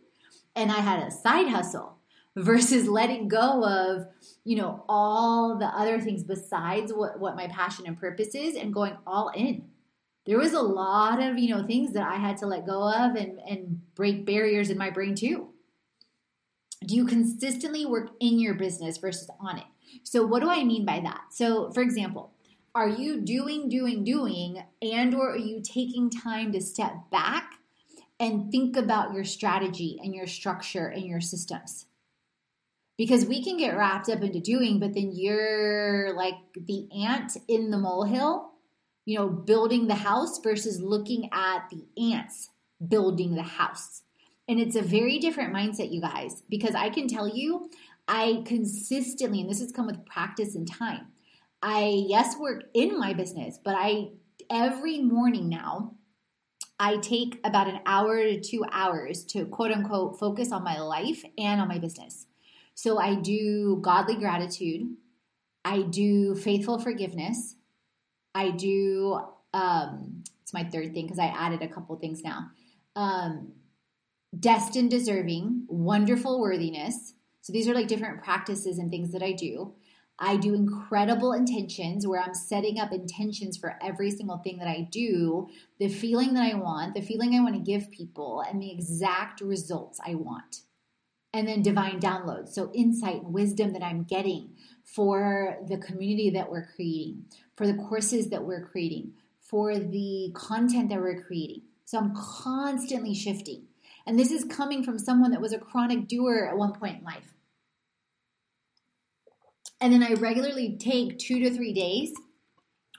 and 0.54 0.70
I 0.70 0.78
had 0.78 1.02
a 1.02 1.10
side 1.10 1.48
hustle 1.48 1.98
versus 2.36 2.86
letting 2.86 3.26
go 3.26 3.64
of, 3.64 4.06
you 4.44 4.54
know, 4.54 4.84
all 4.88 5.58
the 5.58 5.66
other 5.66 6.00
things 6.00 6.22
besides 6.22 6.92
what, 6.92 7.18
what 7.18 7.34
my 7.34 7.48
passion 7.48 7.88
and 7.88 7.98
purpose 7.98 8.36
is 8.36 8.54
and 8.54 8.72
going 8.72 8.96
all 9.04 9.32
in. 9.34 9.64
There 10.26 10.38
was 10.38 10.52
a 10.52 10.60
lot 10.60 11.22
of, 11.22 11.38
you 11.38 11.54
know, 11.54 11.66
things 11.66 11.92
that 11.92 12.02
I 12.02 12.16
had 12.16 12.36
to 12.38 12.46
let 12.46 12.66
go 12.66 12.82
of 12.82 13.14
and, 13.16 13.38
and 13.40 13.80
break 13.94 14.26
barriers 14.26 14.70
in 14.70 14.78
my 14.78 14.90
brain 14.90 15.14
too. 15.14 15.50
Do 16.86 16.94
you 16.94 17.06
consistently 17.06 17.86
work 17.86 18.10
in 18.20 18.38
your 18.38 18.54
business 18.54 18.98
versus 18.98 19.30
on 19.40 19.58
it? 19.58 19.64
So 20.04 20.24
what 20.24 20.40
do 20.40 20.50
I 20.50 20.64
mean 20.64 20.84
by 20.84 21.00
that? 21.00 21.22
So 21.30 21.70
for 21.72 21.82
example, 21.82 22.32
are 22.74 22.88
you 22.88 23.20
doing, 23.20 23.68
doing, 23.68 24.04
doing, 24.04 24.62
and 24.80 25.14
or 25.14 25.32
are 25.32 25.38
you 25.38 25.60
taking 25.62 26.10
time 26.10 26.52
to 26.52 26.60
step 26.60 26.94
back 27.10 27.54
and 28.18 28.52
think 28.52 28.76
about 28.76 29.12
your 29.12 29.24
strategy 29.24 29.98
and 30.02 30.14
your 30.14 30.26
structure 30.26 30.86
and 30.86 31.04
your 31.04 31.20
systems? 31.20 31.86
because 33.00 33.24
we 33.24 33.42
can 33.42 33.56
get 33.56 33.78
wrapped 33.78 34.10
up 34.10 34.20
into 34.20 34.40
doing, 34.40 34.78
but 34.78 34.92
then 34.92 35.10
you're 35.14 36.12
like 36.14 36.34
the 36.54 36.86
ant 37.06 37.34
in 37.48 37.70
the 37.70 37.78
molehill, 37.78 38.49
you 39.04 39.18
know, 39.18 39.28
building 39.28 39.86
the 39.86 39.94
house 39.94 40.38
versus 40.42 40.80
looking 40.80 41.28
at 41.32 41.68
the 41.70 41.84
ants 42.12 42.50
building 42.86 43.34
the 43.34 43.42
house. 43.42 44.02
And 44.48 44.58
it's 44.58 44.76
a 44.76 44.82
very 44.82 45.18
different 45.18 45.54
mindset, 45.54 45.92
you 45.92 46.00
guys, 46.00 46.42
because 46.48 46.74
I 46.74 46.90
can 46.90 47.06
tell 47.06 47.28
you, 47.28 47.70
I 48.08 48.42
consistently, 48.44 49.40
and 49.40 49.50
this 49.50 49.60
has 49.60 49.72
come 49.72 49.86
with 49.86 50.04
practice 50.06 50.54
and 50.54 50.70
time, 50.70 51.08
I, 51.62 52.04
yes, 52.08 52.36
work 52.38 52.64
in 52.74 52.98
my 52.98 53.12
business, 53.12 53.58
but 53.62 53.74
I, 53.76 54.08
every 54.50 55.00
morning 55.00 55.48
now, 55.48 55.94
I 56.78 56.96
take 56.96 57.38
about 57.44 57.68
an 57.68 57.80
hour 57.84 58.22
to 58.22 58.40
two 58.40 58.64
hours 58.72 59.24
to 59.26 59.44
quote 59.44 59.70
unquote 59.70 60.18
focus 60.18 60.50
on 60.50 60.64
my 60.64 60.80
life 60.80 61.22
and 61.36 61.60
on 61.60 61.68
my 61.68 61.78
business. 61.78 62.26
So 62.74 62.98
I 62.98 63.16
do 63.16 63.78
godly 63.82 64.16
gratitude. 64.16 64.94
I 65.62 65.82
do 65.82 66.34
faithful 66.34 66.78
forgiveness. 66.78 67.56
I 68.34 68.50
do, 68.50 69.20
um, 69.52 70.22
it's 70.42 70.54
my 70.54 70.64
third 70.64 70.94
thing 70.94 71.06
because 71.06 71.18
I 71.18 71.26
added 71.26 71.62
a 71.62 71.68
couple 71.68 71.96
things 71.96 72.22
now. 72.22 72.50
Um, 72.96 73.52
destined 74.38 74.90
deserving, 74.90 75.66
wonderful 75.68 76.40
worthiness. 76.40 77.14
So 77.40 77.52
these 77.52 77.68
are 77.68 77.74
like 77.74 77.88
different 77.88 78.22
practices 78.22 78.78
and 78.78 78.90
things 78.90 79.12
that 79.12 79.22
I 79.22 79.32
do. 79.32 79.74
I 80.18 80.36
do 80.36 80.54
incredible 80.54 81.32
intentions 81.32 82.06
where 82.06 82.20
I'm 82.20 82.34
setting 82.34 82.78
up 82.78 82.92
intentions 82.92 83.56
for 83.56 83.78
every 83.82 84.10
single 84.10 84.36
thing 84.38 84.58
that 84.58 84.68
I 84.68 84.86
do, 84.90 85.48
the 85.78 85.88
feeling 85.88 86.34
that 86.34 86.42
I 86.42 86.54
want, 86.54 86.94
the 86.94 87.00
feeling 87.00 87.34
I 87.34 87.40
want 87.40 87.54
to 87.54 87.60
give 87.60 87.90
people, 87.90 88.44
and 88.46 88.60
the 88.60 88.70
exact 88.70 89.40
results 89.40 89.98
I 90.06 90.14
want 90.16 90.60
and 91.32 91.46
then 91.46 91.62
divine 91.62 92.00
downloads. 92.00 92.48
So, 92.48 92.70
insight 92.74 93.22
and 93.22 93.32
wisdom 93.32 93.72
that 93.72 93.82
I'm 93.82 94.02
getting 94.02 94.50
for 94.84 95.56
the 95.68 95.78
community 95.78 96.30
that 96.30 96.50
we're 96.50 96.66
creating, 96.74 97.24
for 97.60 97.66
the 97.66 97.74
courses 97.74 98.30
that 98.30 98.42
we're 98.42 98.64
creating, 98.64 99.12
for 99.42 99.78
the 99.78 100.32
content 100.34 100.88
that 100.88 100.98
we're 100.98 101.22
creating. 101.22 101.62
So, 101.84 101.98
I'm 101.98 102.14
constantly 102.14 103.14
shifting. 103.14 103.64
And 104.06 104.18
this 104.18 104.30
is 104.30 104.44
coming 104.44 104.82
from 104.82 104.98
someone 104.98 105.30
that 105.32 105.42
was 105.42 105.52
a 105.52 105.58
chronic 105.58 106.08
doer 106.08 106.48
at 106.50 106.56
one 106.56 106.72
point 106.72 107.00
in 107.00 107.04
life. 107.04 107.34
And 109.78 109.92
then 109.92 110.02
I 110.02 110.14
regularly 110.14 110.78
take 110.78 111.18
two 111.18 111.38
to 111.40 111.50
three 111.50 111.74
days 111.74 112.14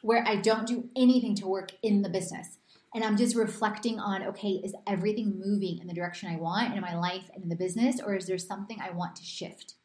where 0.03 0.23
I 0.27 0.35
don't 0.35 0.67
do 0.67 0.89
anything 0.95 1.33
to 1.37 1.47
work 1.47 1.71
in 1.81 2.03
the 2.03 2.09
business 2.09 2.59
and 2.93 3.03
I'm 3.03 3.17
just 3.17 3.35
reflecting 3.35 3.99
on 3.99 4.23
okay, 4.23 4.49
is 4.63 4.75
everything 4.85 5.39
moving 5.43 5.79
in 5.79 5.87
the 5.87 5.93
direction 5.93 6.29
I 6.29 6.37
want 6.37 6.75
in 6.75 6.81
my 6.81 6.95
life 6.95 7.29
and 7.33 7.43
in 7.43 7.49
the 7.49 7.55
business, 7.55 8.01
or 8.01 8.15
is 8.15 8.27
there 8.27 8.37
something 8.37 8.79
I 8.81 8.91
want 8.91 9.15
to 9.17 9.23
shift? 9.23 9.75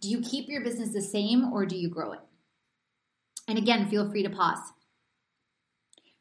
Do 0.00 0.08
you 0.08 0.20
keep 0.20 0.48
your 0.48 0.62
business 0.62 0.92
the 0.92 1.02
same 1.02 1.52
or 1.52 1.66
do 1.66 1.76
you 1.76 1.88
grow 1.88 2.12
it? 2.12 2.20
And 3.48 3.56
again, 3.56 3.88
feel 3.88 4.08
free 4.08 4.22
to 4.22 4.30
pause. 4.30 4.60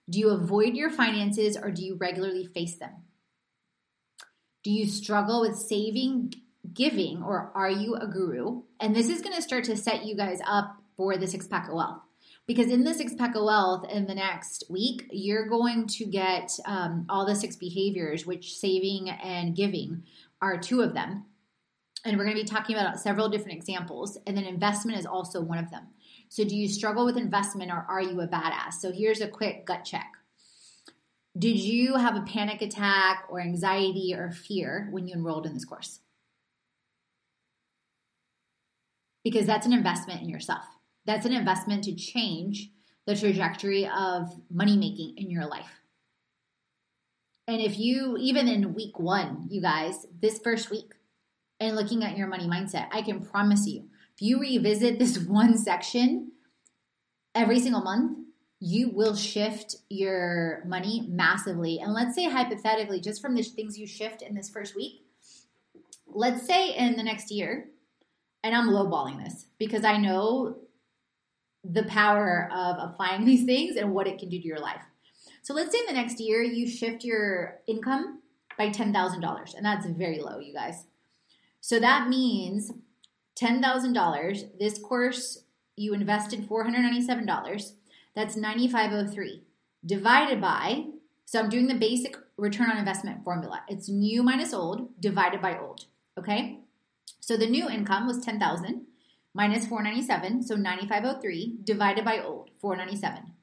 Do 0.09 0.17
you 0.17 0.29
avoid 0.29 0.75
your 0.75 0.89
finances 0.89 1.57
or 1.57 1.69
do 1.69 1.83
you 1.83 1.95
regularly 1.95 2.45
face 2.45 2.77
them? 2.77 3.03
Do 4.63 4.71
you 4.71 4.87
struggle 4.87 5.41
with 5.41 5.57
saving, 5.57 6.33
giving, 6.73 7.21
or 7.21 7.51
are 7.53 7.69
you 7.69 7.95
a 7.95 8.07
guru? 8.07 8.63
And 8.79 8.95
this 8.95 9.09
is 9.09 9.21
going 9.21 9.35
to 9.35 9.41
start 9.41 9.65
to 9.65 9.75
set 9.75 10.05
you 10.05 10.15
guys 10.15 10.39
up 10.47 10.77
for 10.95 11.17
the 11.17 11.27
six 11.27 11.47
pack 11.47 11.67
of 11.67 11.75
wealth. 11.75 12.01
Because 12.47 12.71
in 12.71 12.85
the 12.85 12.93
six 12.93 13.13
pack 13.13 13.35
of 13.35 13.43
wealth 13.43 13.85
in 13.91 14.07
the 14.07 14.15
next 14.15 14.63
week, 14.69 15.05
you're 15.11 15.49
going 15.49 15.87
to 15.87 16.05
get 16.05 16.51
um, 16.65 17.05
all 17.09 17.25
the 17.25 17.35
six 17.35 17.57
behaviors, 17.57 18.25
which 18.25 18.55
saving 18.55 19.09
and 19.09 19.53
giving 19.53 20.03
are 20.41 20.57
two 20.57 20.81
of 20.81 20.93
them. 20.93 21.25
And 22.05 22.17
we're 22.17 22.23
going 22.23 22.37
to 22.37 22.43
be 22.43 22.47
talking 22.47 22.77
about 22.77 22.99
several 23.01 23.27
different 23.27 23.57
examples. 23.57 24.17
And 24.25 24.37
then 24.37 24.45
investment 24.45 24.97
is 24.97 25.05
also 25.05 25.41
one 25.41 25.57
of 25.57 25.69
them. 25.71 25.87
So, 26.29 26.43
do 26.43 26.55
you 26.55 26.67
struggle 26.67 27.05
with 27.05 27.17
investment 27.17 27.71
or 27.71 27.85
are 27.89 28.01
you 28.01 28.19
a 28.21 28.27
badass? 28.27 28.73
So, 28.79 28.91
here's 28.91 29.21
a 29.21 29.27
quick 29.27 29.65
gut 29.65 29.85
check. 29.85 30.13
Did 31.37 31.59
you 31.59 31.95
have 31.95 32.15
a 32.15 32.21
panic 32.21 32.61
attack 32.61 33.25
or 33.29 33.39
anxiety 33.39 34.13
or 34.15 34.31
fear 34.31 34.87
when 34.91 35.07
you 35.07 35.13
enrolled 35.13 35.45
in 35.45 35.53
this 35.53 35.65
course? 35.65 35.99
Because 39.23 39.45
that's 39.45 39.65
an 39.65 39.73
investment 39.73 40.21
in 40.21 40.29
yourself. 40.29 40.65
That's 41.05 41.25
an 41.25 41.33
investment 41.33 41.83
to 41.83 41.95
change 41.95 42.71
the 43.05 43.15
trajectory 43.15 43.87
of 43.87 44.33
money 44.49 44.77
making 44.77 45.15
in 45.17 45.29
your 45.29 45.45
life. 45.45 45.69
And 47.47 47.61
if 47.61 47.79
you, 47.79 48.17
even 48.19 48.47
in 48.47 48.73
week 48.73 48.99
one, 48.99 49.47
you 49.49 49.61
guys, 49.61 50.05
this 50.21 50.39
first 50.39 50.69
week, 50.69 50.91
and 51.59 51.75
looking 51.75 52.03
at 52.03 52.17
your 52.17 52.27
money 52.27 52.45
mindset, 52.45 52.87
I 52.91 53.01
can 53.01 53.23
promise 53.23 53.65
you, 53.67 53.89
if 54.17 54.21
you 54.21 54.39
revisit 54.39 54.97
this 54.97 55.19
one 55.27 55.57
section 55.57 56.31
every 57.35 57.59
single 57.59 57.81
month, 57.81 58.17
you 58.59 58.89
will 58.89 59.15
shift 59.15 59.75
your 59.89 60.63
money 60.65 61.05
massively. 61.07 61.79
And 61.79 61.93
let's 61.93 62.15
say, 62.15 62.25
hypothetically, 62.25 62.99
just 62.99 63.21
from 63.21 63.35
the 63.35 63.43
things 63.43 63.77
you 63.77 63.85
shift 63.85 64.23
in 64.23 64.33
this 64.33 64.49
first 64.49 64.75
week, 64.75 65.05
let's 66.07 66.47
say 66.47 66.75
in 66.75 66.95
the 66.95 67.03
next 67.03 67.29
year, 67.29 67.69
and 68.43 68.55
I'm 68.55 68.69
lowballing 68.69 69.23
this 69.23 69.45
because 69.59 69.83
I 69.83 69.97
know 69.97 70.57
the 71.63 71.83
power 71.83 72.49
of 72.51 72.77
applying 72.79 73.25
these 73.25 73.45
things 73.45 73.75
and 73.75 73.93
what 73.93 74.07
it 74.07 74.17
can 74.17 74.29
do 74.29 74.39
to 74.39 74.47
your 74.47 74.59
life. 74.59 74.81
So 75.43 75.53
let's 75.53 75.71
say 75.71 75.79
in 75.79 75.85
the 75.85 76.01
next 76.01 76.19
year 76.19 76.41
you 76.41 76.67
shift 76.67 77.03
your 77.03 77.59
income 77.67 78.21
by 78.57 78.69
$10,000, 78.69 79.53
and 79.53 79.63
that's 79.63 79.85
very 79.85 80.19
low, 80.19 80.39
you 80.39 80.53
guys. 80.53 80.85
So 81.61 81.79
that 81.79 82.09
means 82.09 82.71
$10,000. 83.39 84.59
This 84.59 84.79
course 84.79 85.43
you 85.75 85.93
invested 85.93 86.47
$497. 86.47 87.73
That's 88.15 88.35
9503 88.35 89.43
divided 89.85 90.41
by 90.41 90.85
so 91.27 91.41
I'm 91.41 91.49
doing 91.49 91.67
the 91.67 91.75
basic 91.75 92.15
return 92.37 92.71
on 92.71 92.77
investment 92.77 93.21
formula. 93.25 93.61
It's 93.67 93.89
new 93.89 94.23
minus 94.23 94.53
old 94.53 94.97
divided 95.01 95.41
by 95.41 95.59
old, 95.59 95.83
okay? 96.17 96.59
So 97.19 97.35
the 97.35 97.45
new 97.45 97.69
income 97.69 98.07
was 98.07 98.21
10,000 98.21 98.85
minus 99.33 99.67
497, 99.67 100.43
so 100.43 100.55
9503 100.55 101.57
divided 101.65 102.05
by 102.05 102.21
old, 102.23 102.51
497. 102.61 103.33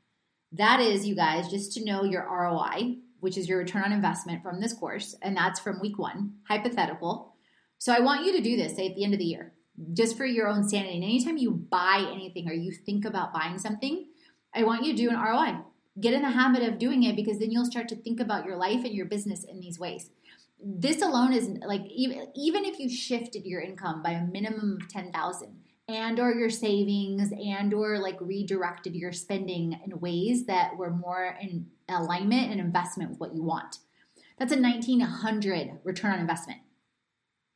That 0.52 0.80
is, 0.80 1.06
you 1.06 1.14
guys, 1.14 1.50
just 1.50 1.74
to 1.74 1.84
know 1.84 2.04
your 2.04 2.22
ROI, 2.22 2.96
which 3.20 3.36
is 3.36 3.50
your 3.50 3.58
return 3.58 3.82
on 3.82 3.92
investment 3.92 4.42
from 4.42 4.62
this 4.62 4.72
course, 4.72 5.14
and 5.20 5.36
that's 5.36 5.60
from 5.60 5.78
week 5.78 5.98
one, 5.98 6.36
hypothetical. 6.48 7.34
So 7.76 7.92
I 7.92 8.00
want 8.00 8.24
you 8.24 8.32
to 8.32 8.40
do 8.40 8.56
this, 8.56 8.76
say 8.76 8.88
at 8.88 8.96
the 8.96 9.04
end 9.04 9.12
of 9.12 9.18
the 9.18 9.26
year, 9.26 9.52
just 9.92 10.16
for 10.16 10.24
your 10.24 10.48
own 10.48 10.68
sanity. 10.68 10.94
And 10.94 11.04
anytime 11.04 11.36
you 11.36 11.50
buy 11.50 12.08
anything 12.12 12.48
or 12.48 12.52
you 12.52 12.72
think 12.72 13.04
about 13.04 13.32
buying 13.32 13.58
something, 13.58 14.06
I 14.54 14.64
want 14.64 14.84
you 14.84 14.92
to 14.92 14.96
do 14.96 15.10
an 15.10 15.20
ROI. 15.20 15.58
Get 16.00 16.14
in 16.14 16.22
the 16.22 16.30
habit 16.30 16.62
of 16.62 16.78
doing 16.78 17.02
it 17.04 17.16
because 17.16 17.38
then 17.38 17.50
you'll 17.50 17.64
start 17.64 17.88
to 17.88 17.96
think 17.96 18.20
about 18.20 18.44
your 18.44 18.56
life 18.56 18.84
and 18.84 18.94
your 18.94 19.06
business 19.06 19.44
in 19.44 19.60
these 19.60 19.78
ways. 19.78 20.10
This 20.62 21.02
alone 21.02 21.32
is 21.32 21.48
like 21.66 21.84
even 21.90 22.28
even 22.34 22.64
if 22.64 22.78
you 22.78 22.88
shifted 22.88 23.44
your 23.44 23.60
income 23.60 24.02
by 24.02 24.12
a 24.12 24.24
minimum 24.24 24.78
of 24.80 24.88
10,000, 24.88 25.60
and 25.88 26.18
or 26.18 26.32
your 26.32 26.50
savings 26.50 27.32
and 27.32 27.74
or 27.74 27.98
like 27.98 28.16
redirected 28.20 28.94
your 28.94 29.12
spending 29.12 29.78
in 29.84 30.00
ways 30.00 30.46
that 30.46 30.76
were 30.76 30.90
more 30.90 31.36
in 31.40 31.66
alignment 31.88 32.50
and 32.50 32.60
investment 32.60 33.10
with 33.10 33.18
what 33.18 33.34
you 33.34 33.42
want. 33.42 33.78
That's 34.38 34.52
a 34.52 34.60
1900 34.60 35.80
return 35.84 36.12
on 36.12 36.20
investment. 36.20 36.60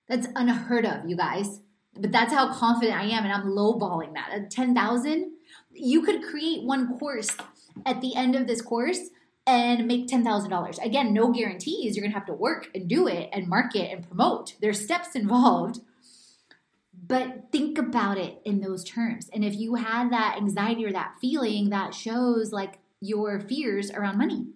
That's 0.08 0.28
unheard 0.36 0.84
of, 0.84 1.08
you 1.08 1.16
guys. 1.16 1.60
But 1.98 2.12
that's 2.12 2.32
how 2.32 2.52
confident 2.52 2.96
I 2.96 3.04
am, 3.04 3.24
and 3.24 3.32
I'm 3.32 3.48
lowballing 3.48 4.14
that. 4.14 4.30
At 4.32 4.50
10,000, 4.50 5.32
you 5.72 6.02
could 6.02 6.22
create 6.22 6.62
one 6.62 6.98
course 6.98 7.36
at 7.84 8.00
the 8.00 8.14
end 8.14 8.36
of 8.36 8.46
this 8.46 8.60
course 8.60 9.10
and 9.46 9.86
make 9.86 10.08
$10,000. 10.08 10.84
Again, 10.84 11.12
no 11.12 11.32
guarantees. 11.32 11.96
You're 11.96 12.06
to 12.06 12.12
have 12.12 12.26
to 12.26 12.34
work 12.34 12.68
and 12.74 12.88
do 12.88 13.08
it 13.08 13.30
and 13.32 13.48
market 13.48 13.90
and 13.90 14.06
promote. 14.06 14.54
There's 14.60 14.80
steps 14.80 15.14
involved. 15.14 15.80
But 17.06 17.50
think 17.50 17.78
about 17.78 18.18
it 18.18 18.42
in 18.44 18.60
those 18.60 18.84
terms. 18.84 19.30
And 19.32 19.42
if 19.42 19.54
you 19.54 19.76
had 19.76 20.12
that 20.12 20.36
anxiety 20.36 20.84
or 20.84 20.92
that 20.92 21.14
feeling, 21.20 21.70
that 21.70 21.94
shows 21.94 22.52
like 22.52 22.78
your 23.00 23.40
fears 23.40 23.90
around 23.90 24.18
money. 24.18 24.48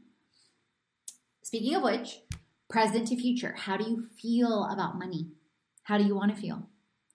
Speaking 1.42 1.74
of 1.74 1.82
which, 1.82 2.20
present 2.68 3.08
to 3.08 3.16
future, 3.16 3.54
how 3.56 3.78
do 3.78 3.84
you 3.84 4.08
feel 4.20 4.64
about 4.64 4.98
money? 4.98 5.28
How 5.84 5.96
do 5.96 6.04
you 6.04 6.14
want 6.14 6.34
to 6.34 6.40
feel? 6.40 6.68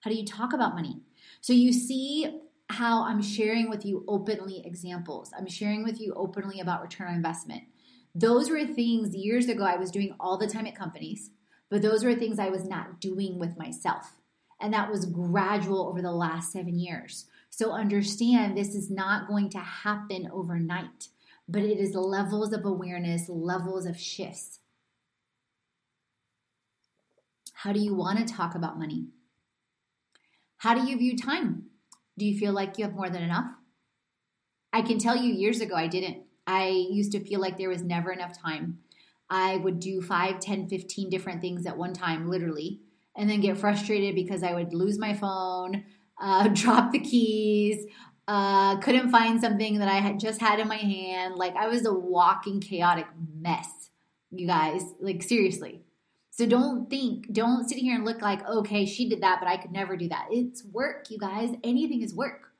How 0.08 0.14
do 0.14 0.18
you 0.18 0.26
talk 0.26 0.54
about 0.54 0.74
money? 0.74 1.02
So 1.42 1.52
you 1.52 1.74
see 1.74 2.40
how 2.70 3.04
I'm 3.04 3.22
sharing 3.22 3.70
with 3.70 3.86
you 3.86 4.06
openly 4.08 4.64
examples. 4.66 5.34
I'm 5.38 5.50
sharing 5.50 5.84
with 5.84 6.00
you 6.00 6.14
openly 6.16 6.62
about 6.62 6.82
return 6.82 7.10
on 7.10 7.16
investment. 7.16 7.64
Those 8.16 8.50
were 8.50 8.66
things 8.66 9.14
years 9.14 9.50
ago 9.50 9.66
I 9.66 9.76
was 9.76 9.92
doing 9.92 10.16
all 10.18 10.38
the 10.38 10.48
time 10.48 10.66
at 10.66 10.78
companies, 10.78 11.32
but 11.70 11.82
those 11.82 12.06
were 12.06 12.16
things 12.16 12.40
I 12.40 12.48
was 12.48 12.64
not 12.64 13.02
doing 13.02 13.38
with 13.38 13.58
myself. 13.58 14.16
And 14.62 14.74
that 14.74 14.90
was 14.90 15.04
gradual 15.08 15.90
over 15.90 16.02
the 16.02 16.14
last 16.14 16.54
seven 16.54 16.80
years. 16.80 17.26
So 17.50 17.74
understand 17.74 18.56
this 18.56 18.76
is 18.76 18.90
not 18.90 19.28
going 19.28 19.50
to 19.50 19.60
happen 19.60 20.30
overnight, 20.32 21.10
but 21.50 21.64
it 21.64 21.80
is 21.80 21.96
levels 21.96 22.54
of 22.54 22.64
awareness, 22.64 23.28
levels 23.28 23.86
of 23.86 24.00
shifts. 24.00 24.60
How 27.56 27.74
do 27.74 27.82
you 27.82 27.94
want 27.94 28.26
to 28.26 28.34
talk 28.34 28.56
about 28.56 28.80
money? 28.80 29.08
How 30.58 30.74
do 30.74 30.90
you 30.90 30.98
view 30.98 31.16
time? 31.16 31.66
Do 32.18 32.26
you 32.26 32.38
feel 32.38 32.52
like 32.52 32.78
you 32.78 32.86
have 32.86 32.96
more 32.96 33.10
than 33.10 33.24
enough? 33.24 33.46
I 34.74 34.82
can 34.82 34.98
tell 34.98 35.16
you 35.16 35.34
years 35.34 35.62
ago 35.62 35.76
I 35.76 35.88
didn't. 35.88 36.24
I 36.46 36.70
used 36.70 37.12
to 37.12 37.24
feel 37.24 37.40
like 37.40 37.58
there 37.58 37.70
was 37.70 37.84
never 37.84 38.12
enough 38.12 38.40
time. 38.40 38.80
I 39.30 39.58
would 39.58 39.80
do 39.80 40.02
5, 40.02 40.40
10, 40.40 40.68
15 40.68 41.10
different 41.10 41.42
things 41.42 41.66
at 41.66 41.78
one 41.78 41.94
time, 41.94 42.30
literally, 42.30 42.82
and 43.16 43.30
then 43.30 43.42
get 43.42 43.58
frustrated 43.58 44.16
because 44.16 44.42
I 44.42 44.54
would 44.54 44.74
lose 44.74 44.98
my 44.98 45.14
phone, 45.14 45.84
uh, 46.22 46.48
drop 46.48 46.92
the 46.92 47.00
keys, 47.00 47.86
uh, 48.28 48.78
couldn't 48.78 49.12
find 49.12 49.40
something 49.40 49.80
that 49.80 49.88
I 49.88 49.98
had 49.98 50.20
just 50.20 50.42
had 50.42 50.60
in 50.60 50.68
my 50.68 50.78
hand. 50.78 51.36
Like 51.36 51.56
I 51.56 51.68
was 51.68 51.86
a 51.86 51.94
walking 51.94 52.60
chaotic 52.60 53.08
mess, 53.40 53.90
you 54.32 54.48
guys. 54.48 54.82
Like 55.00 55.22
seriously. 55.24 55.84
So 56.38 56.46
don't 56.46 56.88
think, 56.88 57.34
don't 57.34 57.68
sit 57.68 57.80
here 57.80 57.96
and 57.96 58.06
look 58.06 58.22
like, 58.22 58.48
okay, 58.48 58.86
she 58.86 59.10
did 59.10 59.22
that, 59.22 59.40
but 59.42 59.50
I 59.50 59.58
could 59.58 59.72
never 59.72 59.98
do 59.98 60.08
that. 60.10 60.28
It's 60.30 60.64
work, 60.64 61.08
you 61.10 61.18
guys. 61.18 61.50
Anything 61.64 62.04
is 62.04 62.14
work. 62.14 62.52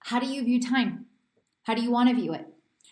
How 0.00 0.20
do 0.20 0.26
you 0.26 0.44
view 0.44 0.60
time? 0.60 1.06
How 1.62 1.72
do 1.72 1.80
you 1.80 1.90
want 1.90 2.10
to 2.10 2.14
view 2.14 2.34
it? 2.34 2.46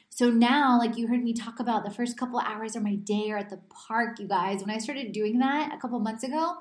So 0.08 0.30
now, 0.30 0.78
like 0.78 0.96
you 0.96 1.08
heard 1.08 1.22
me 1.22 1.34
talk 1.34 1.60
about 1.60 1.84
the 1.84 1.90
first 1.90 2.16
couple 2.16 2.40
hours 2.40 2.74
of 2.74 2.82
my 2.82 2.94
day 2.94 3.30
are 3.30 3.36
at 3.36 3.50
the 3.50 3.60
park, 3.68 4.18
you 4.18 4.26
guys. 4.26 4.62
When 4.62 4.74
I 4.74 4.78
started 4.78 5.12
doing 5.12 5.40
that 5.40 5.74
a 5.74 5.78
couple 5.78 5.98
months 6.00 6.24
ago, 6.24 6.54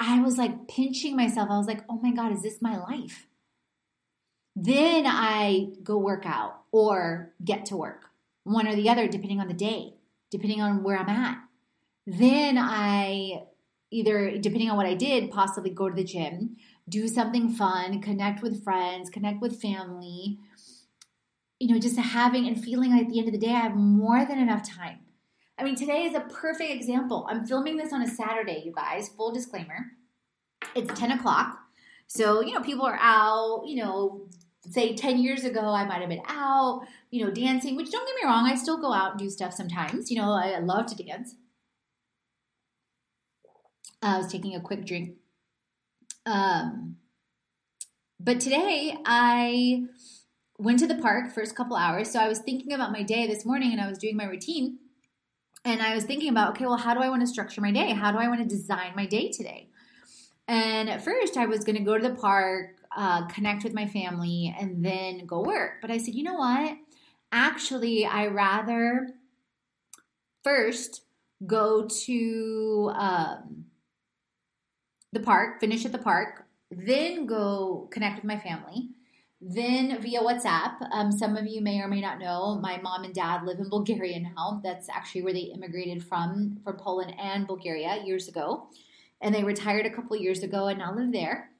I 0.00 0.22
was 0.22 0.38
like 0.38 0.68
pinching 0.68 1.14
myself. 1.14 1.50
I 1.50 1.58
was 1.58 1.66
like, 1.66 1.84
oh 1.90 2.00
my 2.02 2.12
God, 2.12 2.32
is 2.32 2.40
this 2.40 2.62
my 2.62 2.78
life? 2.78 3.26
Then 4.56 5.04
I 5.06 5.68
go 5.82 5.98
work 5.98 6.24
out 6.24 6.62
or 6.72 7.34
get 7.44 7.66
to 7.66 7.76
work, 7.76 8.06
one 8.44 8.66
or 8.66 8.74
the 8.74 8.88
other, 8.88 9.06
depending 9.06 9.40
on 9.40 9.48
the 9.48 9.54
day, 9.54 9.96
depending 10.30 10.62
on 10.62 10.82
where 10.82 10.96
I'm 10.96 11.10
at. 11.10 11.43
Then 12.06 12.58
I 12.58 13.44
either, 13.90 14.38
depending 14.38 14.70
on 14.70 14.76
what 14.76 14.86
I 14.86 14.94
did, 14.94 15.30
possibly 15.30 15.70
go 15.70 15.88
to 15.88 15.94
the 15.94 16.04
gym, 16.04 16.56
do 16.88 17.08
something 17.08 17.50
fun, 17.50 18.02
connect 18.02 18.42
with 18.42 18.62
friends, 18.64 19.08
connect 19.08 19.40
with 19.40 19.60
family. 19.60 20.38
You 21.60 21.72
know, 21.72 21.80
just 21.80 21.98
having 21.98 22.46
and 22.46 22.62
feeling 22.62 22.90
like 22.90 23.04
at 23.04 23.08
the 23.08 23.18
end 23.18 23.28
of 23.28 23.32
the 23.32 23.38
day, 23.38 23.52
I 23.52 23.60
have 23.60 23.76
more 23.76 24.24
than 24.26 24.38
enough 24.38 24.68
time. 24.68 24.98
I 25.56 25.62
mean, 25.62 25.76
today 25.76 26.02
is 26.02 26.14
a 26.14 26.20
perfect 26.20 26.70
example. 26.70 27.26
I'm 27.30 27.46
filming 27.46 27.76
this 27.76 27.92
on 27.92 28.02
a 28.02 28.08
Saturday, 28.08 28.62
you 28.64 28.72
guys. 28.72 29.08
Full 29.08 29.32
disclaimer. 29.32 29.92
It's 30.74 30.98
10 30.98 31.12
o'clock. 31.12 31.58
So, 32.08 32.40
you 32.42 32.52
know, 32.52 32.60
people 32.60 32.84
are 32.84 32.98
out, 33.00 33.62
you 33.66 33.82
know, 33.82 34.26
say 34.68 34.94
10 34.94 35.18
years 35.18 35.44
ago, 35.44 35.60
I 35.60 35.86
might 35.86 36.00
have 36.00 36.08
been 36.08 36.22
out, 36.26 36.86
you 37.10 37.24
know, 37.24 37.30
dancing, 37.30 37.76
which 37.76 37.90
don't 37.90 38.06
get 38.06 38.16
me 38.16 38.28
wrong, 38.28 38.46
I 38.46 38.56
still 38.56 38.78
go 38.78 38.92
out 38.92 39.12
and 39.12 39.20
do 39.20 39.30
stuff 39.30 39.54
sometimes. 39.54 40.10
You 40.10 40.18
know, 40.18 40.32
I 40.32 40.58
love 40.58 40.86
to 40.86 41.02
dance. 41.02 41.36
I 44.04 44.18
was 44.18 44.30
taking 44.30 44.54
a 44.54 44.60
quick 44.60 44.84
drink. 44.84 45.16
Um, 46.26 46.96
but 48.20 48.40
today 48.40 48.96
I 49.04 49.84
went 50.58 50.78
to 50.80 50.86
the 50.86 50.96
park 50.96 51.32
first 51.32 51.56
couple 51.56 51.76
hours. 51.76 52.10
So 52.10 52.20
I 52.20 52.28
was 52.28 52.38
thinking 52.38 52.72
about 52.72 52.92
my 52.92 53.02
day 53.02 53.26
this 53.26 53.44
morning 53.44 53.72
and 53.72 53.80
I 53.80 53.88
was 53.88 53.98
doing 53.98 54.16
my 54.16 54.24
routine. 54.24 54.78
And 55.64 55.80
I 55.80 55.94
was 55.94 56.04
thinking 56.04 56.28
about, 56.28 56.50
okay, 56.50 56.66
well, 56.66 56.76
how 56.76 56.92
do 56.92 57.00
I 57.00 57.08
want 57.08 57.22
to 57.22 57.26
structure 57.26 57.62
my 57.62 57.70
day? 57.70 57.92
How 57.92 58.12
do 58.12 58.18
I 58.18 58.28
want 58.28 58.40
to 58.40 58.46
design 58.46 58.92
my 58.94 59.06
day 59.06 59.30
today? 59.30 59.68
And 60.46 60.90
at 60.90 61.02
first, 61.02 61.38
I 61.38 61.46
was 61.46 61.64
going 61.64 61.76
to 61.76 61.82
go 61.82 61.96
to 61.96 62.06
the 62.06 62.14
park, 62.14 62.76
uh, 62.94 63.26
connect 63.28 63.64
with 63.64 63.72
my 63.72 63.86
family, 63.86 64.54
and 64.60 64.84
then 64.84 65.24
go 65.24 65.40
work. 65.40 65.80
But 65.80 65.90
I 65.90 65.96
said, 65.96 66.14
you 66.14 66.22
know 66.22 66.34
what? 66.34 66.76
Actually, 67.32 68.04
I 68.04 68.26
rather 68.26 69.08
first 70.42 71.00
go 71.46 71.88
to 71.88 72.92
um, 72.94 73.63
the 75.14 75.20
park, 75.20 75.60
finish 75.60 75.84
at 75.84 75.92
the 75.92 75.98
park, 75.98 76.44
then 76.70 77.26
go 77.26 77.88
connect 77.90 78.16
with 78.16 78.24
my 78.24 78.38
family. 78.38 78.90
Then 79.40 80.00
via 80.00 80.20
WhatsApp, 80.20 80.76
um, 80.90 81.12
some 81.12 81.36
of 81.36 81.46
you 81.46 81.60
may 81.60 81.80
or 81.80 81.88
may 81.88 82.00
not 82.00 82.18
know, 82.18 82.58
my 82.62 82.78
mom 82.78 83.04
and 83.04 83.14
dad 83.14 83.44
live 83.44 83.58
in 83.58 83.68
Bulgaria 83.68 84.18
now. 84.20 84.60
That's 84.64 84.88
actually 84.88 85.22
where 85.22 85.34
they 85.34 85.52
immigrated 85.54 86.02
from, 86.02 86.58
from 86.64 86.76
Poland 86.76 87.14
and 87.18 87.46
Bulgaria 87.46 88.02
years 88.04 88.28
ago. 88.28 88.68
And 89.20 89.34
they 89.34 89.44
retired 89.44 89.86
a 89.86 89.90
couple 89.90 90.16
years 90.16 90.42
ago 90.42 90.66
and 90.66 90.78
now 90.78 90.94
live 90.94 91.12
there 91.12 91.50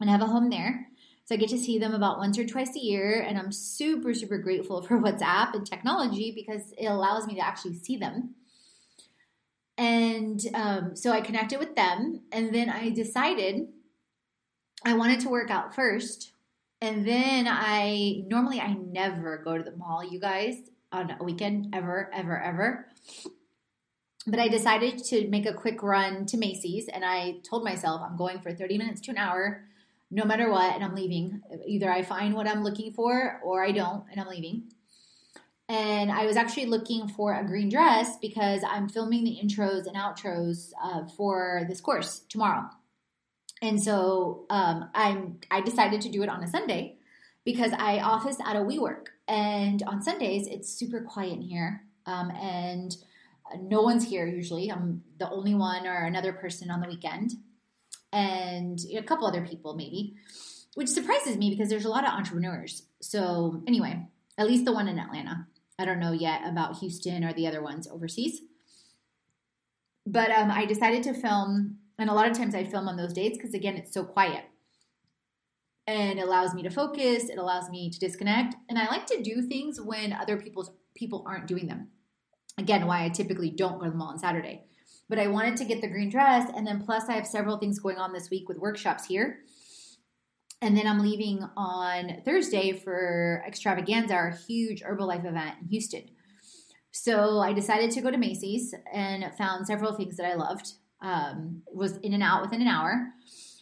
and 0.00 0.08
have 0.08 0.22
a 0.22 0.26
home 0.26 0.50
there. 0.50 0.88
So 1.26 1.34
I 1.34 1.38
get 1.38 1.50
to 1.50 1.58
see 1.58 1.78
them 1.78 1.94
about 1.94 2.18
once 2.18 2.38
or 2.38 2.46
twice 2.46 2.74
a 2.74 2.80
year. 2.80 3.20
And 3.20 3.38
I'm 3.38 3.52
super, 3.52 4.14
super 4.14 4.38
grateful 4.38 4.82
for 4.86 4.98
WhatsApp 4.98 5.54
and 5.54 5.66
technology 5.66 6.32
because 6.34 6.72
it 6.78 6.86
allows 6.86 7.26
me 7.26 7.34
to 7.34 7.46
actually 7.46 7.74
see 7.74 7.96
them. 7.96 8.34
And 9.80 10.38
um, 10.52 10.94
so 10.94 11.10
I 11.10 11.22
connected 11.22 11.58
with 11.58 11.74
them, 11.74 12.20
and 12.32 12.54
then 12.54 12.68
I 12.68 12.90
decided 12.90 13.68
I 14.84 14.92
wanted 14.92 15.20
to 15.20 15.30
work 15.30 15.50
out 15.50 15.74
first. 15.74 16.32
And 16.82 17.08
then 17.08 17.46
I 17.48 18.24
normally 18.26 18.60
I 18.60 18.74
never 18.74 19.38
go 19.38 19.56
to 19.56 19.64
the 19.64 19.74
mall, 19.74 20.04
you 20.04 20.20
guys, 20.20 20.56
on 20.92 21.16
a 21.18 21.24
weekend 21.24 21.74
ever, 21.74 22.10
ever, 22.12 22.38
ever. 22.38 22.88
But 24.26 24.38
I 24.38 24.48
decided 24.48 25.02
to 25.04 25.28
make 25.28 25.46
a 25.46 25.54
quick 25.54 25.82
run 25.82 26.26
to 26.26 26.36
Macy's, 26.36 26.86
and 26.88 27.02
I 27.02 27.40
told 27.48 27.64
myself 27.64 28.02
I'm 28.04 28.18
going 28.18 28.40
for 28.40 28.52
30 28.52 28.76
minutes 28.76 29.00
to 29.02 29.12
an 29.12 29.16
hour, 29.16 29.64
no 30.10 30.26
matter 30.26 30.50
what, 30.50 30.74
and 30.74 30.84
I'm 30.84 30.94
leaving. 30.94 31.40
Either 31.66 31.90
I 31.90 32.02
find 32.02 32.34
what 32.34 32.46
I'm 32.46 32.62
looking 32.62 32.92
for 32.92 33.40
or 33.42 33.64
I 33.64 33.72
don't, 33.72 34.04
and 34.10 34.20
I'm 34.20 34.28
leaving 34.28 34.64
and 35.70 36.10
I 36.10 36.26
was 36.26 36.36
actually 36.36 36.66
looking 36.66 37.06
for 37.06 37.32
a 37.32 37.46
green 37.46 37.68
dress 37.68 38.16
because 38.20 38.64
I'm 38.68 38.88
filming 38.88 39.22
the 39.22 39.38
intros 39.40 39.86
and 39.86 39.94
outros 39.94 40.72
uh, 40.82 41.06
for 41.16 41.62
this 41.68 41.80
course 41.80 42.22
tomorrow. 42.28 42.68
And 43.62 43.80
so 43.80 44.46
um, 44.50 44.90
I'm 44.96 45.38
I 45.48 45.60
decided 45.60 46.00
to 46.00 46.08
do 46.08 46.24
it 46.24 46.28
on 46.28 46.42
a 46.42 46.48
Sunday 46.48 46.96
because 47.44 47.72
I 47.72 48.00
office 48.00 48.38
at 48.44 48.56
a 48.56 48.60
WeWork, 48.60 49.06
and 49.28 49.80
on 49.84 50.02
Sundays 50.02 50.48
it's 50.48 50.68
super 50.68 51.02
quiet 51.02 51.34
in 51.34 51.42
here, 51.42 51.82
um, 52.04 52.32
and 52.32 52.96
no 53.60 53.82
one's 53.82 54.08
here 54.08 54.26
usually. 54.26 54.72
I'm 54.72 55.04
the 55.18 55.30
only 55.30 55.54
one 55.54 55.86
or 55.86 56.04
another 56.04 56.32
person 56.32 56.72
on 56.72 56.80
the 56.80 56.88
weekend, 56.88 57.30
and 58.12 58.80
a 58.92 59.02
couple 59.04 59.28
other 59.28 59.46
people 59.46 59.76
maybe, 59.76 60.16
which 60.74 60.88
surprises 60.88 61.36
me 61.36 61.50
because 61.50 61.68
there's 61.68 61.84
a 61.84 61.90
lot 61.90 62.02
of 62.02 62.10
entrepreneurs. 62.10 62.82
So 63.00 63.62
anyway, 63.68 64.08
at 64.36 64.48
least 64.48 64.64
the 64.64 64.72
one 64.72 64.88
in 64.88 64.98
Atlanta. 64.98 65.46
I 65.80 65.86
don't 65.86 65.98
know 65.98 66.12
yet 66.12 66.42
about 66.44 66.78
Houston 66.78 67.24
or 67.24 67.32
the 67.32 67.46
other 67.46 67.62
ones 67.62 67.88
overseas. 67.88 68.42
But 70.06 70.30
um, 70.30 70.50
I 70.50 70.66
decided 70.66 71.02
to 71.04 71.14
film, 71.14 71.78
and 71.98 72.10
a 72.10 72.12
lot 72.12 72.30
of 72.30 72.36
times 72.36 72.54
I 72.54 72.64
film 72.64 72.86
on 72.86 72.96
those 72.96 73.14
dates 73.14 73.38
because, 73.38 73.54
again, 73.54 73.76
it's 73.76 73.94
so 73.94 74.04
quiet. 74.04 74.44
And 75.86 76.18
it 76.18 76.22
allows 76.22 76.54
me 76.54 76.62
to 76.62 76.70
focus, 76.70 77.30
it 77.30 77.38
allows 77.38 77.70
me 77.70 77.90
to 77.90 77.98
disconnect. 77.98 78.56
And 78.68 78.78
I 78.78 78.86
like 78.86 79.06
to 79.06 79.22
do 79.22 79.40
things 79.42 79.80
when 79.80 80.12
other 80.12 80.36
people's 80.36 80.70
people 80.94 81.24
aren't 81.26 81.46
doing 81.46 81.66
them. 81.66 81.88
Again, 82.58 82.86
why 82.86 83.04
I 83.04 83.08
typically 83.08 83.50
don't 83.50 83.78
go 83.78 83.86
to 83.86 83.90
the 83.90 83.96
mall 83.96 84.08
on 84.08 84.18
Saturday. 84.18 84.64
But 85.08 85.18
I 85.18 85.28
wanted 85.28 85.56
to 85.56 85.64
get 85.64 85.80
the 85.80 85.88
green 85.88 86.10
dress, 86.10 86.50
and 86.54 86.66
then 86.66 86.82
plus 86.82 87.08
I 87.08 87.14
have 87.14 87.26
several 87.26 87.56
things 87.56 87.78
going 87.78 87.96
on 87.96 88.12
this 88.12 88.28
week 88.30 88.48
with 88.48 88.58
workshops 88.58 89.06
here 89.06 89.40
and 90.62 90.76
then 90.76 90.86
I'm 90.86 91.00
leaving 91.00 91.42
on 91.56 92.22
Thursday 92.24 92.72
for 92.72 93.42
Extravaganza, 93.46 94.14
our 94.14 94.30
huge 94.46 94.82
Herbalife 94.82 95.24
event 95.24 95.56
in 95.62 95.68
Houston. 95.68 96.04
So 96.92 97.38
I 97.38 97.52
decided 97.52 97.90
to 97.92 98.00
go 98.00 98.10
to 98.10 98.18
Macy's 98.18 98.74
and 98.92 99.32
found 99.38 99.66
several 99.66 99.94
things 99.94 100.16
that 100.16 100.26
I 100.26 100.34
loved. 100.34 100.72
Um, 101.02 101.62
was 101.72 101.96
in 101.98 102.12
and 102.12 102.22
out 102.22 102.42
within 102.42 102.60
an 102.60 102.68
hour. 102.68 103.08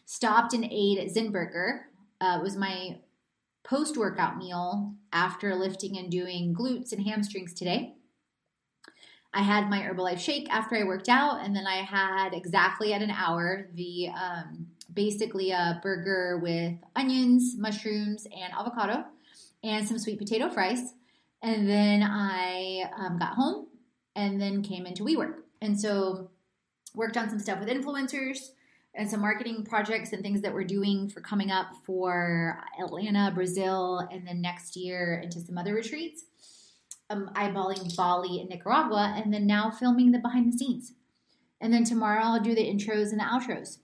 Stopped 0.06 0.54
and 0.54 0.64
ate 0.64 0.98
at 0.98 1.14
Zinburger. 1.14 1.82
Uh, 2.20 2.40
was 2.42 2.56
my 2.56 2.98
post 3.62 3.96
workout 3.96 4.38
meal 4.38 4.94
after 5.12 5.54
lifting 5.54 5.98
and 5.98 6.10
doing 6.10 6.54
glutes 6.58 6.90
and 6.90 7.06
hamstrings 7.06 7.54
today. 7.54 7.94
I 9.32 9.42
had 9.42 9.68
my 9.68 9.80
Herbalife 9.80 10.18
shake 10.18 10.50
after 10.50 10.74
I 10.74 10.84
worked 10.84 11.08
out, 11.08 11.44
and 11.44 11.54
then 11.54 11.66
I 11.66 11.76
had 11.76 12.32
exactly 12.32 12.92
at 12.92 13.02
an 13.02 13.10
hour 13.10 13.68
the 13.74 14.08
um, 14.08 14.68
basically 14.98 15.52
a 15.52 15.78
burger 15.80 16.40
with 16.42 16.74
onions, 16.96 17.54
mushrooms, 17.56 18.26
and 18.36 18.52
avocado, 18.52 19.04
and 19.62 19.86
some 19.86 19.96
sweet 19.96 20.18
potato 20.18 20.50
fries. 20.50 20.92
And 21.40 21.68
then 21.68 22.02
I 22.02 22.90
um, 22.98 23.16
got 23.16 23.34
home 23.34 23.68
and 24.16 24.40
then 24.40 24.60
came 24.60 24.86
into 24.86 25.04
WeWork. 25.04 25.34
And 25.62 25.80
so 25.80 26.30
worked 26.96 27.16
on 27.16 27.30
some 27.30 27.38
stuff 27.38 27.60
with 27.60 27.68
influencers 27.68 28.38
and 28.92 29.08
some 29.08 29.20
marketing 29.20 29.64
projects 29.64 30.12
and 30.12 30.20
things 30.20 30.40
that 30.42 30.52
we're 30.52 30.64
doing 30.64 31.08
for 31.08 31.20
coming 31.20 31.52
up 31.52 31.68
for 31.86 32.58
Atlanta, 32.82 33.30
Brazil, 33.32 34.00
and 34.10 34.26
then 34.26 34.40
next 34.40 34.74
year 34.74 35.20
into 35.22 35.38
some 35.38 35.56
other 35.56 35.74
retreats. 35.74 36.24
Um, 37.08 37.30
eyeballing 37.36 37.94
Bali 37.94 38.40
and 38.40 38.50
Nicaragua, 38.50 39.14
and 39.16 39.32
then 39.32 39.46
now 39.46 39.70
filming 39.70 40.10
the 40.10 40.18
behind 40.18 40.52
the 40.52 40.58
scenes. 40.58 40.92
And 41.60 41.72
then 41.72 41.84
tomorrow 41.84 42.20
I'll 42.24 42.40
do 42.40 42.56
the 42.56 42.66
intros 42.66 43.12
and 43.12 43.20
the 43.20 43.24
outros. 43.24 43.78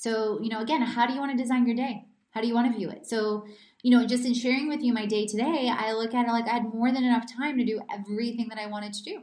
So, 0.00 0.40
you 0.40 0.48
know, 0.48 0.62
again, 0.62 0.80
how 0.80 1.06
do 1.06 1.12
you 1.12 1.20
want 1.20 1.30
to 1.32 1.36
design 1.36 1.66
your 1.66 1.76
day? 1.76 2.06
How 2.30 2.40
do 2.40 2.46
you 2.46 2.54
want 2.54 2.72
to 2.72 2.78
view 2.78 2.88
it? 2.88 3.06
So, 3.06 3.44
you 3.82 3.90
know, 3.90 4.06
just 4.06 4.24
in 4.24 4.32
sharing 4.32 4.66
with 4.66 4.80
you 4.80 4.94
my 4.94 5.04
day 5.04 5.26
today, 5.26 5.70
I 5.70 5.92
look 5.92 6.14
at 6.14 6.26
it 6.26 6.30
like 6.30 6.48
I 6.48 6.54
had 6.54 6.72
more 6.72 6.90
than 6.90 7.04
enough 7.04 7.30
time 7.30 7.58
to 7.58 7.66
do 7.66 7.82
everything 7.92 8.48
that 8.48 8.58
I 8.58 8.64
wanted 8.64 8.94
to 8.94 9.02
do. 9.02 9.20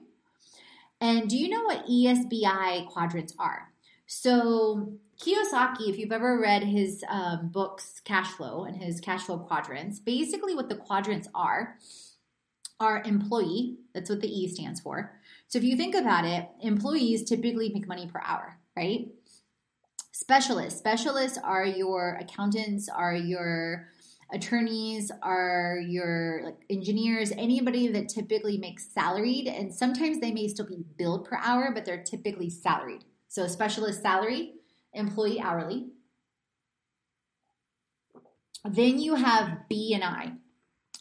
And 1.01 1.28
do 1.28 1.36
you 1.36 1.49
know 1.49 1.63
what 1.63 1.88
ESBI 1.88 2.89
quadrants 2.89 3.34
are? 3.39 3.73
So, 4.05 4.93
Kiyosaki, 5.19 5.89
if 5.89 5.97
you've 5.97 6.11
ever 6.11 6.39
read 6.39 6.61
his 6.61 7.03
um, 7.09 7.49
books, 7.49 7.99
Cash 8.05 8.28
Flow 8.28 8.65
and 8.65 8.78
his 8.78 9.01
cash 9.01 9.23
flow 9.23 9.39
quadrants, 9.39 9.99
basically 9.99 10.53
what 10.53 10.69
the 10.69 10.75
quadrants 10.75 11.28
are 11.34 11.78
are 12.80 13.01
employee, 13.03 13.78
that's 13.95 14.11
what 14.11 14.21
the 14.21 14.30
E 14.30 14.47
stands 14.47 14.80
for. 14.80 15.19
So, 15.47 15.57
if 15.57 15.63
you 15.63 15.75
think 15.75 15.95
about 15.95 16.23
it, 16.25 16.47
employees 16.61 17.23
typically 17.23 17.71
make 17.73 17.88
money 17.88 18.05
per 18.05 18.21
hour, 18.23 18.59
right? 18.75 19.07
Specialists, 20.28 20.78
specialists 20.78 21.39
are 21.41 21.65
your 21.65 22.17
accountants, 22.19 22.89
are 22.89 23.15
your 23.15 23.88
attorneys 24.34 25.09
are 25.23 25.80
your 25.88 26.41
like 26.43 26.57
engineers 26.69 27.32
anybody 27.38 27.88
that 27.88 28.09
typically 28.09 28.57
makes 28.57 28.86
salaried 28.91 29.47
and 29.47 29.73
sometimes 29.73 30.19
they 30.19 30.34
may 30.34 30.49
still 30.49 30.67
be 30.67 30.84
billed 30.97 31.23
per 31.23 31.38
hour 31.41 31.71
but 31.73 31.86
they're 31.86 32.03
typically 32.03 32.49
salaried. 32.49 33.05
So 33.30 33.47
specialist 33.47 34.01
salary 34.01 34.55
employee 34.91 35.39
hourly. 35.39 35.91
Then 38.65 38.99
you 38.99 39.15
have 39.15 39.69
b 39.69 39.93
and 39.93 40.03
i. 40.03 40.34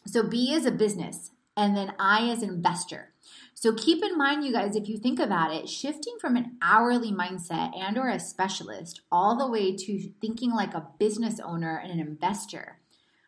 So 0.06 0.22
b 0.22 0.52
is 0.52 0.66
a 0.66 0.70
business 0.70 1.32
and 1.56 1.76
then 1.76 1.94
i 1.98 2.30
is 2.30 2.44
an 2.44 2.50
investor 2.50 3.12
so 3.58 3.72
keep 3.72 4.04
in 4.04 4.16
mind 4.16 4.44
you 4.44 4.52
guys 4.52 4.76
if 4.76 4.88
you 4.88 4.98
think 4.98 5.18
about 5.18 5.52
it 5.52 5.68
shifting 5.68 6.16
from 6.20 6.36
an 6.36 6.56
hourly 6.62 7.10
mindset 7.10 7.76
and 7.76 7.98
or 7.98 8.08
a 8.08 8.20
specialist 8.20 9.00
all 9.10 9.36
the 9.36 9.50
way 9.50 9.74
to 9.74 10.12
thinking 10.20 10.52
like 10.52 10.74
a 10.74 10.86
business 10.98 11.40
owner 11.40 11.76
and 11.76 11.90
an 11.90 11.98
investor 11.98 12.78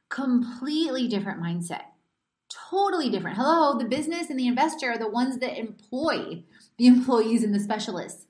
completely 0.09 1.07
different 1.09 1.43
mindset. 1.43 1.83
Totally 2.71 3.11
different. 3.11 3.37
Hello, 3.37 3.79
the 3.79 3.85
business 3.85 4.31
and 4.31 4.39
the 4.39 4.47
investor 4.47 4.93
are 4.93 4.99
the 4.99 5.11
ones 5.11 5.39
that 5.39 5.59
employ 5.59 6.45
the 6.79 6.87
employees 6.87 7.43
and 7.43 7.55
the 7.55 7.61
specialists. 7.61 8.27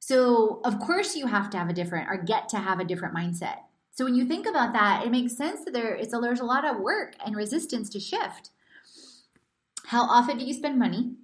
So, 0.00 0.60
of 0.64 0.78
course, 0.80 1.16
you 1.16 1.26
have 1.26 1.50
to 1.50 1.58
have 1.58 1.68
a 1.68 1.74
different 1.74 2.08
or 2.10 2.16
get 2.16 2.48
to 2.50 2.58
have 2.58 2.78
a 2.78 2.84
different 2.84 3.14
mindset. 3.14 3.56
So, 3.92 4.04
when 4.04 4.14
you 4.14 4.24
think 4.24 4.46
about 4.46 4.72
that, 4.72 5.04
it 5.04 5.10
makes 5.10 5.36
sense 5.36 5.64
that 5.64 5.72
there 5.72 5.94
is 5.94 6.12
a, 6.12 6.18
there's 6.18 6.40
a 6.40 6.44
lot 6.44 6.64
of 6.64 6.80
work 6.80 7.16
and 7.24 7.36
resistance 7.36 7.88
to 7.90 8.00
shift. 8.00 8.50
How 9.86 10.02
often 10.02 10.38
do 10.38 10.44
you 10.44 10.54
spend 10.54 10.78
money? 10.78 11.16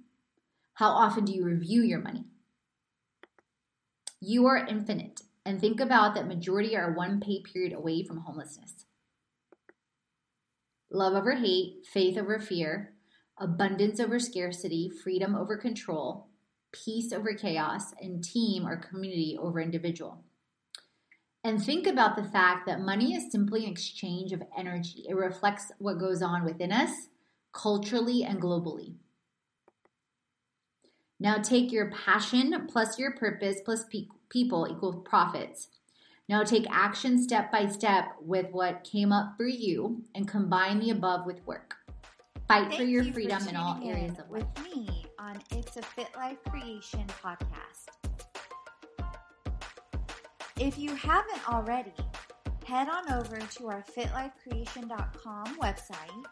How 0.75 0.89
often 0.89 1.25
do 1.25 1.33
you 1.33 1.43
review 1.43 1.81
your 1.81 1.99
money? 1.99 2.25
You 4.19 4.45
are 4.45 4.57
infinite. 4.57 5.21
And 5.45 5.59
think 5.59 5.79
about 5.79 6.13
that 6.15 6.27
majority 6.27 6.77
are 6.77 6.93
one 6.93 7.19
pay 7.19 7.41
period 7.41 7.73
away 7.73 8.03
from 8.03 8.19
homelessness 8.19 8.85
love 10.91 11.13
over 11.13 11.35
hate, 11.35 11.85
faith 11.85 12.17
over 12.17 12.37
fear, 12.37 12.93
abundance 13.39 13.99
over 13.99 14.19
scarcity, 14.19 14.89
freedom 14.89 15.35
over 15.35 15.57
control, 15.57 16.27
peace 16.71 17.11
over 17.13 17.33
chaos, 17.33 17.93
and 18.01 18.23
team 18.23 18.67
or 18.67 18.75
community 18.75 19.37
over 19.41 19.59
individual. 19.59 20.23
And 21.43 21.63
think 21.63 21.87
about 21.87 22.15
the 22.15 22.23
fact 22.23 22.67
that 22.67 22.81
money 22.81 23.15
is 23.15 23.31
simply 23.31 23.65
an 23.65 23.71
exchange 23.71 24.31
of 24.31 24.43
energy. 24.55 25.05
It 25.07 25.15
reflects 25.15 25.71
what 25.79 25.99
goes 25.99 26.21
on 26.21 26.45
within 26.45 26.71
us, 26.71 27.07
culturally 27.53 28.23
and 28.23 28.41
globally. 28.41 28.95
Now 31.19 31.37
take 31.37 31.71
your 31.71 31.91
passion 31.91 32.67
plus 32.67 32.97
your 32.97 33.11
purpose 33.13 33.61
plus 33.63 33.83
pe- 33.85 34.07
people 34.29 34.67
equals 34.69 35.03
profits. 35.05 35.67
Now 36.27 36.43
take 36.43 36.65
action 36.69 37.21
step 37.21 37.51
by 37.51 37.67
step 37.67 38.05
with 38.21 38.47
what 38.51 38.83
came 38.83 39.11
up 39.11 39.33
for 39.37 39.45
you 39.45 40.03
and 40.15 40.27
combine 40.27 40.79
the 40.79 40.89
above 40.89 41.25
with 41.25 41.45
work. 41.45 41.75
Fight 42.47 42.67
Thank 42.69 42.75
for 42.75 42.83
your 42.83 43.03
you 43.03 43.13
freedom 43.13 43.39
for 43.41 43.49
in 43.49 43.55
all 43.55 43.79
areas 43.87 44.17
of 44.17 44.29
life. 44.31 44.43
with 44.55 44.63
me 44.75 45.05
on 45.19 45.39
It's 45.51 45.77
a 45.77 45.81
Fit 45.81 46.09
Life 46.15 46.37
Creation 46.49 47.05
podcast. 47.23 47.87
If 50.59 50.77
you 50.77 50.95
haven't 50.95 51.49
already, 51.49 51.93
head 52.65 52.87
on 52.89 53.11
over 53.13 53.37
to 53.39 53.67
our 53.67 53.83
fitlifecreation.com 53.97 55.55
website, 55.57 56.25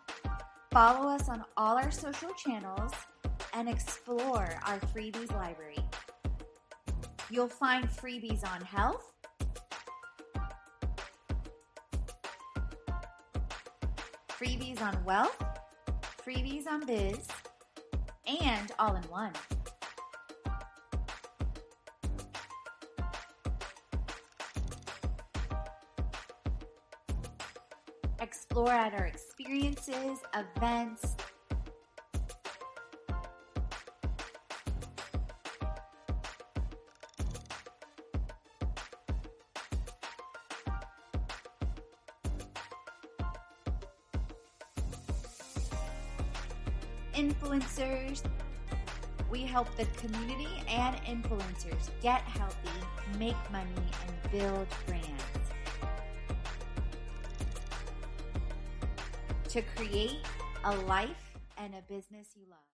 follow 0.71 1.09
us 1.09 1.29
on 1.29 1.43
all 1.57 1.77
our 1.77 1.91
social 1.91 2.31
channels, 2.33 2.91
and 3.53 3.67
explore 3.67 4.59
our 4.65 4.79
freebies 4.93 5.31
library. 5.33 5.77
You'll 7.31 7.47
find 7.47 7.87
freebies 7.89 8.45
on 8.47 8.61
health, 8.61 9.11
freebies 14.29 14.81
on 14.81 15.03
wealth, 15.03 15.43
freebies 16.25 16.67
on 16.67 16.85
biz, 16.85 17.27
and 18.27 18.71
all 18.77 18.95
in 18.95 19.03
one. 19.03 19.33
Explore 28.59 28.75
at 28.75 28.93
our 28.93 29.05
experiences, 29.05 30.19
events, 30.35 31.15
influencers. 47.15 48.21
We 49.31 49.43
help 49.43 49.73
the 49.77 49.85
community 49.95 50.49
and 50.67 50.97
influencers 51.05 51.89
get 52.01 52.23
healthy, 52.23 52.57
make 53.17 53.37
money, 53.53 53.69
and 53.77 54.31
build 54.33 54.67
brands. 54.85 55.38
To 59.49 59.63
create 59.75 60.19
a 60.63 60.75
life 60.81 61.33
and 61.57 61.73
a 61.73 61.81
business 61.91 62.27
you 62.35 62.45
love. 62.51 62.59